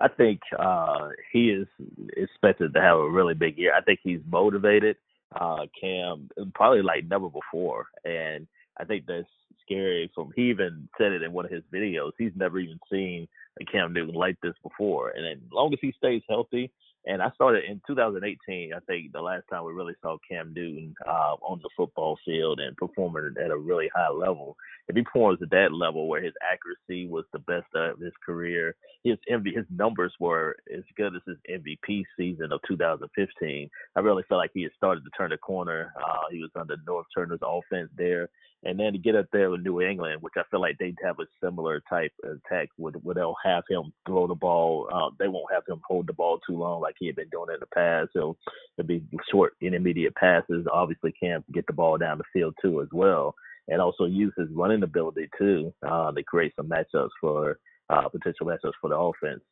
I 0.00 0.08
think 0.08 0.40
uh, 0.58 1.10
he 1.32 1.50
is 1.50 1.68
expected 2.16 2.74
to 2.74 2.80
have 2.80 2.96
a 2.96 3.08
really 3.08 3.34
big 3.34 3.56
year. 3.56 3.72
I 3.72 3.82
think 3.82 4.00
he's 4.02 4.18
motivated. 4.28 4.96
Uh, 5.32 5.66
Cam 5.80 6.28
probably 6.56 6.82
like 6.82 7.04
never 7.08 7.28
before, 7.28 7.86
and 8.04 8.48
I 8.80 8.84
think 8.84 9.04
that's 9.06 9.28
scary. 9.64 10.10
From 10.12 10.32
he 10.34 10.50
even 10.50 10.88
said 10.98 11.12
it 11.12 11.22
in 11.22 11.32
one 11.32 11.44
of 11.44 11.52
his 11.52 11.62
videos. 11.72 12.10
He's 12.18 12.32
never 12.34 12.58
even 12.58 12.80
seen 12.90 13.28
a 13.60 13.64
Cam 13.66 13.92
Newton 13.92 14.16
like 14.16 14.40
this 14.42 14.54
before, 14.60 15.10
and 15.10 15.24
as 15.24 15.38
long 15.52 15.72
as 15.72 15.78
he 15.80 15.94
stays 15.98 16.22
healthy, 16.28 16.72
and 17.06 17.22
I 17.22 17.30
started 17.34 17.64
in 17.64 17.80
2018. 17.86 18.72
I 18.74 18.78
think 18.80 19.12
the 19.12 19.20
last 19.20 19.44
time 19.50 19.64
we 19.64 19.72
really 19.72 19.94
saw 20.02 20.18
Cam 20.28 20.52
Newton 20.54 20.94
uh, 21.06 21.36
on 21.42 21.60
the 21.62 21.70
football 21.76 22.18
field 22.24 22.60
and 22.60 22.76
performing 22.76 23.34
at 23.42 23.50
a 23.50 23.56
really 23.56 23.88
high 23.94 24.10
level. 24.10 24.56
If 24.88 24.96
he 24.96 25.02
performs 25.02 25.40
at 25.42 25.50
that 25.50 25.72
level 25.72 26.08
where 26.08 26.22
his 26.22 26.34
accuracy 26.42 27.08
was 27.08 27.24
the 27.32 27.38
best 27.38 27.66
of 27.74 27.98
his 28.00 28.12
career, 28.24 28.74
his 29.04 29.16
MV, 29.30 29.56
his 29.56 29.66
numbers 29.70 30.12
were 30.20 30.56
as 30.76 30.82
good 30.96 31.14
as 31.14 31.22
his 31.26 31.38
MVP 31.48 32.04
season 32.18 32.52
of 32.52 32.60
2015. 32.68 33.70
I 33.96 34.00
really 34.00 34.24
felt 34.28 34.38
like 34.38 34.50
he 34.52 34.62
had 34.62 34.72
started 34.76 35.04
to 35.04 35.10
turn 35.16 35.30
the 35.30 35.38
corner. 35.38 35.92
Uh, 35.96 36.24
he 36.30 36.40
was 36.40 36.50
under 36.54 36.76
Norv 36.86 37.04
Turner's 37.14 37.40
offense 37.42 37.88
there, 37.96 38.28
and 38.62 38.78
then 38.78 38.92
to 38.92 38.98
get 38.98 39.16
up 39.16 39.26
there 39.32 39.50
with 39.50 39.62
New 39.62 39.80
England, 39.80 40.20
which 40.20 40.34
I 40.36 40.42
feel 40.50 40.60
like 40.60 40.76
they'd 40.78 40.98
have 41.02 41.18
a 41.18 41.26
similar 41.42 41.82
type 41.88 42.12
of 42.24 42.40
attack, 42.44 42.68
where, 42.76 42.92
where 42.92 43.14
they'll 43.14 43.36
have 43.42 43.64
him 43.70 43.92
throw 44.06 44.26
the 44.26 44.34
ball. 44.34 44.88
Uh, 44.92 45.14
they 45.18 45.28
won't 45.28 45.52
have 45.52 45.62
him 45.66 45.80
hold 45.86 46.06
the 46.06 46.12
ball 46.12 46.38
too 46.46 46.56
long 46.56 46.80
like 46.80 46.89
he 46.98 47.06
had 47.06 47.16
been 47.16 47.28
doing 47.30 47.48
in 47.52 47.60
the 47.60 47.66
past. 47.66 48.10
So 48.12 48.36
it'll 48.78 48.86
be 48.86 49.02
short, 49.30 49.54
intermediate 49.60 50.14
passes. 50.14 50.66
Obviously, 50.72 51.12
can 51.12 51.44
get 51.52 51.66
the 51.66 51.72
ball 51.72 51.98
down 51.98 52.18
the 52.18 52.24
field 52.32 52.54
too 52.62 52.80
as 52.82 52.88
well, 52.92 53.34
and 53.68 53.80
also 53.80 54.04
use 54.04 54.32
his 54.36 54.48
running 54.52 54.82
ability 54.82 55.28
too 55.38 55.72
uh, 55.86 56.12
to 56.12 56.22
create 56.22 56.52
some 56.56 56.68
matchups 56.68 57.10
for 57.20 57.58
uh, 57.88 58.08
potential 58.08 58.46
matchups 58.46 58.72
for 58.80 58.90
the 58.90 58.96
offense. 58.96 59.42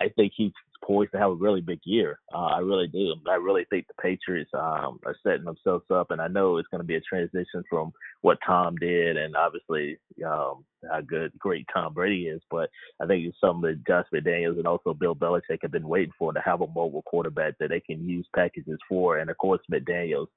I 0.00 0.08
think 0.16 0.32
he's 0.36 0.52
poised 0.84 1.12
to 1.12 1.18
have 1.18 1.30
a 1.30 1.34
really 1.34 1.60
big 1.60 1.80
year. 1.84 2.18
Uh, 2.34 2.46
I 2.46 2.58
really 2.58 2.88
do. 2.88 3.14
I 3.28 3.34
really 3.34 3.66
think 3.70 3.86
the 3.86 4.02
Patriots 4.02 4.50
um, 4.54 4.98
are 5.04 5.16
setting 5.22 5.44
themselves 5.44 5.84
up, 5.90 6.10
and 6.10 6.20
I 6.20 6.28
know 6.28 6.56
it's 6.56 6.68
going 6.68 6.80
to 6.80 6.86
be 6.86 6.96
a 6.96 7.00
transition 7.00 7.62
from 7.68 7.92
what 8.22 8.38
Tom 8.46 8.76
did, 8.76 9.16
and 9.16 9.36
obviously 9.36 9.98
um, 10.24 10.64
how 10.90 11.00
good, 11.06 11.32
great 11.38 11.66
Tom 11.72 11.94
Brady 11.94 12.28
is. 12.28 12.40
But 12.50 12.70
I 13.00 13.06
think 13.06 13.26
it's 13.26 13.40
something 13.40 13.62
that 13.62 13.86
Josh 13.86 14.06
McDaniels 14.12 14.58
and 14.58 14.66
also 14.66 14.94
Bill 14.94 15.14
Belichick 15.14 15.58
have 15.62 15.72
been 15.72 15.88
waiting 15.88 16.12
for 16.18 16.32
to 16.32 16.40
have 16.40 16.60
a 16.60 16.66
mobile 16.66 17.02
quarterback 17.02 17.58
that 17.58 17.68
they 17.68 17.80
can 17.80 18.08
use 18.08 18.26
packages 18.34 18.78
for, 18.88 19.18
and 19.18 19.30
of 19.30 19.38
course 19.38 19.60
McDaniels 19.70 20.28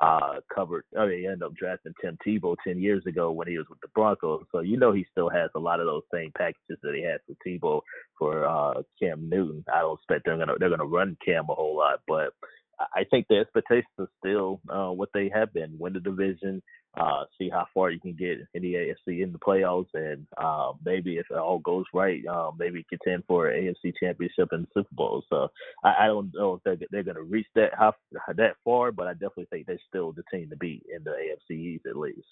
uh, 0.00 0.40
covered. 0.54 0.84
I 0.98 1.06
mean, 1.06 1.18
he 1.20 1.26
ended 1.26 1.42
up 1.42 1.54
drafting 1.54 1.92
Tim 2.00 2.16
Tebow 2.26 2.56
ten 2.64 2.80
years 2.80 3.04
ago 3.06 3.30
when 3.30 3.48
he 3.48 3.58
was 3.58 3.66
with 3.68 3.80
the 3.80 3.88
Broncos. 3.94 4.44
So 4.50 4.60
you 4.60 4.76
know 4.76 4.92
he 4.92 5.04
still 5.10 5.28
has 5.28 5.50
a 5.54 5.58
lot 5.58 5.80
of 5.80 5.86
those 5.86 6.02
same 6.12 6.32
packages 6.36 6.78
that 6.82 6.94
he 6.94 7.02
had 7.02 7.20
for 7.26 7.36
Tebow 7.46 7.80
for 8.18 8.46
uh, 8.46 8.82
Cam 9.00 9.28
Newton. 9.28 9.64
I 9.72 9.80
don't 9.80 9.98
expect 9.98 10.22
they're 10.24 10.38
gonna 10.38 10.54
they're 10.58 10.70
gonna 10.70 10.84
run 10.84 11.16
Cam 11.24 11.44
a 11.50 11.54
whole 11.54 11.76
lot, 11.76 12.00
but 12.08 12.32
I 12.94 13.04
think 13.10 13.26
the 13.28 13.36
expectations 13.36 13.86
are 13.98 14.08
still 14.18 14.60
uh, 14.68 14.90
what 14.90 15.10
they 15.14 15.30
have 15.34 15.52
been: 15.52 15.76
win 15.78 15.92
the 15.92 16.00
division, 16.00 16.62
uh, 16.98 17.24
see 17.38 17.48
how 17.48 17.66
far 17.72 17.90
you 17.90 18.00
can 18.00 18.14
get 18.14 18.38
in 18.54 18.62
the 18.62 18.74
AFC 18.74 19.22
in 19.22 19.32
the 19.32 19.38
playoffs, 19.38 19.86
and 19.94 20.26
uh, 20.38 20.72
maybe 20.84 21.18
if 21.18 21.26
it 21.30 21.36
all 21.36 21.60
goes 21.60 21.84
right, 21.94 22.22
uh, 22.26 22.50
maybe 22.58 22.84
contend 22.88 23.22
for 23.28 23.48
an 23.48 23.62
AFC 23.62 23.92
championship 24.02 24.48
and 24.52 24.66
Super 24.74 24.88
Bowl. 24.92 25.22
So 25.28 25.48
I, 25.84 26.04
I 26.04 26.06
don't 26.06 26.32
know 26.34 26.54
if 26.54 26.62
they're, 26.64 26.88
they're 26.90 27.04
going 27.04 27.16
to 27.16 27.22
reach 27.22 27.46
that 27.54 27.70
how, 27.78 27.94
that 28.36 28.56
far, 28.64 28.92
but 28.92 29.06
I 29.06 29.12
definitely 29.12 29.46
think 29.50 29.66
they're 29.66 29.78
still 29.88 30.12
the 30.12 30.24
team 30.32 30.50
to 30.50 30.56
beat 30.56 30.84
in 30.94 31.04
the 31.04 31.10
AFC 31.10 31.56
East 31.56 31.86
at 31.86 31.96
least. 31.96 32.26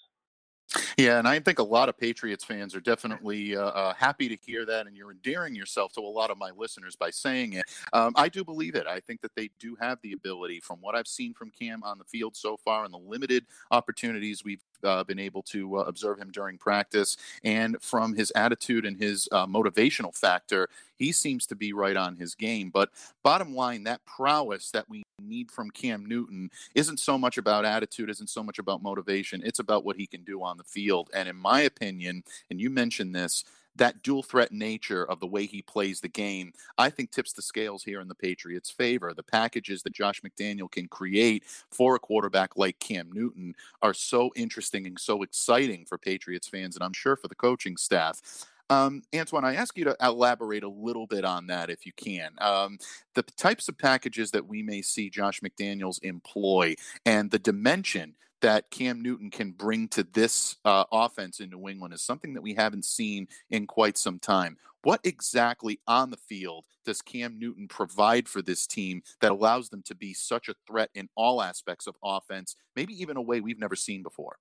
Yeah, 0.97 1.17
and 1.17 1.27
I 1.27 1.39
think 1.39 1.59
a 1.59 1.63
lot 1.63 1.89
of 1.89 1.97
Patriots 1.97 2.43
fans 2.43 2.75
are 2.75 2.79
definitely 2.81 3.55
uh, 3.55 3.61
uh, 3.61 3.93
happy 3.93 4.29
to 4.29 4.37
hear 4.45 4.65
that, 4.65 4.85
and 4.85 4.95
you're 4.95 5.11
endearing 5.11 5.55
yourself 5.55 5.93
to 5.93 6.01
a 6.01 6.01
lot 6.01 6.29
of 6.29 6.37
my 6.37 6.51
listeners 6.55 6.95
by 6.95 7.09
saying 7.09 7.53
it. 7.53 7.65
Um, 7.93 8.13
I 8.15 8.29
do 8.29 8.43
believe 8.43 8.75
it. 8.75 8.85
I 8.85 8.99
think 8.99 9.21
that 9.21 9.33
they 9.35 9.49
do 9.59 9.75
have 9.81 9.99
the 10.01 10.13
ability, 10.13 10.59
from 10.59 10.77
what 10.81 10.95
I've 10.95 11.07
seen 11.07 11.33
from 11.33 11.49
Cam 11.49 11.83
on 11.83 11.97
the 11.97 12.03
field 12.03 12.35
so 12.35 12.57
far, 12.57 12.85
and 12.85 12.93
the 12.93 12.99
limited 12.99 13.45
opportunities 13.71 14.43
we've 14.43 14.63
uh, 14.83 15.03
been 15.03 15.19
able 15.19 15.41
to 15.43 15.77
uh, 15.77 15.81
observe 15.81 16.19
him 16.19 16.31
during 16.31 16.57
practice, 16.57 17.17
and 17.43 17.77
from 17.81 18.15
his 18.15 18.31
attitude 18.35 18.85
and 18.85 18.97
his 18.97 19.27
uh, 19.31 19.47
motivational 19.47 20.15
factor, 20.15 20.69
he 20.97 21.11
seems 21.11 21.47
to 21.47 21.55
be 21.55 21.73
right 21.73 21.97
on 21.97 22.15
his 22.15 22.35
game. 22.35 22.69
But 22.69 22.89
bottom 23.23 23.55
line, 23.55 23.85
that 23.85 24.05
prowess 24.05 24.71
that 24.71 24.87
we 24.87 25.03
need 25.19 25.51
from 25.51 25.69
Cam 25.71 26.05
Newton 26.05 26.49
isn't 26.75 26.99
so 26.99 27.17
much 27.17 27.37
about 27.37 27.65
attitude, 27.65 28.09
isn't 28.09 28.29
so 28.29 28.43
much 28.43 28.59
about 28.59 28.83
motivation. 28.83 29.41
It's 29.43 29.59
about 29.59 29.85
what 29.85 29.97
he 29.97 30.07
can 30.07 30.23
do 30.23 30.43
on 30.43 30.57
the 30.57 30.63
field. 30.63 31.09
And 31.13 31.29
in 31.29 31.35
my 31.35 31.61
opinion, 31.61 32.23
and 32.49 32.59
you 32.59 32.69
mentioned 32.69 33.15
this, 33.15 33.43
that 33.75 34.03
dual 34.03 34.23
threat 34.23 34.51
nature 34.51 35.05
of 35.05 35.19
the 35.19 35.27
way 35.27 35.45
he 35.45 35.61
plays 35.61 36.01
the 36.01 36.09
game, 36.09 36.53
I 36.77 36.89
think 36.89 37.11
tips 37.11 37.33
the 37.33 37.41
scales 37.41 37.83
here 37.83 38.01
in 38.01 38.07
the 38.07 38.15
Patriots' 38.15 38.69
favor. 38.69 39.13
The 39.13 39.23
packages 39.23 39.83
that 39.83 39.93
Josh 39.93 40.21
McDaniel 40.21 40.69
can 40.69 40.87
create 40.87 41.43
for 41.71 41.95
a 41.95 41.99
quarterback 41.99 42.57
like 42.57 42.79
Cam 42.79 43.11
Newton 43.11 43.55
are 43.81 43.93
so 43.93 44.31
interesting 44.35 44.85
and 44.85 44.99
so 44.99 45.23
exciting 45.23 45.85
for 45.85 45.97
Patriots 45.97 46.47
fans, 46.47 46.75
and 46.75 46.83
I'm 46.83 46.93
sure 46.93 47.15
for 47.15 47.27
the 47.27 47.35
coaching 47.35 47.77
staff. 47.77 48.21
Um, 48.69 49.01
Antoine, 49.15 49.45
I 49.45 49.55
ask 49.55 49.77
you 49.77 49.85
to 49.85 49.97
elaborate 50.01 50.63
a 50.63 50.69
little 50.69 51.07
bit 51.07 51.25
on 51.25 51.47
that 51.47 51.69
if 51.69 51.85
you 51.85 51.91
can. 51.93 52.31
Um, 52.39 52.77
the 53.15 53.23
types 53.23 53.67
of 53.67 53.77
packages 53.77 54.31
that 54.31 54.47
we 54.47 54.61
may 54.61 54.81
see 54.81 55.09
Josh 55.09 55.41
McDaniels 55.41 56.01
employ 56.03 56.75
and 57.05 57.31
the 57.31 57.39
dimension 57.39 58.15
that 58.41 58.69
Cam 58.71 59.01
Newton 59.01 59.31
can 59.31 59.51
bring 59.51 59.87
to 59.89 60.03
this 60.03 60.57
uh, 60.63 60.85
offense 60.91 61.39
in 61.39 61.49
New 61.49 61.67
England 61.67 61.93
is 61.93 62.01
something 62.01 62.33
that 62.35 62.41
we 62.41 62.53
haven't 62.53 62.85
seen 62.85 63.27
in 63.49 63.67
quite 63.67 63.97
some 63.97 64.19
time. 64.19 64.57
What 64.83 65.01
exactly 65.03 65.81
on 65.87 66.09
the 66.09 66.17
field 66.17 66.65
does 66.85 67.01
Cam 67.01 67.37
Newton 67.37 67.67
provide 67.67 68.29
for 68.29 68.41
this 68.41 68.65
team 68.65 69.01
that 69.19 69.31
allows 69.31 69.69
them 69.69 69.83
to 69.87 69.95
be 69.95 70.13
such 70.13 70.47
a 70.47 70.55
threat 70.65 70.89
in 70.95 71.09
all 71.15 71.41
aspects 71.41 71.85
of 71.85 71.95
offense, 72.01 72.55
maybe 72.75 72.93
even 72.93 73.17
a 73.17 73.21
way 73.21 73.41
we've 73.41 73.59
never 73.59 73.75
seen 73.75 74.03
before? 74.03 74.37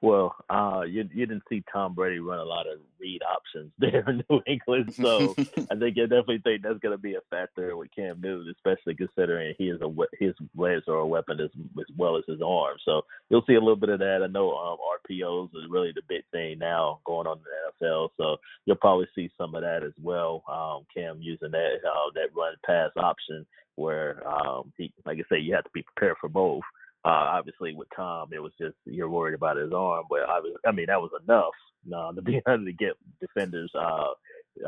Well, 0.00 0.34
uh, 0.48 0.82
you 0.86 1.08
you 1.12 1.26
didn't 1.26 1.44
see 1.48 1.62
Tom 1.72 1.94
Brady 1.94 2.18
run 2.18 2.38
a 2.38 2.44
lot 2.44 2.66
of 2.66 2.78
read 3.00 3.20
options 3.22 3.72
there 3.78 4.04
in 4.08 4.24
New 4.28 4.40
England, 4.46 4.94
so 4.94 5.34
I 5.70 5.76
think 5.76 5.98
I 5.98 6.02
definitely 6.02 6.40
think 6.44 6.62
that's 6.62 6.78
going 6.78 6.96
to 6.96 7.02
be 7.02 7.14
a 7.14 7.20
factor 7.30 7.76
with 7.76 7.94
Cam 7.94 8.20
Newton, 8.20 8.54
especially 8.56 8.94
considering 8.94 9.54
he 9.58 9.70
is 9.70 9.80
a 9.80 9.88
his 10.18 10.34
legs 10.56 10.84
are 10.88 10.94
a 10.94 11.06
weapon 11.06 11.40
as 11.40 11.50
as 11.78 11.96
well 11.96 12.16
as 12.16 12.24
his 12.26 12.40
arm. 12.44 12.76
So 12.84 13.02
you'll 13.30 13.44
see 13.46 13.54
a 13.54 13.60
little 13.60 13.76
bit 13.76 13.90
of 13.90 13.98
that. 14.00 14.22
I 14.22 14.26
know 14.26 14.52
um, 14.56 14.78
RPOs 15.08 15.48
is 15.48 15.70
really 15.70 15.92
the 15.94 16.02
big 16.08 16.22
thing 16.32 16.58
now 16.58 17.00
going 17.04 17.26
on 17.26 17.38
in 17.38 17.44
the 17.80 17.86
NFL, 17.86 18.08
so 18.16 18.36
you'll 18.66 18.76
probably 18.76 19.08
see 19.14 19.30
some 19.38 19.54
of 19.54 19.62
that 19.62 19.82
as 19.82 19.94
well. 20.02 20.42
Um, 20.48 20.86
Cam 20.94 21.18
using 21.20 21.50
that 21.50 21.76
uh, 21.84 22.10
that 22.14 22.34
run 22.36 22.54
pass 22.64 22.90
option 22.96 23.46
where 23.78 24.22
um, 24.28 24.72
he, 24.76 24.92
like 25.06 25.18
I 25.18 25.34
say, 25.34 25.40
you 25.40 25.54
have 25.54 25.64
to 25.64 25.70
be 25.72 25.82
prepared 25.82 26.16
for 26.20 26.28
both. 26.28 26.62
Uh, 27.08 27.38
obviously, 27.38 27.74
with 27.74 27.88
Tom, 27.96 28.28
it 28.34 28.38
was 28.38 28.52
just 28.60 28.76
you're 28.84 29.08
worried 29.08 29.34
about 29.34 29.56
his 29.56 29.72
arm, 29.72 30.04
but 30.10 30.20
I, 30.28 30.40
was, 30.40 30.54
I 30.66 30.72
mean 30.72 30.86
that 30.88 31.00
was 31.00 31.10
enough 31.24 31.54
uh, 31.96 32.12
to 32.16 32.20
be 32.20 32.42
able 32.46 32.66
to 32.66 32.72
get 32.72 32.92
defenders 33.18 33.70
uh, 33.74 34.08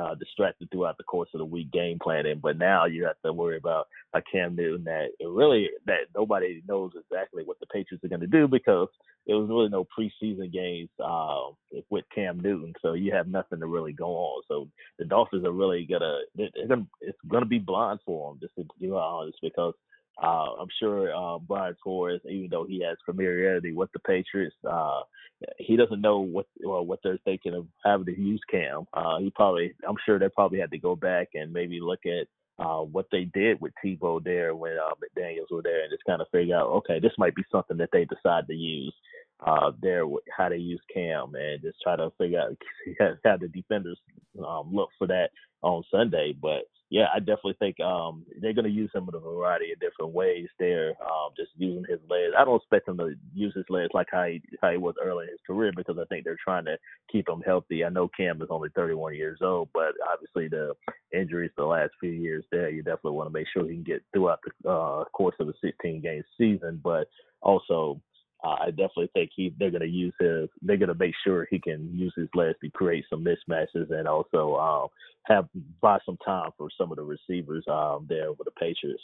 uh, 0.00 0.14
distracted 0.14 0.70
throughout 0.70 0.96
the 0.96 1.04
course 1.04 1.28
of 1.34 1.38
the 1.38 1.44
week 1.44 1.70
game 1.70 1.98
planning. 2.02 2.40
But 2.42 2.56
now 2.56 2.86
you 2.86 3.04
have 3.04 3.20
to 3.26 3.34
worry 3.34 3.58
about 3.58 3.88
a 4.14 4.22
Cam 4.22 4.56
Newton 4.56 4.84
that 4.84 5.08
really 5.22 5.68
that 5.84 6.08
nobody 6.16 6.62
knows 6.66 6.92
exactly 6.96 7.42
what 7.44 7.60
the 7.60 7.66
Patriots 7.66 8.02
are 8.04 8.08
going 8.08 8.22
to 8.22 8.26
do 8.26 8.48
because 8.48 8.88
there 9.26 9.36
was 9.36 9.50
really 9.50 9.68
no 9.68 9.86
preseason 9.86 10.50
games 10.50 10.88
uh, 11.04 11.40
with 11.90 12.06
Cam 12.14 12.40
Newton, 12.40 12.72
so 12.80 12.94
you 12.94 13.12
have 13.12 13.28
nothing 13.28 13.60
to 13.60 13.66
really 13.66 13.92
go 13.92 14.16
on. 14.16 14.42
So 14.48 14.66
the 14.98 15.04
Dolphins 15.04 15.44
are 15.44 15.52
really 15.52 15.84
gonna, 15.84 16.20
they're 16.34 16.48
gonna 16.66 16.86
it's 17.02 17.18
gonna 17.28 17.44
be 17.44 17.58
blind 17.58 18.00
for 18.06 18.30
them, 18.32 18.40
just 18.40 18.54
to 18.56 18.64
be 18.80 18.90
honest, 18.90 19.36
because 19.42 19.74
uh, 20.22 20.54
I'm 20.60 20.68
sure 20.78 21.14
uh, 21.14 21.38
Brian 21.38 21.76
Flores, 21.82 22.20
even 22.28 22.48
though 22.50 22.64
he 22.64 22.82
has 22.84 22.98
familiarity 23.06 23.72
with 23.72 23.90
the 23.92 24.00
Patriots, 24.00 24.56
uh, 24.68 25.00
he 25.58 25.76
doesn't 25.76 26.00
know 26.02 26.20
what 26.20 26.46
well, 26.62 26.84
what 26.84 27.00
they're 27.02 27.18
thinking 27.24 27.54
of 27.54 27.66
having 27.84 28.06
to 28.06 28.20
use 28.20 28.40
Cam. 28.50 28.84
Uh, 28.92 29.18
he 29.18 29.30
probably, 29.30 29.72
I'm 29.88 29.96
sure 30.04 30.18
they 30.18 30.28
probably 30.28 30.60
had 30.60 30.70
to 30.72 30.78
go 30.78 30.94
back 30.94 31.28
and 31.34 31.52
maybe 31.52 31.80
look 31.80 32.00
at 32.04 32.26
uh, 32.62 32.80
what 32.80 33.06
they 33.10 33.24
did 33.24 33.60
with 33.60 33.72
Tebow 33.82 34.22
there 34.22 34.54
when 34.54 34.72
uh, 34.72 34.94
McDaniels 35.00 35.50
were 35.50 35.62
there, 35.62 35.82
and 35.82 35.90
just 35.90 36.04
kind 36.04 36.20
of 36.20 36.28
figure 36.30 36.56
out, 36.56 36.66
okay, 36.66 37.00
this 37.00 37.12
might 37.16 37.34
be 37.34 37.44
something 37.50 37.78
that 37.78 37.88
they 37.92 38.04
decide 38.04 38.46
to 38.48 38.54
use 38.54 38.94
uh, 39.46 39.72
there, 39.80 40.04
how 40.36 40.48
they 40.48 40.56
use 40.56 40.80
Cam, 40.92 41.34
and 41.34 41.62
just 41.62 41.78
try 41.82 41.96
to 41.96 42.12
figure 42.18 42.40
out 42.40 42.56
how 43.24 43.36
the 43.36 43.48
defenders 43.48 43.98
um, 44.46 44.70
look 44.72 44.90
for 44.98 45.06
that 45.06 45.30
on 45.62 45.82
Sunday. 45.90 46.34
But 46.40 46.64
yeah, 46.90 47.06
I 47.14 47.20
definitely 47.20 47.56
think 47.60 47.78
um, 47.78 48.24
they're 48.40 48.52
going 48.52 48.64
to 48.64 48.70
use 48.70 48.90
him 48.92 49.08
in 49.08 49.14
a 49.14 49.20
variety 49.20 49.70
of 49.72 49.78
different 49.78 50.12
ways 50.12 50.48
there. 50.58 50.90
Um, 51.00 51.30
just 51.36 51.50
using 51.56 51.84
his 51.88 52.00
legs. 52.10 52.34
I 52.36 52.44
don't 52.44 52.56
expect 52.56 52.88
him 52.88 52.98
to 52.98 53.14
use 53.32 53.54
his 53.54 53.66
legs 53.68 53.90
like 53.94 54.08
how 54.10 54.24
he, 54.24 54.42
how 54.60 54.72
he 54.72 54.76
was 54.76 54.96
early 55.00 55.24
in 55.26 55.30
his 55.30 55.38
career 55.46 55.72
because 55.74 55.98
I 56.00 56.04
think 56.06 56.24
they're 56.24 56.36
trying 56.42 56.64
to 56.64 56.76
keep 57.10 57.28
him 57.28 57.42
healthy. 57.46 57.84
I 57.84 57.90
know 57.90 58.08
Cam 58.08 58.42
is 58.42 58.48
only 58.50 58.70
31 58.74 59.14
years 59.14 59.38
old, 59.40 59.68
but 59.72 59.92
obviously 60.12 60.48
the 60.48 60.74
injuries 61.16 61.52
the 61.56 61.64
last 61.64 61.92
few 62.00 62.10
years 62.10 62.44
there, 62.50 62.70
you 62.70 62.82
definitely 62.82 63.12
want 63.12 63.28
to 63.28 63.38
make 63.38 63.46
sure 63.52 63.68
he 63.68 63.74
can 63.74 63.84
get 63.84 64.02
throughout 64.12 64.40
the 64.44 64.68
uh, 64.68 65.04
course 65.12 65.36
of 65.38 65.48
a 65.48 65.52
16 65.62 66.00
game 66.00 66.24
season. 66.36 66.80
But 66.82 67.06
also 67.40 68.00
uh, 68.42 68.56
I 68.60 68.70
definitely 68.70 69.10
think 69.12 69.30
he 69.34 69.54
they're 69.58 69.70
to 69.82 69.88
use 69.88 70.14
his 70.18 70.48
they're 70.62 70.76
to 70.88 70.94
make 70.94 71.14
sure 71.24 71.46
he 71.50 71.58
can 71.58 71.90
use 71.94 72.12
his 72.16 72.28
legs 72.34 72.56
to 72.62 72.70
create 72.70 73.04
some 73.10 73.24
mismatches 73.24 73.90
and 73.90 74.08
also 74.08 74.54
uh, 74.54 75.32
have 75.32 75.48
buy 75.80 75.98
some 76.06 76.16
time 76.24 76.50
for 76.56 76.68
some 76.76 76.90
of 76.90 76.96
the 76.96 77.02
receivers 77.02 77.64
um, 77.68 78.06
there 78.08 78.30
with 78.32 78.44
the 78.44 78.50
Patriots. 78.52 79.02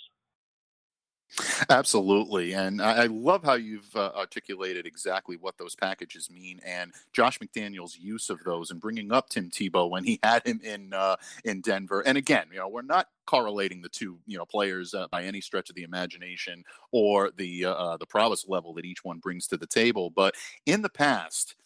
Absolutely. 1.69 2.55
And 2.55 2.81
I, 2.81 3.07
love 3.07 3.45
how 3.45 3.55
you've 3.55 3.95
uh, 3.95 4.13
articulated 4.17 4.87
exactly 4.87 5.37
what 5.37 5.59
those 5.59 5.75
packages 5.75 6.31
mean 6.31 6.61
and 6.65 6.93
Josh 7.13 7.39
McDaniel's 7.39 7.99
use 7.99 8.31
of 8.31 8.43
those 8.45 8.71
and 8.71 8.81
bringing 8.81 9.13
up 9.13 9.29
Tim 9.29 9.51
Tebow 9.51 9.91
when 9.91 10.05
he 10.05 10.19
had 10.23 10.47
him 10.47 10.61
in 10.63 10.93
uh, 10.93 11.17
in 11.45 11.61
Denver. 11.61 12.01
And 12.01 12.17
again, 12.17 12.47
you 12.51 12.59
know, 12.59 12.69
we're 12.69 12.83
not 12.83 13.09
correlating 13.27 13.83
the 13.83 13.89
two, 13.89 14.19
you 14.27 14.39
know, 14.39 14.47
players 14.47 14.95
uh, 14.95 15.09
by 15.11 15.25
any 15.25 15.41
stretch 15.41 15.69
of 15.69 15.77
the 15.77 15.83
imagination 15.83 16.65
or 16.93 17.31
the 17.37 17.67
uh, 17.67 17.73
uh, 17.73 17.97
the 17.97 18.07
prowess 18.07 18.47
level 18.49 18.73
that 18.75 18.85
each 18.85 19.05
one 19.05 19.19
brings 19.19 19.47
to 19.49 19.57
the 19.57 19.67
table, 19.67 20.11
but 20.11 20.35
in 20.65 20.83
the 20.83 20.89
past, 20.89 21.57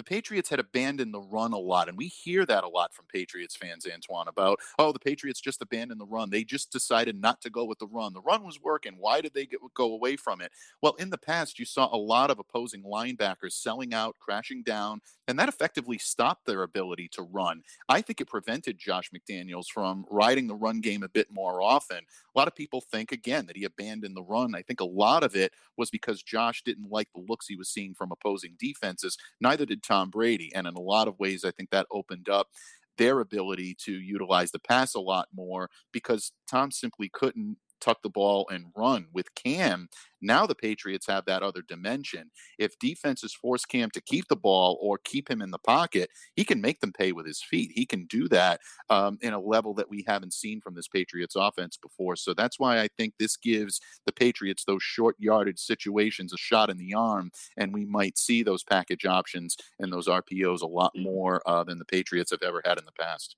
the 0.00 0.04
Patriots 0.04 0.48
had 0.48 0.60
abandoned 0.60 1.12
the 1.12 1.20
run 1.20 1.52
a 1.52 1.58
lot. 1.58 1.90
And 1.90 1.98
we 1.98 2.06
hear 2.06 2.46
that 2.46 2.64
a 2.64 2.68
lot 2.68 2.94
from 2.94 3.04
Patriots 3.12 3.54
fans, 3.54 3.86
Antoine, 3.86 4.28
about, 4.28 4.58
oh, 4.78 4.92
the 4.92 4.98
Patriots 4.98 5.42
just 5.42 5.60
abandoned 5.60 6.00
the 6.00 6.06
run. 6.06 6.30
They 6.30 6.42
just 6.42 6.72
decided 6.72 7.20
not 7.20 7.42
to 7.42 7.50
go 7.50 7.66
with 7.66 7.78
the 7.78 7.86
run. 7.86 8.14
The 8.14 8.22
run 8.22 8.42
was 8.42 8.58
working. 8.62 8.94
Why 8.96 9.20
did 9.20 9.34
they 9.34 9.44
get, 9.44 9.60
go 9.74 9.92
away 9.92 10.16
from 10.16 10.40
it? 10.40 10.52
Well, 10.80 10.94
in 10.94 11.10
the 11.10 11.18
past, 11.18 11.58
you 11.58 11.66
saw 11.66 11.94
a 11.94 11.98
lot 11.98 12.30
of 12.30 12.38
opposing 12.38 12.82
linebackers 12.82 13.52
selling 13.52 13.92
out, 13.92 14.16
crashing 14.18 14.62
down, 14.62 15.02
and 15.28 15.38
that 15.38 15.50
effectively 15.50 15.98
stopped 15.98 16.46
their 16.46 16.62
ability 16.62 17.08
to 17.12 17.22
run. 17.22 17.62
I 17.90 18.00
think 18.00 18.22
it 18.22 18.28
prevented 18.28 18.78
Josh 18.78 19.10
McDaniels 19.10 19.66
from 19.66 20.06
riding 20.10 20.46
the 20.46 20.54
run 20.54 20.80
game 20.80 21.02
a 21.02 21.10
bit 21.10 21.26
more 21.30 21.60
often. 21.60 21.98
A 21.98 22.38
lot 22.38 22.48
of 22.48 22.54
people 22.54 22.80
think, 22.80 23.12
again, 23.12 23.44
that 23.48 23.56
he 23.56 23.64
abandoned 23.64 24.16
the 24.16 24.22
run. 24.22 24.54
I 24.54 24.62
think 24.62 24.80
a 24.80 24.84
lot 24.84 25.24
of 25.24 25.36
it 25.36 25.52
was 25.76 25.90
because 25.90 26.22
Josh 26.22 26.62
didn't 26.62 26.90
like 26.90 27.08
the 27.14 27.22
looks 27.28 27.46
he 27.46 27.56
was 27.56 27.68
seeing 27.68 27.92
from 27.92 28.12
opposing 28.12 28.56
defenses. 28.58 29.18
Neither 29.42 29.66
did 29.66 29.82
Tom 29.90 30.10
Brady. 30.10 30.54
And 30.54 30.66
in 30.66 30.74
a 30.74 30.80
lot 30.80 31.08
of 31.08 31.18
ways, 31.18 31.44
I 31.44 31.50
think 31.50 31.70
that 31.70 31.86
opened 31.90 32.28
up 32.28 32.48
their 32.96 33.20
ability 33.20 33.76
to 33.86 33.92
utilize 33.92 34.50
the 34.50 34.58
pass 34.58 34.94
a 34.94 35.00
lot 35.00 35.28
more 35.34 35.70
because 35.92 36.32
Tom 36.48 36.70
simply 36.70 37.08
couldn't 37.12 37.56
tuck 37.80 38.02
the 38.02 38.10
ball 38.10 38.48
and 38.50 38.66
run. 38.76 39.06
With 39.12 39.34
Cam, 39.34 39.88
now 40.20 40.46
the 40.46 40.54
Patriots 40.54 41.06
have 41.06 41.24
that 41.26 41.42
other 41.42 41.62
dimension. 41.66 42.30
If 42.58 42.78
defenses 42.78 43.34
force 43.34 43.64
Cam 43.64 43.90
to 43.90 44.00
keep 44.00 44.28
the 44.28 44.36
ball 44.36 44.78
or 44.80 44.98
keep 44.98 45.30
him 45.30 45.40
in 45.40 45.50
the 45.50 45.58
pocket, 45.58 46.10
he 46.34 46.44
can 46.44 46.60
make 46.60 46.80
them 46.80 46.92
pay 46.92 47.12
with 47.12 47.26
his 47.26 47.42
feet. 47.42 47.72
He 47.74 47.86
can 47.86 48.06
do 48.06 48.28
that 48.28 48.60
um, 48.88 49.18
in 49.22 49.32
a 49.32 49.40
level 49.40 49.74
that 49.74 49.88
we 49.88 50.04
haven't 50.06 50.34
seen 50.34 50.60
from 50.60 50.74
this 50.74 50.88
Patriots 50.88 51.36
offense 51.36 51.76
before. 51.76 52.16
So 52.16 52.34
that's 52.34 52.58
why 52.58 52.80
I 52.80 52.88
think 52.96 53.14
this 53.18 53.36
gives 53.36 53.80
the 54.06 54.12
Patriots 54.12 54.64
those 54.64 54.82
short 54.82 55.16
yardage 55.18 55.60
situations 55.60 56.32
a 56.32 56.38
shot 56.38 56.70
in 56.70 56.76
the 56.76 56.94
arm, 56.94 57.30
and 57.56 57.72
we 57.72 57.84
might 57.84 58.18
see 58.18 58.42
those 58.42 58.62
package 58.62 59.06
options 59.06 59.56
and 59.78 59.92
those 59.92 60.08
RPOs 60.08 60.60
a 60.60 60.66
lot 60.66 60.92
mm. 60.96 61.02
more 61.02 61.42
uh, 61.46 61.64
than 61.64 61.78
the 61.78 61.84
Patriots 61.84 62.30
have 62.30 62.42
ever 62.42 62.62
had 62.64 62.78
in 62.78 62.84
the 62.84 62.92
past. 62.92 63.36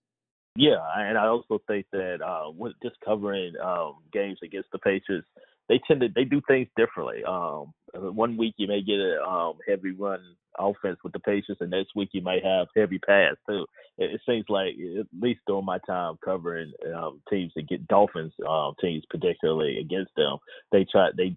Yeah, 0.54 0.76
and 0.96 1.16
I 1.16 1.28
also 1.28 1.60
think 1.66 1.86
that 1.92 2.18
uh, 2.20 2.50
with 2.50 2.74
just 2.82 2.96
covering 3.04 3.54
um, 3.62 3.96
games 4.12 4.38
against 4.44 4.68
the 4.70 4.78
Patriots, 4.78 5.26
they 5.68 5.80
tend 5.86 6.00
to 6.02 6.08
they 6.14 6.24
do 6.24 6.42
things 6.46 6.68
differently. 6.76 7.24
Um, 7.24 7.72
one 7.94 8.36
week 8.36 8.54
you 8.58 8.68
may 8.68 8.82
get 8.82 8.96
a 8.96 9.22
um, 9.22 9.54
heavy 9.66 9.92
run 9.92 10.20
offense 10.58 10.98
with 11.02 11.14
the 11.14 11.20
Patriots, 11.20 11.60
and 11.62 11.70
next 11.70 11.96
week 11.96 12.10
you 12.12 12.20
might 12.20 12.44
have 12.44 12.66
heavy 12.76 12.98
pass 12.98 13.36
too. 13.48 13.64
It, 13.96 14.12
it 14.12 14.20
seems 14.28 14.44
like 14.50 14.74
at 14.98 15.06
least 15.18 15.40
during 15.46 15.64
my 15.64 15.78
time 15.86 16.18
covering 16.22 16.72
um, 16.94 17.22
teams 17.30 17.52
that 17.56 17.68
get 17.68 17.88
Dolphins 17.88 18.34
um, 18.46 18.74
teams, 18.78 19.04
particularly 19.08 19.78
against 19.78 20.10
them, 20.16 20.36
they 20.70 20.84
try 20.84 21.10
they 21.16 21.34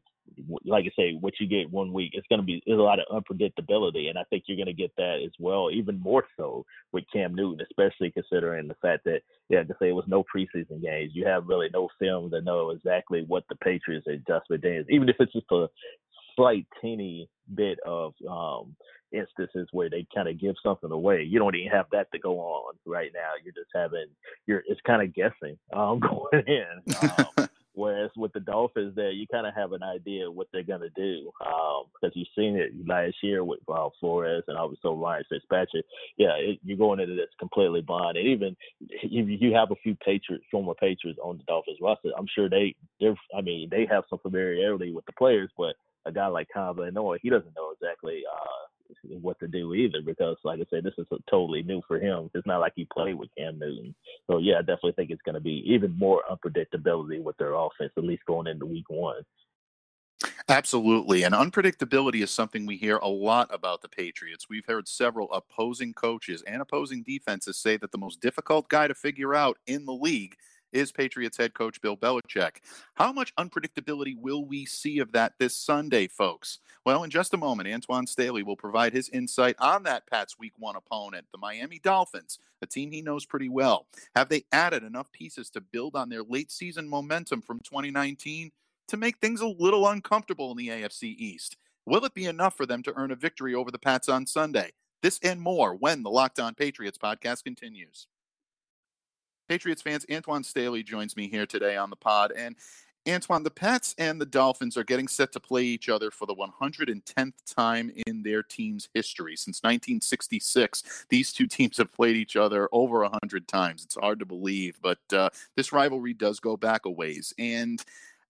like 0.66 0.86
I 0.86 0.92
say, 0.96 1.14
what 1.20 1.34
you 1.40 1.48
get 1.48 1.72
one 1.72 1.94
week, 1.94 2.12
it's 2.14 2.28
going 2.28 2.42
to 2.42 2.46
be 2.46 2.62
a 2.68 2.74
lot 2.74 3.00
of 3.00 3.24
unpredictability, 3.24 4.10
and 4.10 4.18
I 4.18 4.24
think 4.30 4.44
you're 4.48 4.58
going 4.58 4.68
to 4.68 4.74
get 4.74 4.96
that 4.98 5.20
as 5.26 5.32
well, 5.40 5.70
even 5.72 6.00
more 6.00 6.26
so 6.38 6.66
with 6.92 7.04
Cam 7.12 7.36
Newton, 7.36 7.66
especially 7.70 8.12
considering 8.12 8.68
the 8.68 8.76
fact 8.82 9.04
that, 9.06 9.22
yeah, 9.50 9.64
to 9.64 9.74
say 9.80 9.90
it 9.90 9.96
was 9.96 10.06
no 10.08 10.24
preseason 10.24 10.82
games, 10.82 11.12
you 11.14 11.26
have 11.26 11.48
really 11.48 11.70
no 11.74 11.90
film 12.00 12.32
to 12.32 12.42
know 12.42 12.72
exactly 12.72 13.24
what 13.28 13.44
the 13.50 13.56
Patriots 13.56 14.08
adjustment 14.08 14.66
is, 14.66 14.86
even 14.90 15.10
if 15.10 15.16
it's 15.20 15.34
just 15.34 15.52
a 15.52 15.68
slight 16.36 16.68
teeny 16.82 17.30
bit 17.54 17.80
of 17.86 18.14
um 18.30 18.76
instances 19.12 19.68
where 19.72 19.90
they 19.90 20.06
kind 20.14 20.28
of 20.28 20.40
give 20.40 20.56
something 20.62 20.92
away. 20.92 21.24
You 21.24 21.40
don't 21.40 21.56
even 21.56 21.72
have 21.72 21.86
that 21.92 22.12
to 22.12 22.20
go 22.20 22.40
on 22.40 22.76
right 22.86 23.12
now. 23.14 23.32
You're 23.44 23.54
just 23.54 23.70
having 23.74 24.08
you're 24.46 24.64
it's 24.68 24.82
kind 24.86 25.02
of 25.02 25.14
guessing 25.14 25.58
um 25.74 26.00
going 26.02 26.44
in. 26.48 26.96
Um, 27.38 27.50
Whereas 27.76 28.10
with 28.16 28.34
the 28.34 28.40
Dolphins, 28.40 28.96
there 28.96 29.12
you 29.12 29.28
kind 29.28 29.46
of 29.46 29.54
have 29.54 29.74
an 29.74 29.84
idea 29.84 30.32
what 30.32 30.48
they're 30.52 30.64
gonna 30.64 30.90
do 30.96 31.32
because 31.40 31.86
um, 32.04 32.12
you've 32.14 32.28
seen 32.36 32.56
it 32.56 32.72
last 32.88 33.16
year 33.22 33.44
with 33.44 33.60
uh, 33.68 33.90
Flores 34.00 34.44
and 34.48 34.58
also 34.58 34.94
Ryan 34.94 35.24
Fitzpatrick. 35.30 35.86
Yeah, 36.18 36.36
it, 36.38 36.60
you're 36.64 36.78
going 36.78 37.00
into 37.00 37.16
this 37.16 37.30
completely 37.40 37.82
blind, 37.82 38.18
and 38.18 38.28
even 38.28 38.56
if 38.80 39.42
you 39.42 39.54
have 39.54 39.72
a 39.72 39.76
few 39.84 39.96
Patriots, 39.96 40.46
former 40.50 40.74
Patriots 40.74 41.20
on 41.22 41.38
the 41.38 41.44
Dolphins 41.44 41.80
roster, 41.82 42.12
I'm 42.18 42.28
sure 42.34 42.50
they 42.50 42.76
they're 43.00 43.16
I 43.38 43.42
mean 43.42 43.70
they 43.70 43.86
have 43.92 44.06
some 44.10 44.20
familiarity 44.20 44.92
with 44.92 45.06
the 45.06 45.14
players, 45.14 45.52
but 45.58 45.76
a 46.06 46.12
guy 46.12 46.28
like 46.28 46.48
Van 46.56 46.94
Noy, 46.94 47.18
he 47.22 47.30
doesn't 47.30 47.56
know 47.56 47.72
exactly 47.72 48.24
uh, 48.32 48.66
what 49.22 49.40
to 49.40 49.48
do 49.48 49.74
either 49.74 50.02
because, 50.02 50.38
like 50.44 50.60
I 50.60 50.66
said, 50.70 50.84
this 50.84 50.94
is 50.98 51.08
totally 51.30 51.64
new 51.64 51.82
for 51.88 52.00
him. 52.00 52.30
It's 52.34 52.48
not 52.48 52.60
like 52.60 52.74
he 52.76 52.88
played 52.92 53.16
with 53.16 53.30
Cam 53.38 53.60
Newton. 53.60 53.96
So 54.30 54.38
yeah, 54.38 54.56
I 54.56 54.62
definitely 54.62 54.94
think 54.94 55.12
it's 55.12 55.22
going 55.22 55.36
to 55.36 55.42
be 55.42 55.64
even 55.66 55.98
more 55.98 56.22
unpredictability 56.30 57.22
with 57.22 57.38
their 57.38 57.54
offense, 57.54 57.92
at 57.98 58.04
least 58.04 58.26
going 58.26 58.48
into 58.48 58.66
Week 58.66 58.90
One. 58.90 59.24
Absolutely. 60.48 61.24
And 61.24 61.34
unpredictability 61.34 62.22
is 62.22 62.30
something 62.30 62.66
we 62.66 62.78
hear 62.78 62.98
a 62.98 63.08
lot 63.08 63.54
about 63.54 63.82
the 63.82 63.90
Patriots. 63.90 64.48
We've 64.50 64.66
heard 64.66 64.88
several 64.88 65.32
opposing 65.32 65.94
coaches 65.94 66.44
and 66.46 66.62
opposing 66.62 67.04
defenses 67.04 67.58
say 67.58 67.78
that 67.78 67.92
the 67.92 67.98
most 67.98 68.22
difficult 68.22 68.70
guy 68.70 68.88
to 68.88 68.94
figure 68.94 69.34
out 69.34 69.58
in 69.66 69.86
the 69.86 69.94
league 69.94 70.36
is 70.72 70.92
Patriots 70.92 71.38
head 71.38 71.54
coach 71.54 71.82
Bill 71.82 71.98
Belichick. 71.98 72.58
How 72.96 73.12
much 73.12 73.36
unpredictability 73.36 74.16
will 74.18 74.46
we 74.46 74.66
see 74.66 75.00
of 75.00 75.12
that 75.14 75.34
this 75.40 75.58
Sunday, 75.58 76.08
folks? 76.08 76.60
Well, 76.86 77.04
in 77.04 77.10
just 77.10 77.34
a 77.34 77.38
moment, 77.38 77.70
Antoine 77.70 78.08
Staley 78.08 78.44
will 78.44 78.56
provide 78.56 78.94
his 78.94 79.10
insight 79.10 79.56
on 79.60 79.84
that 79.84 80.08
Pat's 80.08 80.38
Week 80.38 80.54
One 80.58 80.76
opponent, 80.76 81.26
the 81.32 81.38
Miami 81.38 81.80
Dolphins, 81.80 82.40
a 82.62 82.68
team 82.68 82.92
he 82.92 83.02
knows 83.02 83.26
pretty 83.26 83.50
well. 83.50 83.88
Have 84.16 84.30
they 84.30 84.46
added 84.52 84.84
enough 84.84 85.12
pieces 85.12 85.50
to 85.52 85.62
build 85.62 85.96
on 85.96 86.10
their 86.10 86.24
late 86.24 86.52
season 86.52 86.88
momentum 86.88 87.42
from 87.42 87.60
2019 87.60 88.52
to 88.88 88.98
make 88.98 89.18
things 89.18 89.42
a 89.42 89.48
little 89.48 89.88
uncomfortable 89.88 90.52
in 90.52 90.58
the 90.58 90.70
AFC 90.70 91.16
East? 91.18 91.58
Will 91.86 92.06
it 92.06 92.14
be 92.14 92.26
enough 92.26 92.58
for 92.58 92.66
them 92.66 92.82
to 92.84 92.94
earn 92.96 93.12
a 93.12 93.16
victory 93.16 93.54
over 93.54 93.72
the 93.72 93.80
Pats 93.80 94.10
on 94.10 94.26
Sunday? 94.26 94.72
This 95.02 95.20
and 95.22 95.40
more 95.40 95.76
when 95.76 96.02
the 96.02 96.10
Locked 96.10 96.40
On 96.40 96.56
Patriots 96.56 96.98
podcast 96.98 97.44
continues. 97.44 98.08
Patriots 99.48 99.82
fans, 99.82 100.06
Antoine 100.12 100.44
Staley 100.44 100.84
joins 100.84 101.16
me 101.16 101.30
here 101.30 101.46
today 101.46 101.78
on 101.78 101.90
the 101.90 101.96
pod. 101.96 102.32
And 102.36 102.56
Antoine, 103.08 103.44
the 103.44 103.52
Pats 103.52 103.94
and 104.00 104.20
the 104.20 104.26
Dolphins 104.26 104.78
are 104.78 104.84
getting 104.84 105.08
set 105.08 105.32
to 105.34 105.40
play 105.40 105.64
each 105.64 105.90
other 105.90 106.10
for 106.10 106.26
the 106.26 106.36
110th 106.36 107.34
time 107.46 107.92
in 108.08 108.24
their 108.24 108.42
team's 108.42 108.90
history. 108.96 109.36
Since 109.36 109.60
1966, 109.62 111.06
these 111.10 111.32
two 111.32 111.46
teams 111.46 111.78
have 111.78 111.92
played 111.92 112.16
each 112.16 112.36
other 112.36 112.68
over 112.72 113.02
100 113.02 113.48
times. 113.48 113.84
It's 113.84 113.96
hard 113.96 114.20
to 114.20 114.26
believe, 114.26 114.80
but 114.82 115.00
uh, 115.14 115.30
this 115.56 115.72
rivalry 115.72 116.14
does 116.16 116.40
go 116.40 116.58
back 116.58 116.86
a 116.86 116.90
ways. 116.90 117.32
And 117.38 117.84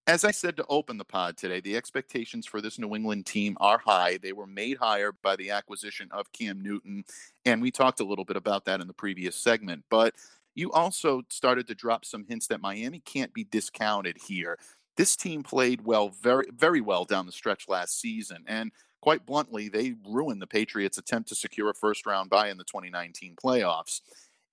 as 0.06 0.24
I 0.24 0.30
said 0.30 0.56
to 0.58 0.66
open 0.68 0.98
the 0.98 1.04
pod 1.04 1.38
today, 1.38 1.60
the 1.60 1.76
expectations 1.76 2.46
for 2.46 2.60
this 2.60 2.78
New 2.78 2.94
England 2.94 3.24
team 3.26 3.56
are 3.58 3.78
high. 3.78 4.18
They 4.18 4.32
were 4.32 4.46
made 4.46 4.76
higher 4.76 5.12
by 5.22 5.36
the 5.36 5.50
acquisition 5.50 6.08
of 6.12 6.30
Cam 6.32 6.62
Newton. 6.62 7.04
And 7.44 7.62
we 7.62 7.70
talked 7.70 8.00
a 8.00 8.04
little 8.04 8.26
bit 8.26 8.36
about 8.36 8.66
that 8.66 8.80
in 8.80 8.86
the 8.86 8.92
previous 8.92 9.34
segment. 9.34 9.84
But 9.88 10.14
you 10.56 10.72
also 10.72 11.22
started 11.28 11.68
to 11.68 11.74
drop 11.74 12.04
some 12.04 12.24
hints 12.24 12.48
that 12.48 12.62
Miami 12.62 13.00
can't 13.00 13.32
be 13.32 13.44
discounted 13.44 14.16
here. 14.26 14.58
This 14.96 15.14
team 15.14 15.42
played 15.42 15.84
well, 15.84 16.08
very, 16.08 16.46
very 16.50 16.80
well 16.80 17.04
down 17.04 17.26
the 17.26 17.32
stretch 17.32 17.68
last 17.68 18.00
season. 18.00 18.42
And 18.48 18.72
quite 19.02 19.26
bluntly, 19.26 19.68
they 19.68 19.94
ruined 20.08 20.40
the 20.40 20.46
Patriots' 20.46 20.96
attempt 20.96 21.28
to 21.28 21.34
secure 21.34 21.68
a 21.68 21.74
first 21.74 22.06
round 22.06 22.30
bye 22.30 22.48
in 22.48 22.56
the 22.56 22.64
2019 22.64 23.36
playoffs. 23.36 24.00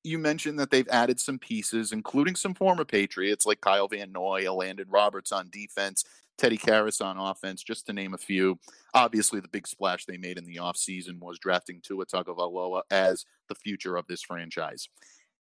You 0.04 0.20
mentioned 0.20 0.60
that 0.60 0.70
they've 0.70 0.88
added 0.90 1.22
some 1.22 1.40
pieces, 1.40 1.94
including 1.94 2.36
some 2.36 2.54
former 2.54 2.84
Patriots 2.84 3.46
like 3.46 3.62
Kyle 3.62 3.88
Van 3.88 4.12
Noy, 4.12 4.44
Elandon 4.44 4.88
Roberts 4.90 5.32
on 5.32 5.50
defense, 5.50 6.04
Teddy 6.38 6.58
Karras 6.58 7.04
on 7.04 7.18
offense, 7.18 7.64
just 7.64 7.86
to 7.86 7.94
name 7.94 8.14
a 8.14 8.18
few. 8.18 8.60
Obviously, 8.94 9.40
the 9.40 9.48
big 9.48 9.66
splash 9.66 10.04
they 10.04 10.18
made 10.18 10.38
in 10.38 10.44
the 10.44 10.58
offseason 10.58 11.22
was 11.22 11.40
drafting 11.40 11.80
Tua 11.82 12.06
Tagovailoa 12.06 12.82
as 12.92 13.24
the 13.48 13.56
future 13.56 13.96
of 13.96 14.08
this 14.08 14.24
franchise. 14.24 14.90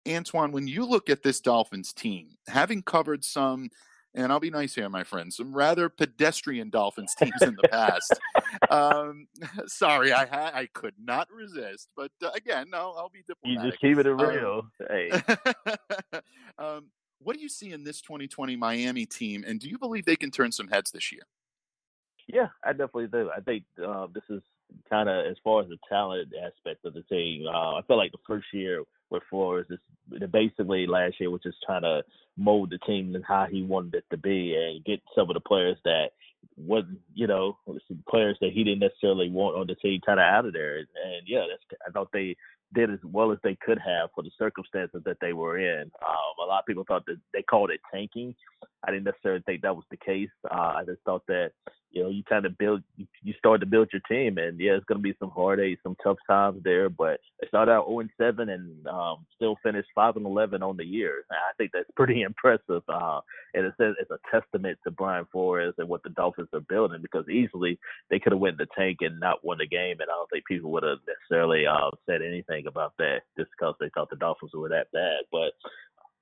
Antoine, 0.07 0.51
when 0.51 0.67
you 0.67 0.85
look 0.85 1.09
at 1.09 1.23
this 1.23 1.39
Dolphins 1.39 1.93
team, 1.93 2.37
having 2.47 2.81
covered 2.81 3.23
some, 3.23 3.69
and 4.13 4.31
I'll 4.31 4.39
be 4.39 4.49
nice 4.49 4.75
here, 4.75 4.89
my 4.89 5.03
friend, 5.03 5.33
some 5.33 5.53
rather 5.53 5.89
pedestrian 5.89 6.69
Dolphins 6.69 7.15
teams 7.19 7.41
in 7.41 7.55
the 7.61 7.67
past. 7.69 8.13
um, 8.69 9.27
sorry, 9.67 10.11
I 10.11 10.25
had 10.25 10.53
I 10.53 10.67
could 10.73 10.95
not 11.01 11.27
resist, 11.31 11.89
but 11.95 12.11
uh, 12.23 12.31
again, 12.35 12.67
no, 12.69 12.93
I'll 12.97 13.09
be 13.09 13.23
diplomatic. 13.27 13.63
You 13.63 13.71
just 13.71 13.81
keep 13.81 13.97
it 13.97 14.09
real. 14.09 14.67
Um, 14.79 14.87
hey. 14.89 15.11
um, 16.57 16.85
what 17.19 17.35
do 17.35 17.41
you 17.41 17.49
see 17.49 17.71
in 17.71 17.83
this 17.83 18.01
2020 18.01 18.55
Miami 18.57 19.05
team, 19.05 19.45
and 19.47 19.59
do 19.59 19.69
you 19.69 19.77
believe 19.77 20.05
they 20.05 20.17
can 20.17 20.31
turn 20.31 20.51
some 20.51 20.67
heads 20.67 20.91
this 20.91 21.11
year? 21.11 21.23
Yeah, 22.27 22.47
I 22.63 22.71
definitely 22.71 23.07
do. 23.07 23.29
I 23.35 23.39
think 23.39 23.63
uh, 23.83 24.07
this 24.13 24.23
is 24.29 24.41
kind 24.89 25.09
of 25.09 25.25
as 25.25 25.37
far 25.43 25.61
as 25.61 25.69
the 25.69 25.77
talent 25.89 26.31
aspect 26.35 26.85
of 26.85 26.93
the 26.93 27.03
team. 27.03 27.45
Uh, 27.47 27.75
I 27.75 27.81
felt 27.87 27.99
like 27.99 28.11
the 28.11 28.17
first 28.27 28.47
year 28.53 28.83
with 29.09 29.23
Flores. 29.29 29.67
It's 29.69 30.31
basically 30.31 30.85
last 30.87 31.15
year 31.19 31.29
was 31.29 31.41
just 31.43 31.57
trying 31.65 31.83
to 31.83 32.03
mold 32.35 32.71
the 32.71 32.79
team 32.79 33.15
and 33.15 33.23
how 33.23 33.47
he 33.49 33.63
wanted 33.63 33.95
it 33.95 34.05
to 34.11 34.17
be 34.17 34.55
and 34.55 34.83
get 34.83 35.01
some 35.15 35.29
of 35.29 35.35
the 35.35 35.39
players 35.39 35.77
that 35.85 36.09
wasn't, 36.57 36.99
you 37.13 37.27
know, 37.27 37.57
players 38.09 38.37
that 38.41 38.51
he 38.51 38.63
didn't 38.63 38.79
necessarily 38.79 39.29
want 39.29 39.55
on 39.55 39.67
the 39.67 39.75
team 39.75 40.01
kind 40.05 40.19
of 40.19 40.25
out 40.25 40.45
of 40.45 40.53
there. 40.53 40.77
And 40.77 41.25
yeah, 41.25 41.45
that's 41.49 41.81
I 41.87 41.91
thought 41.91 42.09
they 42.11 42.35
did 42.73 42.91
as 42.91 42.99
well 43.03 43.31
as 43.31 43.37
they 43.43 43.55
could 43.63 43.77
have 43.77 44.09
for 44.13 44.23
the 44.23 44.31
circumstances 44.37 45.01
that 45.05 45.17
they 45.21 45.33
were 45.33 45.59
in. 45.59 45.91
Um, 46.05 46.43
a 46.43 46.47
lot 46.47 46.59
of 46.59 46.65
people 46.65 46.83
thought 46.87 47.05
that 47.05 47.17
they 47.33 47.43
called 47.43 47.69
it 47.69 47.79
tanking. 47.93 48.35
I 48.85 48.91
didn't 48.91 49.05
necessarily 49.05 49.41
think 49.45 49.61
that 49.61 49.75
was 49.75 49.85
the 49.89 49.97
case. 49.97 50.29
Uh, 50.49 50.73
I 50.77 50.83
just 50.85 51.01
thought 51.05 51.23
that 51.27 51.51
you 51.91 52.03
know 52.03 52.09
you 52.09 52.23
kind 52.23 52.45
of 52.45 52.57
build 52.57 52.81
you, 52.97 53.33
start 53.37 53.61
to 53.61 53.65
build 53.65 53.89
your 53.93 54.01
team, 54.09 54.37
and 54.37 54.59
yeah, 54.59 54.73
it's 54.73 54.85
to 54.89 54.97
be 54.97 55.13
some 55.19 55.29
heartache, 55.29 55.79
some 55.83 55.95
tough 56.03 56.17
times 56.27 56.61
there. 56.63 56.89
But 56.89 57.19
they 57.39 57.47
started 57.47 57.71
out 57.71 57.87
0 57.87 57.99
and 57.99 58.09
7 58.17 58.49
and 58.49 58.87
um, 58.87 59.25
still 59.35 59.57
finished 59.63 59.89
5 59.95 60.17
and 60.17 60.25
11 60.25 60.63
on 60.63 60.75
the 60.75 60.85
year. 60.85 61.23
I 61.31 61.53
think 61.57 61.71
that's 61.71 61.89
pretty 61.95 62.23
impressive, 62.23 62.81
uh, 62.89 63.21
and 63.53 63.65
it 63.65 63.73
says 63.77 63.95
it's 63.99 64.11
a 64.11 64.19
testament 64.31 64.79
to 64.83 64.91
Brian 64.91 65.25
Flores 65.31 65.75
and 65.77 65.87
what 65.87 66.03
the 66.03 66.09
Dolphins 66.09 66.49
are 66.53 66.61
building 66.61 67.01
because 67.01 67.29
easily 67.29 67.79
they 68.09 68.19
could 68.19 68.33
have 68.33 68.41
went 68.41 68.57
the 68.57 68.67
tank 68.77 68.97
and 69.01 69.19
not 69.19 69.45
won 69.45 69.59
the 69.59 69.67
game, 69.67 69.97
and 69.99 70.09
I 70.09 70.13
don't 70.13 70.29
think 70.29 70.45
people 70.45 70.71
would 70.71 70.83
have 70.83 70.99
necessarily 71.07 71.65
uh, 71.67 71.91
said 72.05 72.21
anything 72.21 72.67
about 72.67 72.93
that 72.97 73.21
just 73.37 73.51
because 73.57 73.75
they 73.79 73.89
thought 73.93 74.09
the 74.09 74.17
Dolphins 74.17 74.51
were 74.53 74.69
that 74.69 74.91
bad. 74.91 75.21
But 75.31 75.53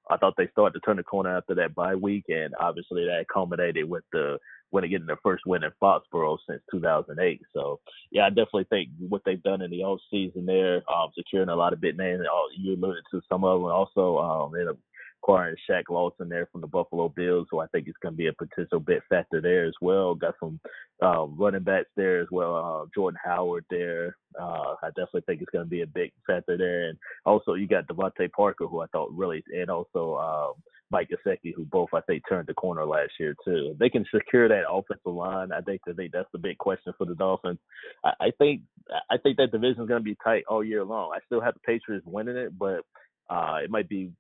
I 0.10 0.18
thought 0.18 0.34
they 0.38 0.50
started 0.52 0.80
to 0.80 0.86
turn 0.86 0.98
the 0.98 1.04
corner 1.04 1.36
after 1.36 1.56
that 1.56 1.76
bye 1.76 1.96
week, 1.96 2.26
and 2.30 2.54
obviously 2.60 3.06
that 3.06 3.26
culminated 3.32 3.90
with 3.90 4.04
the 4.12 4.38
winning 4.72 4.90
getting 4.92 5.06
their 5.08 5.20
first 5.22 5.44
win 5.46 5.64
in 5.64 5.72
Foxborough 5.82 6.38
since 6.48 6.62
2008. 6.72 7.42
So 7.54 7.80
yeah, 8.12 8.26
I 8.26 8.30
definitely 8.30 8.68
think 8.70 8.90
what 9.10 9.22
they've 9.26 9.42
done 9.44 9.62
in 9.62 9.72
the 9.72 9.84
off 9.84 10.00
season 10.10 10.46
there, 10.46 10.78
um, 10.92 11.10
securing 11.16 11.50
a 11.50 11.56
lot 11.56 11.74
of 11.74 11.82
big 11.82 11.98
names. 11.98 12.22
You 12.58 12.76
alluded 12.76 13.04
to 13.12 13.22
some 13.30 13.44
of 13.44 13.62
them. 13.62 13.72
Also, 13.72 14.18
um, 14.18 14.56
in 14.56 14.68
a 14.68 14.74
acquiring 15.22 15.56
Shaq 15.70 15.84
Lawson 15.90 16.30
there 16.30 16.48
from 16.52 16.62
the 16.62 16.68
Buffalo 16.68 17.10
Bills, 17.10 17.48
so 17.52 17.60
I 17.60 17.68
think 17.68 17.88
it's 17.88 17.98
going 18.02 18.14
to 18.14 18.18
be 18.18 18.28
a 18.28 18.34
potential 18.34 18.80
bit 18.80 19.04
factor 19.10 19.42
there 19.42 19.66
as 19.66 19.74
well. 19.82 20.16
Got 20.16 20.36
some 20.40 20.60
uh, 21.04 21.26
running 21.26 21.64
backs 21.64 21.90
there 21.96 22.22
as 22.22 22.28
well. 22.32 22.56
Uh, 22.56 22.86
Jordan 22.94 23.20
Howard 23.24 23.66
there. 23.70 24.18
Uh, 24.40 24.76
I 24.82 24.88
definitely 24.90 25.22
think 25.28 25.42
it's 25.42 25.52
going 25.52 25.66
to 25.66 25.70
be 25.70 25.82
a 25.82 25.88
big 25.88 26.12
factor 26.26 26.58
there. 26.58 26.90
And 26.90 26.98
also 27.26 27.54
you 27.54 27.68
got 27.68 27.88
DeVante 27.88 28.32
Parker, 28.32 28.66
who 28.66 28.82
I 28.82 28.88
thought 28.88 29.12
really, 29.12 29.44
and 29.54 29.70
also 29.70 30.18
um, 30.18 30.64
Mike 30.90 31.10
Gesicki, 31.10 31.54
who 31.56 31.66
both 31.66 31.90
I 31.94 32.02
think 32.02 32.24
turned 32.28 32.48
the 32.48 32.54
corner 32.54 32.86
last 32.86 33.12
year 33.20 33.36
too. 33.46 33.72
If 33.74 33.78
they 33.78 33.90
can 33.90 34.06
secure 34.14 34.48
that 34.48 34.70
offensive 34.70 35.06
line, 35.06 35.52
I 35.52 35.62
think 35.62 35.82
I 35.88 35.94
think 35.94 36.12
that's 36.14 36.30
the 36.32 36.40
big 36.40 36.58
question 36.58 36.94
for 36.98 37.06
the 37.06 37.16
Dolphins. 37.16 37.60
I, 38.04 38.12
I 38.20 38.32
think 38.38 38.62
I 39.10 39.18
think 39.18 39.38
that 39.38 39.52
division 39.52 39.84
is 39.84 39.88
going 39.88 40.02
to 40.02 40.04
be 40.04 40.18
tight 40.24 40.44
all 40.50 40.64
year 40.64 40.84
long. 40.84 41.12
I 41.16 41.20
still 41.26 41.42
have 41.42 41.54
the 41.54 41.60
Patriots 41.60 42.06
winning 42.08 42.38
it, 42.38 42.58
but 42.58 42.82
uh, 43.30 43.58
it 43.64 43.70
might 43.70 43.88
be 43.88 44.12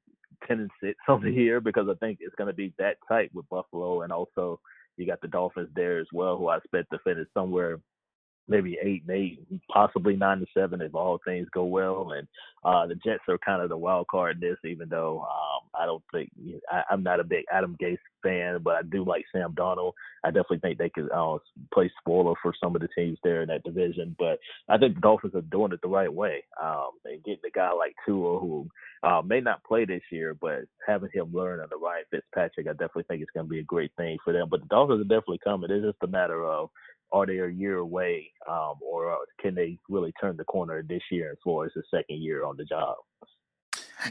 ten 0.47 0.59
and 0.59 0.71
six 0.81 0.97
on 1.07 1.21
the 1.21 1.31
year 1.31 1.59
because 1.61 1.87
I 1.89 1.95
think 1.95 2.19
it's 2.21 2.35
going 2.35 2.49
to 2.49 2.55
be 2.55 2.73
that 2.77 2.97
tight 3.07 3.31
with 3.33 3.49
Buffalo, 3.49 4.01
and 4.01 4.11
also 4.11 4.59
you 4.97 5.05
got 5.05 5.21
the 5.21 5.27
Dolphins 5.27 5.69
there 5.75 5.99
as 5.99 6.07
well, 6.13 6.37
who 6.37 6.47
I 6.47 6.57
expect 6.57 6.91
to 6.91 6.99
finish 7.03 7.27
somewhere 7.33 7.79
maybe 8.47 8.77
eight 8.83 9.03
and 9.07 9.17
eight, 9.17 9.39
possibly 9.71 10.15
nine 10.15 10.39
to 10.39 10.45
seven 10.53 10.81
if 10.81 10.93
all 10.93 11.19
things 11.25 11.47
go 11.53 11.63
well. 11.63 12.11
And 12.11 12.27
uh, 12.63 12.85
the 12.85 12.95
Jets 12.95 13.23
are 13.29 13.37
kind 13.37 13.61
of 13.61 13.69
the 13.69 13.77
wild 13.77 14.07
card 14.07 14.35
in 14.35 14.49
this, 14.49 14.57
even 14.65 14.89
though 14.89 15.21
um, 15.21 15.69
I 15.79 15.85
don't 15.85 16.03
think 16.13 16.29
I, 16.69 16.83
I'm 16.91 17.01
not 17.03 17.19
a 17.19 17.23
big 17.23 17.45
Adam 17.51 17.75
Gase 17.81 17.97
fan, 18.21 18.59
but 18.63 18.75
I 18.75 18.81
do 18.83 19.05
like 19.05 19.25
Sam 19.31 19.53
Darnold. 19.53 19.93
I 20.23 20.29
definitely 20.29 20.59
think 20.59 20.77
they 20.77 20.89
could 20.89 21.11
uh, 21.11 21.37
play 21.73 21.91
spoiler 21.99 22.33
for 22.41 22.53
some 22.61 22.75
of 22.75 22.81
the 22.81 22.89
teams 22.95 23.17
there 23.23 23.41
in 23.41 23.47
that 23.47 23.63
division. 23.63 24.15
But 24.19 24.39
I 24.69 24.77
think 24.77 24.95
the 24.95 25.01
Dolphins 25.01 25.35
are 25.35 25.41
doing 25.41 25.71
it 25.71 25.79
the 25.81 25.87
right 25.87 26.13
way. 26.13 26.43
Um, 26.61 26.89
and 27.05 27.23
getting 27.23 27.39
a 27.47 27.51
guy 27.51 27.71
like 27.71 27.95
Tua, 28.05 28.39
who 28.39 28.67
uh, 29.03 29.21
may 29.25 29.41
not 29.41 29.63
play 29.63 29.85
this 29.85 30.03
year, 30.11 30.35
but 30.39 30.61
having 30.85 31.09
him 31.13 31.33
learn 31.33 31.59
under 31.59 31.77
Ryan 31.77 32.05
Fitzpatrick, 32.11 32.67
I 32.67 32.71
definitely 32.73 33.05
think 33.07 33.21
it's 33.21 33.31
going 33.31 33.47
to 33.47 33.49
be 33.49 33.59
a 33.59 33.63
great 33.63 33.91
thing 33.97 34.17
for 34.23 34.31
them. 34.31 34.47
But 34.49 34.61
the 34.61 34.67
Dolphins 34.67 35.01
are 35.01 35.03
definitely 35.03 35.39
coming. 35.43 35.71
It's 35.71 35.85
just 35.85 36.03
a 36.03 36.07
matter 36.07 36.45
of 36.45 36.69
are 37.11 37.25
they 37.25 37.39
a 37.39 37.47
year 37.47 37.77
away, 37.77 38.31
um, 38.49 38.75
or 38.81 39.17
can 39.39 39.53
they 39.53 39.77
really 39.89 40.13
turn 40.21 40.37
the 40.37 40.45
corner 40.45 40.81
this 40.87 41.01
year 41.11 41.29
and 41.29 41.37
for 41.43 41.65
his 41.65 41.73
second 41.89 42.21
year 42.21 42.45
on 42.45 42.57
the 42.57 42.63
job? 42.63 42.95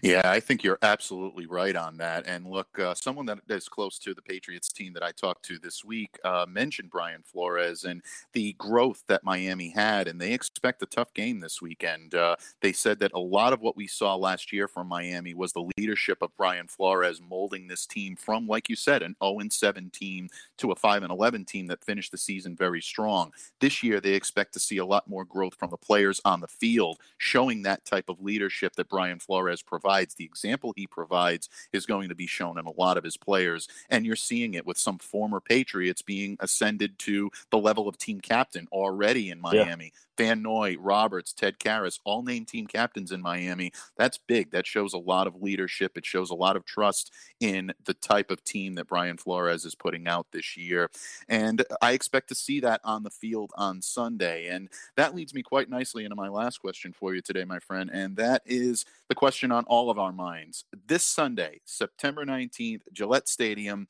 Yeah, 0.03 0.23
I 0.25 0.41
think 0.41 0.63
you're 0.63 0.79
absolutely 0.83 1.47
right 1.47 1.75
on 1.75 1.97
that. 1.99 2.27
And 2.27 2.47
look, 2.47 2.79
uh, 2.79 2.95
someone 2.95 3.27
that 3.27 3.39
is 3.49 3.69
close 3.69 3.99
to 4.01 4.15
the 4.15 4.23
Patriots 4.23 4.71
team 4.73 4.93
that 4.95 5.03
I 5.03 5.11
talked 5.11 5.45
to 5.47 5.59
this 5.59 5.85
week 5.85 6.19
uh, 6.25 6.47
mentioned 6.49 6.91
Brian 6.91 7.23
Flores 7.23 7.85
and 7.85 8.03
the 8.33 8.53
growth 8.55 9.03
that 9.09 9.25
Miami 9.25 9.71
had, 9.71 10.07
and 10.07 10.21
they 10.21 10.33
expect 10.33 10.83
a 10.83 10.87
tough 10.87 11.13
game 11.13 11.41
this 11.41 11.61
weekend. 11.61 12.15
Uh, 12.15 12.37
they 12.61 12.73
said 12.73 13.01
that 13.01 13.13
a 13.15 13.19
lot 13.19 13.53
of 13.53 13.61
what 13.61 13.77
we 13.77 13.87
saw 13.87 14.15
last 14.15 14.53
year 14.53 14.69
from 14.69 14.87
Miami 14.87 15.35
was 15.35 15.53
the 15.53 15.69
leadership 15.77 16.19
of 16.23 16.37
Brian 16.37 16.69
Flores 16.69 17.21
molding 17.21 17.67
this 17.67 17.85
team 17.87 18.17
from, 18.17 18.47
like 18.47 18.69
you 18.69 18.77
said, 18.77 19.03
an 19.03 19.17
0 19.23 19.41
7 19.51 19.91
team 19.91 20.29
to 20.59 20.71
a 20.71 20.77
5 20.77 21.03
11 21.03 21.45
team 21.45 21.67
that 21.67 21.85
finished 21.85 22.13
the 22.13 22.19
season 22.19 22.55
very 22.57 22.81
strong. 22.81 23.33
This 23.61 23.83
year, 23.83 24.01
they 24.01 24.15
expect 24.15 24.53
to 24.55 24.61
see 24.61 24.79
a 24.79 24.87
lot 24.87 25.09
more 25.09 25.25
growth 25.25 25.55
from 25.55 25.71
the 25.71 25.77
players 25.77 26.21
on 26.25 26.41
the 26.41 26.49
field, 26.49 26.99
showing 27.19 27.63
that 27.63 27.85
type 27.85 28.09
of 28.09 28.21
leadership 28.21 28.77
that 28.77 28.89
Brian 28.89 29.19
Flores 29.19 29.63
provides 29.63 29.80
provides, 29.81 30.15
the 30.15 30.25
example 30.25 30.73
he 30.77 30.87
provides 30.87 31.49
is 31.73 31.87
going 31.87 32.09
to 32.09 32.15
be 32.15 32.27
shown 32.27 32.59
in 32.59 32.67
a 32.67 32.73
lot 32.73 32.97
of 32.97 33.05
his 33.05 33.17
players. 33.17 33.69
And 33.89 34.05
you're 34.05 34.17
seeing 34.17 34.55
it 34.55 34.67
with 34.67 34.79
some 34.79 34.99
former 34.99 35.41
Patriots 35.41 36.03
being 36.03 36.37
ascended 36.41 36.99
to 37.01 37.31
the 37.51 37.59
level 37.59 37.89
of 37.89 37.99
team 37.99 38.21
captain 38.21 38.69
already 38.73 39.31
in 39.31 39.41
Miami. 39.41 39.85
Yeah. 39.85 39.91
Van 40.21 40.43
Noy, 40.43 40.77
Roberts, 40.79 41.33
Ted 41.33 41.59
Karras, 41.59 41.99
all 42.05 42.23
named 42.23 42.47
team 42.47 42.67
captains 42.67 43.11
in 43.11 43.23
Miami. 43.23 43.73
That's 43.97 44.19
big. 44.19 44.51
That 44.51 44.67
shows 44.67 44.93
a 44.93 44.99
lot 44.99 45.27
of 45.27 45.41
leadership. 45.41 45.97
It 45.97 46.05
shows 46.05 46.29
a 46.29 46.35
lot 46.35 46.57
of 46.57 46.67
trust 46.67 47.11
in 47.41 47.73
the 47.87 47.95
type 47.95 48.31
of 48.31 48.45
team 48.45 48.75
that 48.75 48.89
Brian 48.89 49.17
Flores 49.17 49.65
is 49.65 49.75
putting 49.75 50.07
out 50.07 50.27
this 50.31 50.59
year. 50.59 50.91
And 51.31 51.65
I 51.81 51.93
expect 51.93 52.29
to 52.29 52.35
see 52.35 52.61
that 52.61 52.83
on 52.85 53.03
the 53.03 53.09
field 53.09 53.51
on 53.57 53.81
Sunday. 53.81 54.49
And 54.49 54.69
that 54.95 55.15
leads 55.15 55.33
me 55.33 55.43
quite 55.43 55.71
nicely 55.71 56.05
into 56.05 56.17
my 56.17 56.29
last 56.29 56.59
question 56.59 56.93
for 56.93 57.15
you 57.15 57.23
today, 57.23 57.47
my 57.47 57.59
friend. 57.59 57.89
And 57.91 58.15
that 58.17 58.43
is 58.45 58.85
the 59.09 59.15
question 59.15 59.51
on 59.51 59.65
all 59.69 59.89
of 59.89 59.99
our 59.99 60.13
minds. 60.13 60.67
This 60.87 61.03
Sunday, 61.03 61.63
September 61.65 62.27
19th, 62.27 62.83
Gillette 62.93 63.27
Stadium 63.27 63.89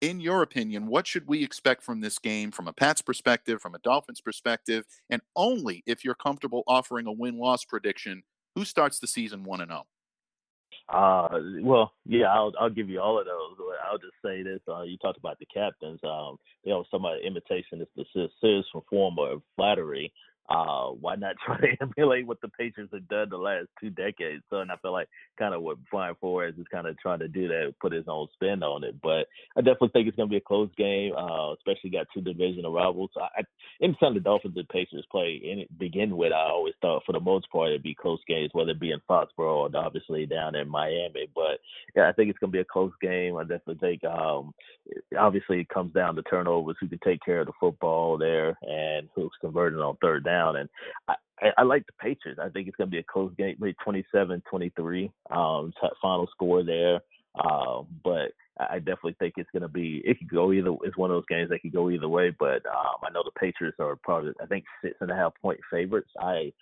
in 0.00 0.20
your 0.20 0.42
opinion, 0.42 0.86
what 0.86 1.06
should 1.06 1.26
we 1.26 1.42
expect 1.42 1.82
from 1.82 2.00
this 2.00 2.18
game 2.18 2.50
from 2.50 2.68
a 2.68 2.72
Pats 2.72 3.02
perspective, 3.02 3.60
from 3.60 3.74
a 3.74 3.78
Dolphins 3.78 4.20
perspective, 4.20 4.84
and 5.10 5.22
only 5.36 5.82
if 5.86 6.04
you're 6.04 6.14
comfortable 6.14 6.62
offering 6.66 7.06
a 7.06 7.12
win 7.12 7.38
loss 7.38 7.64
prediction, 7.64 8.22
who 8.54 8.64
starts 8.64 8.98
the 8.98 9.06
season 9.06 9.44
1 9.44 9.60
and 9.60 9.70
0? 9.70 9.84
Uh, 10.88 11.28
well, 11.62 11.92
yeah, 12.04 12.26
I'll 12.26 12.52
I'll 12.60 12.68
give 12.68 12.90
you 12.90 13.00
all 13.00 13.18
of 13.18 13.24
those. 13.24 13.56
I'll 13.90 13.96
just 13.96 14.12
say 14.22 14.42
this: 14.42 14.60
uh, 14.68 14.82
you 14.82 14.98
talked 14.98 15.16
about 15.18 15.38
the 15.38 15.46
captains. 15.46 15.98
Um, 16.04 16.36
you 16.62 16.72
know, 16.72 16.84
some 16.90 17.06
imitation 17.24 17.80
is 17.80 17.88
the 17.96 18.28
from 18.70 18.82
form 18.90 19.18
of 19.18 19.40
flattery 19.56 20.12
uh, 20.48 20.88
why 20.88 21.16
not 21.16 21.36
try 21.44 21.58
to 21.58 21.76
emulate 21.80 22.26
what 22.26 22.40
the 22.40 22.48
Patriots 22.48 22.92
have 22.92 23.08
done 23.08 23.28
the 23.30 23.36
last 23.36 23.68
two 23.80 23.90
decades? 23.90 24.42
So, 24.50 24.58
and 24.58 24.70
I 24.70 24.76
feel 24.76 24.92
like 24.92 25.08
kind 25.38 25.54
of 25.54 25.62
what 25.62 25.78
Brian 25.90 26.14
Flores 26.20 26.54
is 26.58 26.66
kind 26.70 26.86
of 26.86 26.98
trying 26.98 27.20
to 27.20 27.28
do 27.28 27.48
that, 27.48 27.74
put 27.80 27.92
his 27.92 28.04
own 28.08 28.28
spin 28.34 28.62
on 28.62 28.84
it. 28.84 28.96
But 29.02 29.26
I 29.56 29.60
definitely 29.60 29.90
think 29.92 30.08
it's 30.08 30.16
going 30.16 30.28
to 30.28 30.32
be 30.32 30.38
a 30.38 30.40
close 30.40 30.70
game, 30.76 31.12
uh, 31.16 31.52
especially 31.54 31.90
got 31.90 32.06
two 32.12 32.20
divisional 32.20 32.72
rivals. 32.72 33.10
I, 33.16 33.42
anytime 33.82 34.14
the 34.14 34.20
Dolphins 34.20 34.56
and 34.56 34.68
Patriots 34.68 35.08
play, 35.10 35.40
in 35.42 35.64
begin 35.78 36.16
with, 36.16 36.32
I 36.32 36.50
always 36.50 36.74
thought 36.80 37.02
for 37.06 37.12
the 37.12 37.20
most 37.20 37.50
part 37.50 37.70
it'd 37.70 37.82
be 37.82 37.94
close 37.94 38.20
games, 38.28 38.50
whether 38.52 38.72
it 38.72 38.80
be 38.80 38.92
in 38.92 39.00
Foxborough 39.08 39.70
or 39.74 39.76
obviously 39.76 40.26
down 40.26 40.54
in 40.54 40.68
Miami. 40.68 41.28
But 41.34 41.60
yeah, 41.96 42.08
I 42.08 42.12
think 42.12 42.30
it's 42.30 42.38
going 42.38 42.50
to 42.50 42.56
be 42.56 42.60
a 42.60 42.64
close 42.64 42.92
game. 43.00 43.36
I 43.36 43.42
definitely 43.42 43.76
think, 43.76 44.04
um, 44.04 44.52
obviously 45.18 45.60
it 45.60 45.68
comes 45.68 45.92
down 45.94 46.16
to 46.16 46.22
turnovers, 46.22 46.76
who 46.80 46.88
can 46.88 47.00
take 47.04 47.20
care 47.24 47.40
of 47.40 47.46
the 47.46 47.52
football 47.58 48.18
there, 48.18 48.58
and 48.62 49.08
who's 49.14 49.30
converting 49.40 49.78
on 49.78 49.96
third 50.02 50.24
down 50.24 50.33
down. 50.34 50.56
And 50.56 50.68
I, 51.08 51.14
I, 51.58 51.62
like 51.62 51.84
the 51.86 51.92
Patriots. 52.00 52.40
I 52.42 52.48
think 52.48 52.68
it's 52.68 52.76
going 52.76 52.88
to 52.88 52.96
be 52.96 52.98
a 52.98 53.12
close 53.12 53.32
game, 53.36 53.56
maybe 53.58 53.76
27-23 53.86 55.10
um, 55.30 55.72
final 56.00 56.28
score 56.30 56.62
there. 56.62 57.00
Uh, 57.38 57.82
but 58.04 58.32
I 58.58 58.78
definitely 58.78 59.16
think 59.18 59.34
it's 59.36 59.50
going 59.50 59.62
to 59.62 59.68
be. 59.68 60.02
It 60.04 60.18
could 60.18 60.30
go 60.30 60.52
either. 60.52 60.72
It's 60.82 60.96
one 60.96 61.10
of 61.10 61.16
those 61.16 61.24
games 61.28 61.50
that 61.50 61.60
could 61.60 61.72
go 61.72 61.90
either 61.90 62.08
way. 62.08 62.30
But 62.38 62.64
um, 62.66 63.02
I 63.02 63.10
know 63.12 63.22
the 63.24 63.38
Patriots 63.38 63.78
are 63.80 63.96
probably, 63.96 64.32
I 64.40 64.46
think, 64.46 64.64
six 64.82 64.94
and 65.00 65.10
a 65.10 65.16
half 65.16 65.32
point 65.42 65.58
favorites. 65.70 66.10
I 66.20 66.52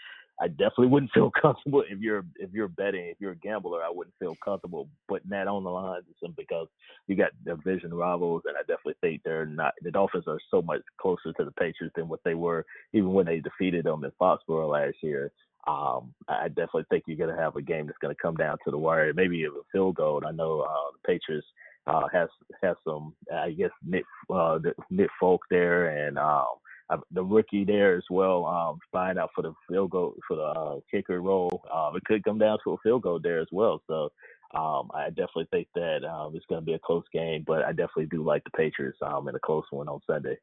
I 0.42 0.48
definitely 0.48 0.88
wouldn't 0.88 1.12
feel 1.12 1.30
comfortable 1.40 1.84
if 1.88 2.00
you're 2.00 2.24
if 2.36 2.50
you're 2.52 2.68
betting, 2.68 3.06
if 3.06 3.18
you're 3.20 3.32
a 3.32 3.36
gambler, 3.36 3.82
I 3.82 3.90
wouldn't 3.90 4.16
feel 4.18 4.36
comfortable 4.44 4.88
putting 5.08 5.30
that 5.30 5.46
on 5.46 5.62
the 5.62 5.70
line 5.70 6.02
just 6.20 6.36
because 6.36 6.66
you 7.06 7.14
got 7.14 7.30
division 7.44 7.94
rivals, 7.94 8.42
and 8.46 8.56
I 8.56 8.60
definitely 8.60 8.96
think 9.00 9.22
they're 9.22 9.46
not. 9.46 9.74
The 9.82 9.92
Dolphins 9.92 10.24
are 10.26 10.40
so 10.50 10.60
much 10.60 10.80
closer 11.00 11.32
to 11.32 11.44
the 11.44 11.52
Patriots 11.52 11.94
than 11.96 12.08
what 12.08 12.20
they 12.24 12.34
were 12.34 12.66
even 12.92 13.12
when 13.12 13.26
they 13.26 13.38
defeated 13.38 13.84
them 13.84 14.04
in 14.04 14.10
Foxborough 14.20 14.70
last 14.70 14.96
year. 15.00 15.30
Um, 15.68 16.12
I 16.28 16.48
definitely 16.48 16.86
think 16.90 17.04
you're 17.06 17.16
going 17.16 17.34
to 17.34 17.40
have 17.40 17.54
a 17.54 17.62
game 17.62 17.86
that's 17.86 17.98
going 17.98 18.12
to 18.12 18.20
come 18.20 18.34
down 18.34 18.56
to 18.64 18.72
the 18.72 18.78
wire, 18.78 19.12
maybe 19.14 19.44
a 19.44 19.48
field 19.70 19.94
goal. 19.94 20.20
I 20.26 20.32
know 20.32 20.62
uh, 20.62 20.90
the 20.92 21.06
Patriots 21.06 21.46
uh, 21.86 22.08
has 22.12 22.28
has 22.64 22.76
some, 22.84 23.14
I 23.32 23.52
guess 23.52 23.70
Nick 23.86 24.04
uh, 24.28 24.58
Nick 24.90 25.10
Folk 25.20 25.42
there, 25.50 26.06
and 26.06 26.18
um, 26.18 26.46
the 27.10 27.24
rookie 27.24 27.64
there 27.64 27.96
as 27.96 28.04
well, 28.10 28.46
um, 28.46 28.78
spying 28.88 29.18
out 29.18 29.30
for 29.34 29.42
the 29.42 29.54
field 29.68 29.90
goal 29.90 30.14
for 30.26 30.36
the 30.36 30.42
uh, 30.42 30.80
kicker 30.90 31.20
role. 31.20 31.64
Um, 31.72 31.96
it 31.96 32.04
could 32.04 32.24
come 32.24 32.38
down 32.38 32.58
to 32.64 32.72
a 32.72 32.78
field 32.78 33.02
goal 33.02 33.20
there 33.20 33.40
as 33.40 33.48
well. 33.52 33.82
So 33.86 34.10
um, 34.54 34.90
I 34.94 35.08
definitely 35.08 35.48
think 35.50 35.68
that 35.74 36.04
um, 36.04 36.34
it's 36.36 36.46
going 36.46 36.60
to 36.60 36.64
be 36.64 36.74
a 36.74 36.78
close 36.78 37.04
game, 37.12 37.44
but 37.46 37.64
I 37.64 37.70
definitely 37.70 38.06
do 38.06 38.22
like 38.22 38.44
the 38.44 38.50
Patriots 38.50 38.98
um, 39.02 39.28
in 39.28 39.34
a 39.34 39.40
close 39.40 39.64
one 39.70 39.88
on 39.88 40.00
Sunday. 40.06 40.38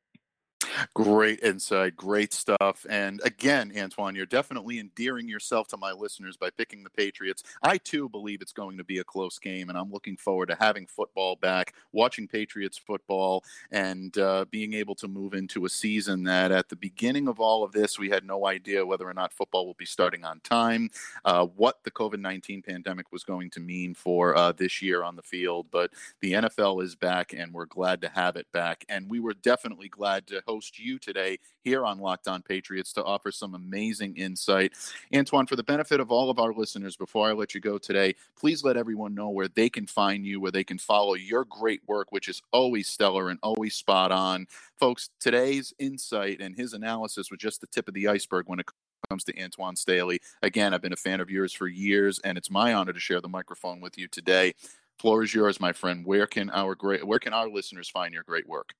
Great 0.93 1.39
insight, 1.41 1.95
great 1.95 2.33
stuff. 2.33 2.85
And 2.89 3.21
again, 3.23 3.71
Antoine, 3.77 4.15
you're 4.15 4.25
definitely 4.25 4.79
endearing 4.79 5.27
yourself 5.27 5.67
to 5.69 5.77
my 5.77 5.91
listeners 5.91 6.37
by 6.37 6.49
picking 6.49 6.83
the 6.83 6.89
Patriots. 6.89 7.43
I 7.63 7.77
too 7.77 8.09
believe 8.09 8.41
it's 8.41 8.51
going 8.51 8.77
to 8.77 8.83
be 8.83 8.99
a 8.99 9.03
close 9.03 9.39
game, 9.39 9.69
and 9.69 9.77
I'm 9.77 9.91
looking 9.91 10.17
forward 10.17 10.47
to 10.47 10.57
having 10.59 10.85
football 10.85 11.35
back, 11.35 11.73
watching 11.91 12.27
Patriots 12.27 12.77
football, 12.77 13.43
and 13.71 14.17
uh, 14.17 14.45
being 14.51 14.73
able 14.73 14.95
to 14.95 15.07
move 15.07 15.33
into 15.33 15.65
a 15.65 15.69
season 15.69 16.23
that 16.23 16.51
at 16.51 16.69
the 16.69 16.75
beginning 16.75 17.27
of 17.27 17.39
all 17.39 17.63
of 17.63 17.71
this, 17.71 17.99
we 17.99 18.09
had 18.09 18.25
no 18.25 18.45
idea 18.45 18.85
whether 18.85 19.07
or 19.07 19.13
not 19.13 19.33
football 19.33 19.65
will 19.65 19.75
be 19.75 19.85
starting 19.85 20.23
on 20.23 20.39
time, 20.41 20.89
uh, 21.25 21.45
what 21.45 21.83
the 21.83 21.91
COVID 21.91 22.19
19 22.19 22.61
pandemic 22.61 23.11
was 23.11 23.23
going 23.23 23.49
to 23.51 23.59
mean 23.59 23.93
for 23.93 24.35
uh, 24.35 24.51
this 24.51 24.81
year 24.81 25.03
on 25.03 25.15
the 25.15 25.21
field. 25.21 25.67
But 25.71 25.91
the 26.21 26.33
NFL 26.33 26.83
is 26.83 26.95
back, 26.95 27.33
and 27.33 27.53
we're 27.53 27.65
glad 27.65 28.01
to 28.01 28.09
have 28.09 28.35
it 28.35 28.47
back. 28.51 28.85
And 28.89 29.09
we 29.09 29.19
were 29.19 29.33
definitely 29.33 29.89
glad 29.89 30.27
to 30.27 30.43
host 30.47 30.68
you 30.77 30.99
today 30.99 31.39
here 31.63 31.85
on 31.85 31.99
Locked 31.99 32.27
On 32.27 32.41
Patriots 32.41 32.93
to 32.93 33.03
offer 33.03 33.31
some 33.31 33.55
amazing 33.55 34.17
insight. 34.17 34.73
Antoine, 35.15 35.47
for 35.47 35.55
the 35.55 35.63
benefit 35.63 35.99
of 35.99 36.11
all 36.11 36.29
of 36.29 36.37
our 36.37 36.53
listeners, 36.53 36.95
before 36.95 37.27
I 37.27 37.31
let 37.31 37.55
you 37.55 37.61
go 37.61 37.77
today, 37.77 38.15
please 38.37 38.63
let 38.63 38.77
everyone 38.77 39.15
know 39.15 39.29
where 39.29 39.47
they 39.47 39.69
can 39.69 39.87
find 39.87 40.25
you, 40.25 40.39
where 40.39 40.51
they 40.51 40.63
can 40.63 40.77
follow 40.77 41.13
your 41.15 41.45
great 41.45 41.81
work, 41.87 42.11
which 42.11 42.27
is 42.27 42.41
always 42.51 42.87
stellar 42.87 43.29
and 43.29 43.39
always 43.41 43.73
spot 43.73 44.11
on. 44.11 44.45
Folks, 44.77 45.09
today's 45.19 45.73
insight 45.79 46.41
and 46.41 46.55
his 46.55 46.73
analysis 46.73 47.31
was 47.31 47.39
just 47.39 47.61
the 47.61 47.67
tip 47.67 47.87
of 47.87 47.93
the 47.93 48.07
iceberg 48.07 48.45
when 48.47 48.59
it 48.59 48.67
comes 49.09 49.23
to 49.23 49.41
Antoine 49.41 49.75
Staley. 49.75 50.19
Again, 50.41 50.73
I've 50.73 50.81
been 50.81 50.93
a 50.93 50.97
fan 50.97 51.21
of 51.21 51.29
yours 51.29 51.53
for 51.53 51.67
years, 51.67 52.19
and 52.19 52.37
it's 52.37 52.51
my 52.51 52.73
honor 52.73 52.93
to 52.93 52.99
share 52.99 53.21
the 53.21 53.29
microphone 53.29 53.79
with 53.79 53.97
you 53.97 54.07
today. 54.07 54.53
Floor 54.99 55.23
is 55.23 55.33
yours, 55.33 55.59
my 55.61 55.71
friend. 55.71 56.05
Where 56.05 56.27
can 56.27 56.49
our 56.49 56.75
great 56.75 57.07
where 57.07 57.19
can 57.19 57.33
our 57.33 57.49
listeners 57.49 57.89
find 57.89 58.13
your 58.13 58.23
great 58.23 58.47
work? 58.47 58.73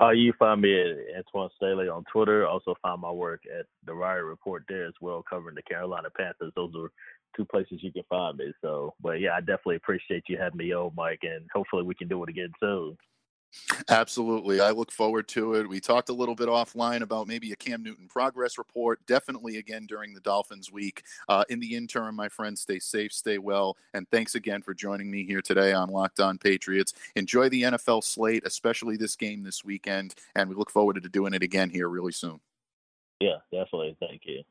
Uh, 0.00 0.10
you 0.10 0.32
find 0.38 0.60
me 0.60 0.78
at 0.80 1.24
Antwan 1.24 1.50
Staley 1.56 1.88
on 1.88 2.04
Twitter. 2.12 2.46
Also 2.46 2.74
find 2.82 3.00
my 3.00 3.10
work 3.10 3.42
at 3.58 3.66
the 3.86 3.94
Riot 3.94 4.24
Report 4.24 4.64
there 4.68 4.86
as 4.86 4.94
well, 5.00 5.24
covering 5.28 5.54
the 5.54 5.62
Carolina 5.62 6.08
Panthers. 6.16 6.52
Those 6.56 6.72
are 6.76 6.90
two 7.36 7.44
places 7.44 7.80
you 7.82 7.92
can 7.92 8.04
find 8.08 8.36
me. 8.36 8.52
So, 8.60 8.94
but 9.00 9.20
yeah, 9.20 9.32
I 9.36 9.40
definitely 9.40 9.76
appreciate 9.76 10.24
you 10.28 10.38
having 10.38 10.58
me 10.58 10.74
on, 10.74 10.92
Mike, 10.96 11.20
and 11.22 11.48
hopefully 11.52 11.82
we 11.82 11.94
can 11.94 12.08
do 12.08 12.22
it 12.22 12.30
again 12.30 12.52
soon. 12.60 12.96
Absolutely. 13.88 14.60
I 14.60 14.70
look 14.70 14.90
forward 14.90 15.28
to 15.28 15.54
it. 15.54 15.68
We 15.68 15.80
talked 15.80 16.08
a 16.08 16.14
little 16.14 16.34
bit 16.34 16.48
offline 16.48 17.02
about 17.02 17.28
maybe 17.28 17.52
a 17.52 17.56
Cam 17.56 17.82
Newton 17.82 18.08
progress 18.08 18.58
report. 18.58 19.04
Definitely 19.06 19.58
again 19.58 19.86
during 19.86 20.14
the 20.14 20.20
Dolphins 20.20 20.72
week. 20.72 21.02
Uh, 21.28 21.44
in 21.48 21.60
the 21.60 21.74
interim, 21.74 22.14
my 22.14 22.28
friends, 22.28 22.60
stay 22.62 22.78
safe, 22.78 23.12
stay 23.12 23.38
well. 23.38 23.76
And 23.94 24.08
thanks 24.10 24.34
again 24.34 24.62
for 24.62 24.74
joining 24.74 25.10
me 25.10 25.24
here 25.24 25.42
today 25.42 25.72
on 25.72 25.90
Locked 25.90 26.20
On 26.20 26.38
Patriots. 26.38 26.94
Enjoy 27.16 27.48
the 27.48 27.62
NFL 27.62 28.04
slate, 28.04 28.46
especially 28.46 28.96
this 28.96 29.16
game 29.16 29.42
this 29.42 29.64
weekend. 29.64 30.14
And 30.34 30.48
we 30.48 30.54
look 30.54 30.70
forward 30.70 31.02
to 31.02 31.08
doing 31.08 31.34
it 31.34 31.42
again 31.42 31.70
here 31.70 31.88
really 31.88 32.12
soon. 32.12 32.40
Yeah, 33.20 33.36
definitely. 33.52 33.96
Thank 34.00 34.22
you. 34.24 34.42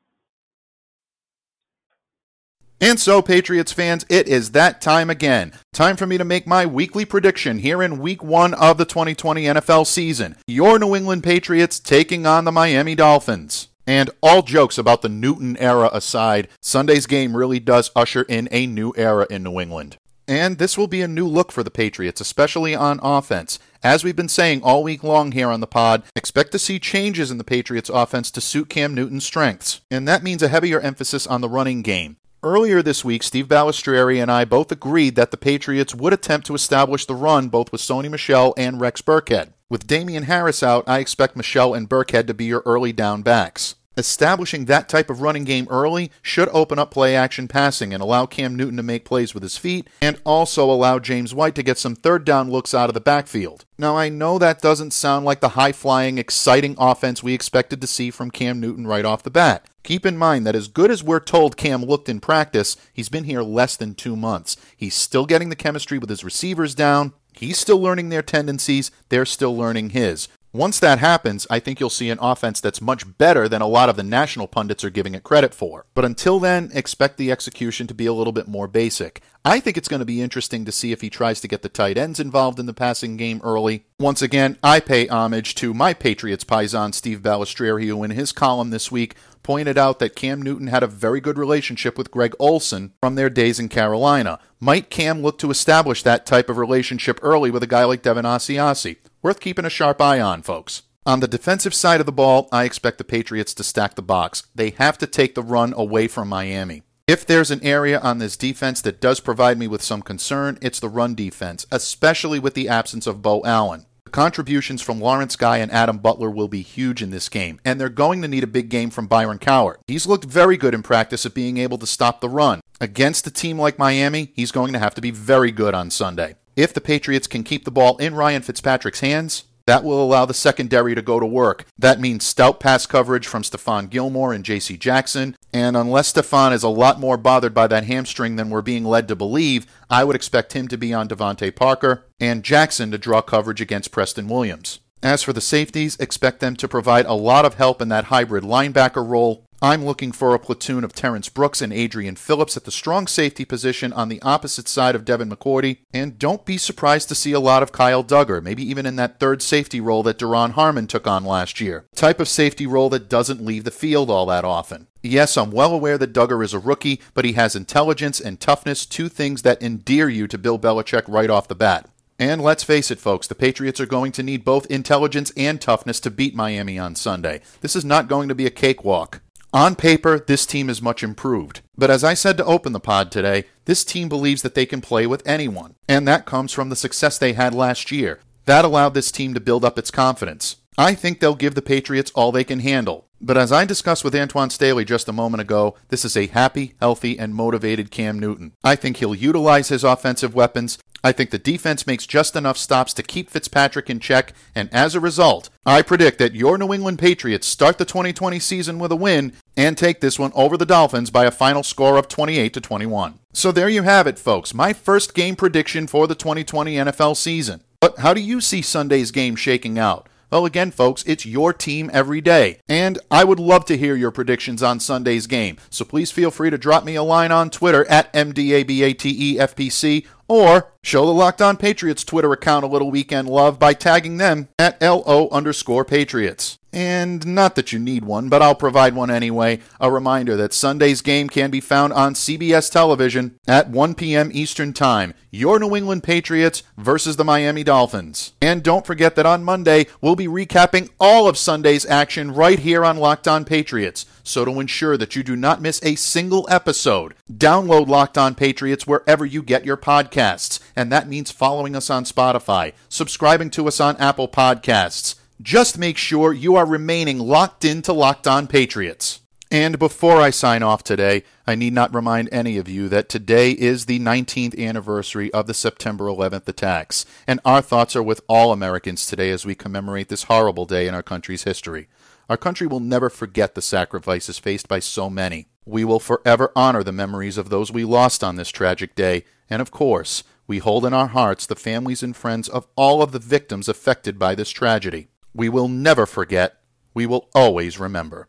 And 2.83 2.99
so, 2.99 3.21
Patriots 3.21 3.71
fans, 3.71 4.07
it 4.09 4.27
is 4.27 4.51
that 4.51 4.81
time 4.81 5.11
again. 5.11 5.53
Time 5.71 5.95
for 5.95 6.07
me 6.07 6.17
to 6.17 6.25
make 6.25 6.47
my 6.47 6.65
weekly 6.65 7.05
prediction 7.05 7.59
here 7.59 7.83
in 7.83 7.99
week 7.99 8.23
one 8.23 8.55
of 8.55 8.79
the 8.79 8.85
2020 8.85 9.43
NFL 9.43 9.85
season. 9.85 10.35
Your 10.47 10.79
New 10.79 10.95
England 10.95 11.23
Patriots 11.23 11.79
taking 11.79 12.25
on 12.25 12.43
the 12.43 12.51
Miami 12.51 12.95
Dolphins. 12.95 13.67
And 13.85 14.09
all 14.23 14.41
jokes 14.41 14.79
about 14.79 15.03
the 15.03 15.09
Newton 15.09 15.57
era 15.57 15.91
aside, 15.93 16.47
Sunday's 16.59 17.05
game 17.05 17.37
really 17.37 17.59
does 17.59 17.91
usher 17.95 18.23
in 18.23 18.49
a 18.51 18.65
new 18.65 18.93
era 18.97 19.27
in 19.29 19.43
New 19.43 19.59
England. 19.59 19.97
And 20.27 20.57
this 20.57 20.75
will 20.75 20.87
be 20.87 21.03
a 21.03 21.07
new 21.07 21.27
look 21.27 21.51
for 21.51 21.61
the 21.61 21.69
Patriots, 21.69 22.19
especially 22.19 22.73
on 22.73 22.99
offense. 23.03 23.59
As 23.83 24.03
we've 24.03 24.15
been 24.15 24.29
saying 24.29 24.63
all 24.63 24.81
week 24.81 25.03
long 25.03 25.33
here 25.33 25.49
on 25.49 25.59
the 25.59 25.67
pod, 25.67 26.01
expect 26.15 26.51
to 26.53 26.59
see 26.59 26.79
changes 26.79 27.29
in 27.29 27.37
the 27.37 27.43
Patriots' 27.43 27.89
offense 27.89 28.31
to 28.31 28.41
suit 28.41 28.69
Cam 28.69 28.95
Newton's 28.95 29.25
strengths. 29.25 29.81
And 29.91 30.07
that 30.07 30.23
means 30.23 30.41
a 30.41 30.47
heavier 30.47 30.79
emphasis 30.79 31.27
on 31.27 31.41
the 31.41 31.49
running 31.49 31.83
game. 31.83 32.17
Earlier 32.43 32.81
this 32.81 33.05
week, 33.05 33.21
Steve 33.21 33.47
Balestrieri 33.47 34.19
and 34.19 34.31
I 34.31 34.45
both 34.45 34.71
agreed 34.71 35.15
that 35.15 35.29
the 35.29 35.37
Patriots 35.37 35.93
would 35.93 36.11
attempt 36.11 36.47
to 36.47 36.55
establish 36.55 37.05
the 37.05 37.13
run 37.13 37.49
both 37.49 37.71
with 37.71 37.81
Sony 37.81 38.09
Michel 38.09 38.55
and 38.57 38.81
Rex 38.81 38.99
Burkhead. 38.99 39.53
With 39.69 39.85
Damien 39.85 40.23
Harris 40.23 40.63
out, 40.63 40.83
I 40.87 40.97
expect 40.97 41.35
Michel 41.35 41.75
and 41.75 41.87
Burkhead 41.87 42.25
to 42.25 42.33
be 42.33 42.45
your 42.45 42.63
early 42.65 42.93
down 42.93 43.21
backs. 43.21 43.75
Establishing 44.01 44.65
that 44.65 44.89
type 44.89 45.11
of 45.11 45.21
running 45.21 45.43
game 45.43 45.67
early 45.69 46.09
should 46.23 46.49
open 46.49 46.79
up 46.79 46.89
play 46.89 47.15
action 47.15 47.47
passing 47.47 47.93
and 47.93 48.01
allow 48.01 48.25
Cam 48.25 48.55
Newton 48.55 48.77
to 48.77 48.81
make 48.81 49.05
plays 49.05 49.35
with 49.35 49.43
his 49.43 49.57
feet 49.57 49.87
and 50.01 50.19
also 50.25 50.71
allow 50.71 50.97
James 50.97 51.35
White 51.35 51.53
to 51.53 51.61
get 51.61 51.77
some 51.77 51.93
third 51.93 52.25
down 52.25 52.49
looks 52.49 52.73
out 52.73 52.89
of 52.89 52.95
the 52.95 52.99
backfield. 52.99 53.63
Now, 53.77 53.95
I 53.95 54.09
know 54.09 54.39
that 54.39 54.59
doesn't 54.59 54.89
sound 54.89 55.23
like 55.23 55.39
the 55.39 55.49
high 55.49 55.71
flying, 55.71 56.17
exciting 56.17 56.73
offense 56.79 57.21
we 57.21 57.35
expected 57.35 57.79
to 57.79 57.85
see 57.85 58.09
from 58.09 58.31
Cam 58.31 58.59
Newton 58.59 58.87
right 58.87 59.05
off 59.05 59.21
the 59.21 59.29
bat. 59.29 59.67
Keep 59.83 60.07
in 60.07 60.17
mind 60.17 60.47
that 60.47 60.55
as 60.55 60.67
good 60.67 60.89
as 60.89 61.03
we're 61.03 61.19
told 61.19 61.55
Cam 61.55 61.85
looked 61.85 62.09
in 62.09 62.19
practice, 62.19 62.77
he's 62.91 63.09
been 63.09 63.25
here 63.25 63.43
less 63.43 63.75
than 63.75 63.93
two 63.93 64.15
months. 64.15 64.57
He's 64.75 64.95
still 64.95 65.27
getting 65.27 65.49
the 65.49 65.55
chemistry 65.55 65.99
with 65.99 66.09
his 66.09 66.23
receivers 66.23 66.73
down. 66.73 67.13
He's 67.33 67.59
still 67.59 67.79
learning 67.79 68.09
their 68.09 68.23
tendencies. 68.23 68.89
They're 69.09 69.27
still 69.27 69.55
learning 69.55 69.91
his. 69.91 70.27
Once 70.53 70.81
that 70.81 70.99
happens, 70.99 71.47
I 71.49 71.59
think 71.59 71.79
you'll 71.79 71.89
see 71.89 72.09
an 72.09 72.19
offense 72.21 72.59
that's 72.59 72.81
much 72.81 73.17
better 73.17 73.47
than 73.47 73.61
a 73.61 73.67
lot 73.67 73.87
of 73.87 73.95
the 73.95 74.03
national 74.03 74.47
pundits 74.47 74.83
are 74.83 74.89
giving 74.89 75.15
it 75.15 75.23
credit 75.23 75.53
for. 75.53 75.85
But 75.93 76.03
until 76.03 76.41
then, 76.41 76.69
expect 76.73 77.15
the 77.15 77.31
execution 77.31 77.87
to 77.87 77.93
be 77.93 78.05
a 78.05 78.11
little 78.11 78.33
bit 78.33 78.49
more 78.49 78.67
basic. 78.67 79.21
I 79.45 79.61
think 79.61 79.77
it's 79.77 79.87
going 79.87 80.01
to 80.01 80.05
be 80.05 80.21
interesting 80.21 80.65
to 80.65 80.71
see 80.73 80.91
if 80.91 80.99
he 80.99 81.09
tries 81.09 81.39
to 81.39 81.47
get 81.47 81.61
the 81.61 81.69
tight 81.69 81.97
ends 81.97 82.19
involved 82.19 82.59
in 82.59 82.65
the 82.65 82.73
passing 82.73 83.15
game 83.15 83.39
early. 83.45 83.85
Once 83.97 84.21
again, 84.21 84.57
I 84.61 84.81
pay 84.81 85.07
homage 85.07 85.55
to 85.55 85.73
my 85.73 85.93
Patriots 85.93 86.43
paisan 86.43 86.93
Steve 86.93 87.21
Balestrieri, 87.21 87.87
who 87.87 88.03
in 88.03 88.11
his 88.11 88.33
column 88.33 88.71
this 88.71 88.91
week 88.91 89.15
pointed 89.43 89.77
out 89.77 89.99
that 89.99 90.15
Cam 90.15 90.41
Newton 90.41 90.67
had 90.67 90.83
a 90.83 90.87
very 90.87 91.19
good 91.19 91.37
relationship 91.37 91.97
with 91.97 92.11
Greg 92.11 92.33
Olsen 92.39 92.93
from 93.01 93.15
their 93.15 93.29
days 93.29 93.59
in 93.59 93.69
Carolina. 93.69 94.39
Might 94.59 94.89
Cam 94.89 95.21
look 95.21 95.37
to 95.39 95.51
establish 95.51 96.03
that 96.03 96.25
type 96.25 96.49
of 96.49 96.57
relationship 96.57 97.19
early 97.21 97.51
with 97.51 97.63
a 97.63 97.67
guy 97.67 97.83
like 97.83 98.01
Devin 98.01 98.25
Asiasi? 98.25 98.97
Worth 99.21 99.39
keeping 99.39 99.65
a 99.65 99.69
sharp 99.69 100.01
eye 100.01 100.19
on, 100.19 100.41
folks. 100.41 100.83
On 101.05 101.19
the 101.19 101.27
defensive 101.27 101.73
side 101.73 101.99
of 101.99 102.05
the 102.05 102.11
ball, 102.11 102.47
I 102.51 102.63
expect 102.63 102.99
the 102.99 103.03
Patriots 103.03 103.55
to 103.55 103.63
stack 103.63 103.95
the 103.95 104.03
box. 104.03 104.43
They 104.53 104.69
have 104.71 104.99
to 104.99 105.07
take 105.07 105.33
the 105.33 105.41
run 105.41 105.73
away 105.75 106.07
from 106.07 106.29
Miami. 106.29 106.83
If 107.07 107.25
there's 107.25 107.51
an 107.51 107.63
area 107.63 107.99
on 107.99 108.19
this 108.19 108.37
defense 108.37 108.81
that 108.83 109.01
does 109.01 109.19
provide 109.19 109.57
me 109.57 109.67
with 109.67 109.81
some 109.81 110.01
concern, 110.01 110.59
it's 110.61 110.79
the 110.79 110.87
run 110.87 111.15
defense, 111.15 111.65
especially 111.71 112.39
with 112.39 112.53
the 112.53 112.69
absence 112.69 113.07
of 113.07 113.21
Beau 113.21 113.41
Allen. 113.43 113.85
Contributions 114.11 114.81
from 114.81 114.99
Lawrence 114.99 115.37
Guy 115.37 115.59
and 115.59 115.71
Adam 115.71 115.97
Butler 115.97 116.29
will 116.29 116.49
be 116.49 116.61
huge 116.61 117.01
in 117.01 117.11
this 117.11 117.29
game, 117.29 117.61
and 117.63 117.79
they're 117.79 117.87
going 117.87 118.21
to 118.21 118.27
need 118.27 118.43
a 118.43 118.47
big 118.47 118.67
game 118.67 118.89
from 118.89 119.07
Byron 119.07 119.39
Cowart. 119.39 119.77
He's 119.87 120.05
looked 120.05 120.25
very 120.25 120.57
good 120.57 120.73
in 120.73 120.83
practice 120.83 121.25
at 121.25 121.33
being 121.33 121.57
able 121.57 121.77
to 121.77 121.87
stop 121.87 122.19
the 122.19 122.27
run. 122.27 122.59
Against 122.81 123.25
a 123.25 123.31
team 123.31 123.57
like 123.57 123.79
Miami, 123.79 124.33
he's 124.35 124.51
going 124.51 124.73
to 124.73 124.79
have 124.79 124.93
to 124.95 125.01
be 125.01 125.11
very 125.11 125.51
good 125.51 125.73
on 125.73 125.89
Sunday. 125.89 126.35
If 126.57 126.73
the 126.73 126.81
Patriots 126.81 127.27
can 127.27 127.45
keep 127.45 127.63
the 127.63 127.71
ball 127.71 127.95
in 127.97 128.13
Ryan 128.13 128.41
Fitzpatrick's 128.41 128.99
hands, 128.99 129.45
that 129.71 129.85
will 129.85 130.03
allow 130.03 130.25
the 130.25 130.33
secondary 130.33 130.93
to 130.95 131.01
go 131.01 131.17
to 131.17 131.25
work. 131.25 131.63
That 131.79 132.01
means 132.01 132.25
stout 132.25 132.59
pass 132.59 132.85
coverage 132.85 133.25
from 133.25 133.43
Stephon 133.43 133.89
Gilmore 133.89 134.33
and 134.33 134.43
J.C. 134.43 134.75
Jackson. 134.75 135.37
And 135.53 135.77
unless 135.77 136.11
Stephon 136.11 136.51
is 136.51 136.63
a 136.63 136.67
lot 136.67 136.99
more 136.99 137.15
bothered 137.15 137.53
by 137.53 137.67
that 137.67 137.85
hamstring 137.85 138.35
than 138.35 138.49
we're 138.49 138.61
being 138.61 138.83
led 138.83 139.07
to 139.07 139.15
believe, 139.15 139.65
I 139.89 140.03
would 140.03 140.17
expect 140.17 140.51
him 140.51 140.67
to 140.67 140.77
be 140.77 140.93
on 140.93 141.07
DeVante 141.07 141.55
Parker 141.55 142.05
and 142.19 142.43
Jackson 142.43 142.91
to 142.91 142.97
draw 142.97 143.21
coverage 143.21 143.61
against 143.61 143.93
Preston 143.93 144.27
Williams. 144.27 144.81
As 145.01 145.23
for 145.23 145.31
the 145.31 145.39
safeties, 145.39 145.95
expect 146.01 146.41
them 146.41 146.57
to 146.57 146.67
provide 146.67 147.05
a 147.05 147.13
lot 147.13 147.45
of 147.45 147.53
help 147.53 147.81
in 147.81 147.87
that 147.87 148.05
hybrid 148.05 148.43
linebacker 148.43 149.07
role. 149.07 149.45
I'm 149.63 149.85
looking 149.85 150.11
for 150.11 150.33
a 150.33 150.39
platoon 150.39 150.83
of 150.83 150.91
Terrence 150.91 151.29
Brooks 151.29 151.61
and 151.61 151.71
Adrian 151.71 152.15
Phillips 152.15 152.57
at 152.57 152.63
the 152.63 152.71
strong 152.71 153.05
safety 153.05 153.45
position 153.45 153.93
on 153.93 154.09
the 154.09 154.19
opposite 154.23 154.67
side 154.67 154.95
of 154.95 155.05
Devin 155.05 155.29
McCourty. 155.29 155.81
And 155.93 156.17
don't 156.17 156.45
be 156.45 156.57
surprised 156.57 157.09
to 157.09 157.15
see 157.15 157.31
a 157.31 157.39
lot 157.39 157.61
of 157.61 157.71
Kyle 157.71 158.03
Dugger, 158.03 158.41
maybe 158.41 158.67
even 158.67 158.87
in 158.87 158.95
that 158.95 159.19
third 159.19 159.43
safety 159.43 159.79
role 159.79 160.01
that 160.01 160.17
Duron 160.17 160.53
Harmon 160.53 160.87
took 160.87 161.05
on 161.05 161.23
last 161.23 161.61
year. 161.61 161.85
Type 161.93 162.19
of 162.19 162.27
safety 162.27 162.65
role 162.65 162.89
that 162.89 163.07
doesn't 163.07 163.45
leave 163.45 163.63
the 163.63 163.69
field 163.69 164.09
all 164.09 164.25
that 164.25 164.43
often. 164.43 164.87
Yes, 165.03 165.37
I'm 165.37 165.51
well 165.51 165.73
aware 165.75 165.99
that 165.99 166.13
Dugger 166.13 166.43
is 166.43 166.55
a 166.55 166.59
rookie, 166.59 166.99
but 167.13 167.25
he 167.25 167.33
has 167.33 167.55
intelligence 167.55 168.19
and 168.19 168.39
toughness, 168.39 168.87
two 168.87 169.09
things 169.09 169.43
that 169.43 169.61
endear 169.61 170.09
you 170.09 170.27
to 170.27 170.39
Bill 170.39 170.57
Belichick 170.57 171.03
right 171.07 171.29
off 171.29 171.47
the 171.47 171.53
bat. 171.53 171.87
And 172.17 172.41
let's 172.41 172.63
face 172.63 172.89
it, 172.89 172.99
folks, 172.99 173.27
the 173.27 173.35
Patriots 173.35 173.79
are 173.79 173.87
going 173.87 174.11
to 174.13 174.23
need 174.23 174.43
both 174.43 174.69
intelligence 174.71 175.31
and 175.37 175.61
toughness 175.61 175.99
to 175.99 176.11
beat 176.11 176.35
Miami 176.35 176.79
on 176.79 176.95
Sunday. 176.95 177.41
This 177.61 177.75
is 177.75 177.85
not 177.85 178.07
going 178.07 178.27
to 178.27 178.35
be 178.35 178.47
a 178.47 178.51
cakewalk. 178.51 179.20
On 179.53 179.75
paper, 179.75 180.17
this 180.17 180.45
team 180.45 180.69
is 180.69 180.81
much 180.81 181.03
improved. 181.03 181.59
But 181.77 181.91
as 181.91 182.05
I 182.05 182.13
said 182.13 182.37
to 182.37 182.45
open 182.45 182.71
the 182.71 182.79
pod 182.79 183.11
today, 183.11 183.43
this 183.65 183.83
team 183.83 184.07
believes 184.07 184.43
that 184.43 184.55
they 184.55 184.65
can 184.65 184.79
play 184.79 185.05
with 185.05 185.27
anyone. 185.27 185.75
And 185.89 186.07
that 186.07 186.25
comes 186.25 186.53
from 186.53 186.69
the 186.69 186.75
success 186.77 187.17
they 187.17 187.33
had 187.33 187.53
last 187.53 187.91
year. 187.91 188.21
That 188.45 188.63
allowed 188.63 188.93
this 188.93 189.11
team 189.11 189.33
to 189.33 189.41
build 189.41 189.65
up 189.65 189.77
its 189.77 189.91
confidence. 189.91 190.55
I 190.77 190.95
think 190.95 191.19
they'll 191.19 191.35
give 191.35 191.55
the 191.55 191.61
Patriots 191.61 192.11
all 192.15 192.31
they 192.31 192.45
can 192.45 192.61
handle. 192.61 193.09
But 193.23 193.37
as 193.37 193.51
I 193.51 193.65
discussed 193.65 194.03
with 194.03 194.15
Antwan 194.15 194.51
Staley 194.51 194.83
just 194.83 195.07
a 195.07 195.13
moment 195.13 195.41
ago, 195.41 195.75
this 195.89 196.03
is 196.03 196.17
a 196.17 196.25
happy, 196.25 196.73
healthy, 196.79 197.19
and 197.19 197.35
motivated 197.35 197.91
Cam 197.91 198.17
Newton. 198.17 198.53
I 198.63 198.75
think 198.75 198.97
he'll 198.97 199.13
utilize 199.13 199.69
his 199.69 199.83
offensive 199.83 200.33
weapons. 200.33 200.79
I 201.03 201.11
think 201.11 201.29
the 201.29 201.39
defense 201.39 201.85
makes 201.85 202.05
just 202.05 202.35
enough 202.35 202.57
stops 202.57 202.93
to 202.93 203.03
keep 203.03 203.29
Fitzpatrick 203.29 203.89
in 203.89 203.99
check, 203.99 204.33
and 204.55 204.71
as 204.73 204.95
a 204.95 204.99
result, 204.99 205.49
I 205.65 205.81
predict 205.81 206.17
that 206.19 206.35
your 206.35 206.57
New 206.57 206.73
England 206.73 206.99
Patriots 206.99 207.47
start 207.47 207.77
the 207.77 207.85
2020 207.85 208.39
season 208.39 208.79
with 208.79 208.91
a 208.91 208.95
win 208.95 209.33
and 209.55 209.77
take 209.77 210.01
this 210.01 210.19
one 210.19 210.31
over 210.35 210.57
the 210.57 210.65
Dolphins 210.65 211.09
by 211.09 211.25
a 211.25 211.31
final 211.31 211.63
score 211.63 211.97
of 211.97 212.07
28 212.07 212.53
to 212.53 212.61
21. 212.61 213.19
So 213.33 213.51
there 213.51 213.69
you 213.69 213.83
have 213.83 214.07
it, 214.07 214.19
folks. 214.19 214.53
My 214.53 214.73
first 214.73 215.13
game 215.13 215.35
prediction 215.35 215.87
for 215.87 216.05
the 216.07 216.15
2020 216.15 216.75
NFL 216.75 217.17
season. 217.17 217.63
But 217.79 217.99
how 217.99 218.13
do 218.13 218.21
you 218.21 218.41
see 218.41 218.61
Sunday's 218.61 219.09
game 219.11 219.35
shaking 219.35 219.79
out? 219.79 220.07
Well, 220.31 220.45
again, 220.45 220.71
folks, 220.71 221.03
it's 221.03 221.25
your 221.25 221.51
team 221.51 221.91
every 221.91 222.21
day. 222.21 222.59
And 222.69 222.97
I 223.11 223.25
would 223.25 223.39
love 223.39 223.65
to 223.65 223.77
hear 223.77 223.95
your 223.95 224.11
predictions 224.11 224.63
on 224.63 224.79
Sunday's 224.79 225.27
game. 225.27 225.57
So 225.69 225.83
please 225.83 226.09
feel 226.09 226.31
free 226.31 226.49
to 226.49 226.57
drop 226.57 226.85
me 226.85 226.95
a 226.95 227.03
line 227.03 227.33
on 227.33 227.49
Twitter 227.49 227.85
at 227.89 228.13
MDABATEFPC 228.13 230.07
or 230.29 230.71
show 230.83 231.05
the 231.05 231.11
Locked 231.11 231.41
On 231.41 231.57
Patriots 231.57 232.05
Twitter 232.05 232.31
account 232.31 232.63
a 232.63 232.69
little 232.69 232.89
weekend 232.89 233.27
love 233.27 233.59
by 233.59 233.73
tagging 233.73 234.15
them 234.17 234.47
at 234.57 234.81
LO 234.81 235.27
underscore 235.31 235.83
Patriots. 235.83 236.57
And 236.73 237.25
not 237.27 237.55
that 237.55 237.73
you 237.73 237.79
need 237.79 238.05
one, 238.05 238.29
but 238.29 238.41
I'll 238.41 238.55
provide 238.55 238.95
one 238.95 239.11
anyway. 239.11 239.59
A 239.79 239.91
reminder 239.91 240.37
that 240.37 240.53
Sunday's 240.53 241.01
game 241.01 241.27
can 241.27 241.51
be 241.51 241.59
found 241.59 241.91
on 241.93 242.13
CBS 242.13 242.71
television 242.71 243.37
at 243.45 243.69
1 243.69 243.95
p.m. 243.95 244.29
Eastern 244.33 244.71
Time. 244.71 245.13
Your 245.31 245.59
New 245.59 245.75
England 245.75 246.03
Patriots 246.03 246.63
versus 246.77 247.15
the 247.17 247.25
Miami 247.25 247.63
Dolphins. 247.63 248.33
And 248.41 248.63
don't 248.63 248.85
forget 248.85 249.15
that 249.15 249.25
on 249.25 249.43
Monday, 249.43 249.87
we'll 250.01 250.15
be 250.15 250.27
recapping 250.27 250.89
all 250.99 251.27
of 251.27 251.37
Sunday's 251.37 251.85
action 251.85 252.31
right 252.33 252.59
here 252.59 252.85
on 252.85 252.97
Locked 252.97 253.27
On 253.27 253.43
Patriots. 253.43 254.05
So 254.23 254.45
to 254.45 254.59
ensure 254.59 254.97
that 254.97 255.15
you 255.15 255.23
do 255.23 255.35
not 255.35 255.61
miss 255.61 255.81
a 255.83 255.95
single 255.95 256.47
episode, 256.49 257.15
download 257.31 257.87
Locked 257.87 258.17
On 258.17 258.35
Patriots 258.35 258.87
wherever 258.87 259.25
you 259.25 259.41
get 259.41 259.65
your 259.65 259.77
podcasts. 259.77 260.59
And 260.75 260.91
that 260.91 261.07
means 261.07 261.31
following 261.31 261.75
us 261.75 261.89
on 261.89 262.03
Spotify, 262.03 262.73
subscribing 262.87 263.49
to 263.51 263.67
us 263.67 263.79
on 263.79 263.97
Apple 263.97 264.27
Podcasts. 264.27 265.15
Just 265.41 265.77
make 265.77 265.97
sure 265.97 266.33
you 266.33 266.55
are 266.55 266.67
remaining 266.67 267.17
locked 267.17 267.65
into 267.65 267.93
Locked 267.93 268.27
On 268.27 268.45
Patriots. 268.45 269.21
And 269.49 269.79
before 269.79 270.21
I 270.21 270.29
sign 270.29 270.61
off 270.61 270.83
today, 270.83 271.23
I 271.47 271.55
need 271.55 271.73
not 271.73 271.95
remind 271.95 272.29
any 272.31 272.57
of 272.57 272.69
you 272.69 272.87
that 272.89 273.09
today 273.09 273.51
is 273.51 273.85
the 273.85 273.99
19th 273.99 274.59
anniversary 274.59 275.33
of 275.33 275.47
the 275.47 275.55
September 275.55 276.05
11th 276.05 276.47
attacks, 276.47 277.05
and 277.25 277.39
our 277.43 277.61
thoughts 277.61 277.95
are 277.95 278.03
with 278.03 278.21
all 278.27 278.51
Americans 278.51 279.07
today 279.07 279.31
as 279.31 279.43
we 279.43 279.55
commemorate 279.55 280.09
this 280.09 280.23
horrible 280.23 280.65
day 280.65 280.87
in 280.87 280.93
our 280.93 281.01
country's 281.01 281.43
history. 281.43 281.87
Our 282.29 282.37
country 282.37 282.67
will 282.67 282.79
never 282.79 283.09
forget 283.09 283.55
the 283.55 283.63
sacrifices 283.63 284.37
faced 284.37 284.67
by 284.67 284.79
so 284.79 285.09
many. 285.09 285.47
We 285.65 285.83
will 285.83 285.99
forever 285.99 286.51
honor 286.55 286.83
the 286.83 286.91
memories 286.91 287.39
of 287.39 287.49
those 287.49 287.71
we 287.71 287.83
lost 287.83 288.23
on 288.23 288.35
this 288.35 288.49
tragic 288.49 288.93
day, 288.93 289.23
and 289.49 289.59
of 289.59 289.71
course, 289.71 290.23
we 290.45 290.59
hold 290.59 290.85
in 290.85 290.93
our 290.93 291.07
hearts 291.07 291.47
the 291.47 291.55
families 291.55 292.03
and 292.03 292.15
friends 292.15 292.47
of 292.47 292.67
all 292.75 293.01
of 293.01 293.11
the 293.11 293.19
victims 293.19 293.67
affected 293.67 294.19
by 294.19 294.35
this 294.35 294.51
tragedy. 294.51 295.07
We 295.33 295.49
will 295.49 295.67
never 295.67 296.05
forget. 296.05 296.57
We 296.93 297.05
will 297.05 297.29
always 297.33 297.79
remember. 297.79 298.27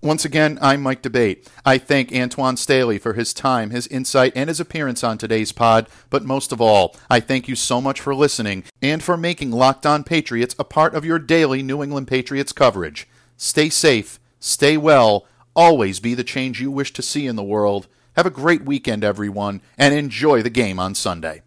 Once 0.00 0.24
again, 0.24 0.56
I'm 0.62 0.80
Mike 0.80 1.02
D'Abate. 1.02 1.44
I 1.66 1.76
thank 1.76 2.10
Antwan 2.10 2.56
Staley 2.56 2.98
for 2.98 3.14
his 3.14 3.34
time, 3.34 3.70
his 3.70 3.88
insight, 3.88 4.32
and 4.36 4.48
his 4.48 4.60
appearance 4.60 5.02
on 5.02 5.18
today's 5.18 5.50
pod. 5.50 5.88
But 6.08 6.24
most 6.24 6.52
of 6.52 6.60
all, 6.60 6.94
I 7.10 7.18
thank 7.18 7.48
you 7.48 7.56
so 7.56 7.80
much 7.80 8.00
for 8.00 8.14
listening 8.14 8.62
and 8.80 9.02
for 9.02 9.16
making 9.16 9.50
Locked 9.50 9.84
On 9.86 10.04
Patriots 10.04 10.54
a 10.56 10.62
part 10.62 10.94
of 10.94 11.04
your 11.04 11.18
daily 11.18 11.64
New 11.64 11.82
England 11.82 12.06
Patriots 12.06 12.52
coverage. 12.52 13.08
Stay 13.36 13.68
safe, 13.68 14.20
stay 14.38 14.76
well, 14.76 15.26
always 15.56 15.98
be 15.98 16.14
the 16.14 16.22
change 16.22 16.60
you 16.60 16.70
wish 16.70 16.92
to 16.92 17.02
see 17.02 17.26
in 17.26 17.34
the 17.34 17.42
world. 17.42 17.88
Have 18.14 18.26
a 18.26 18.30
great 18.30 18.64
weekend, 18.64 19.02
everyone, 19.02 19.60
and 19.76 19.92
enjoy 19.92 20.42
the 20.42 20.50
game 20.50 20.78
on 20.78 20.94
Sunday. 20.94 21.42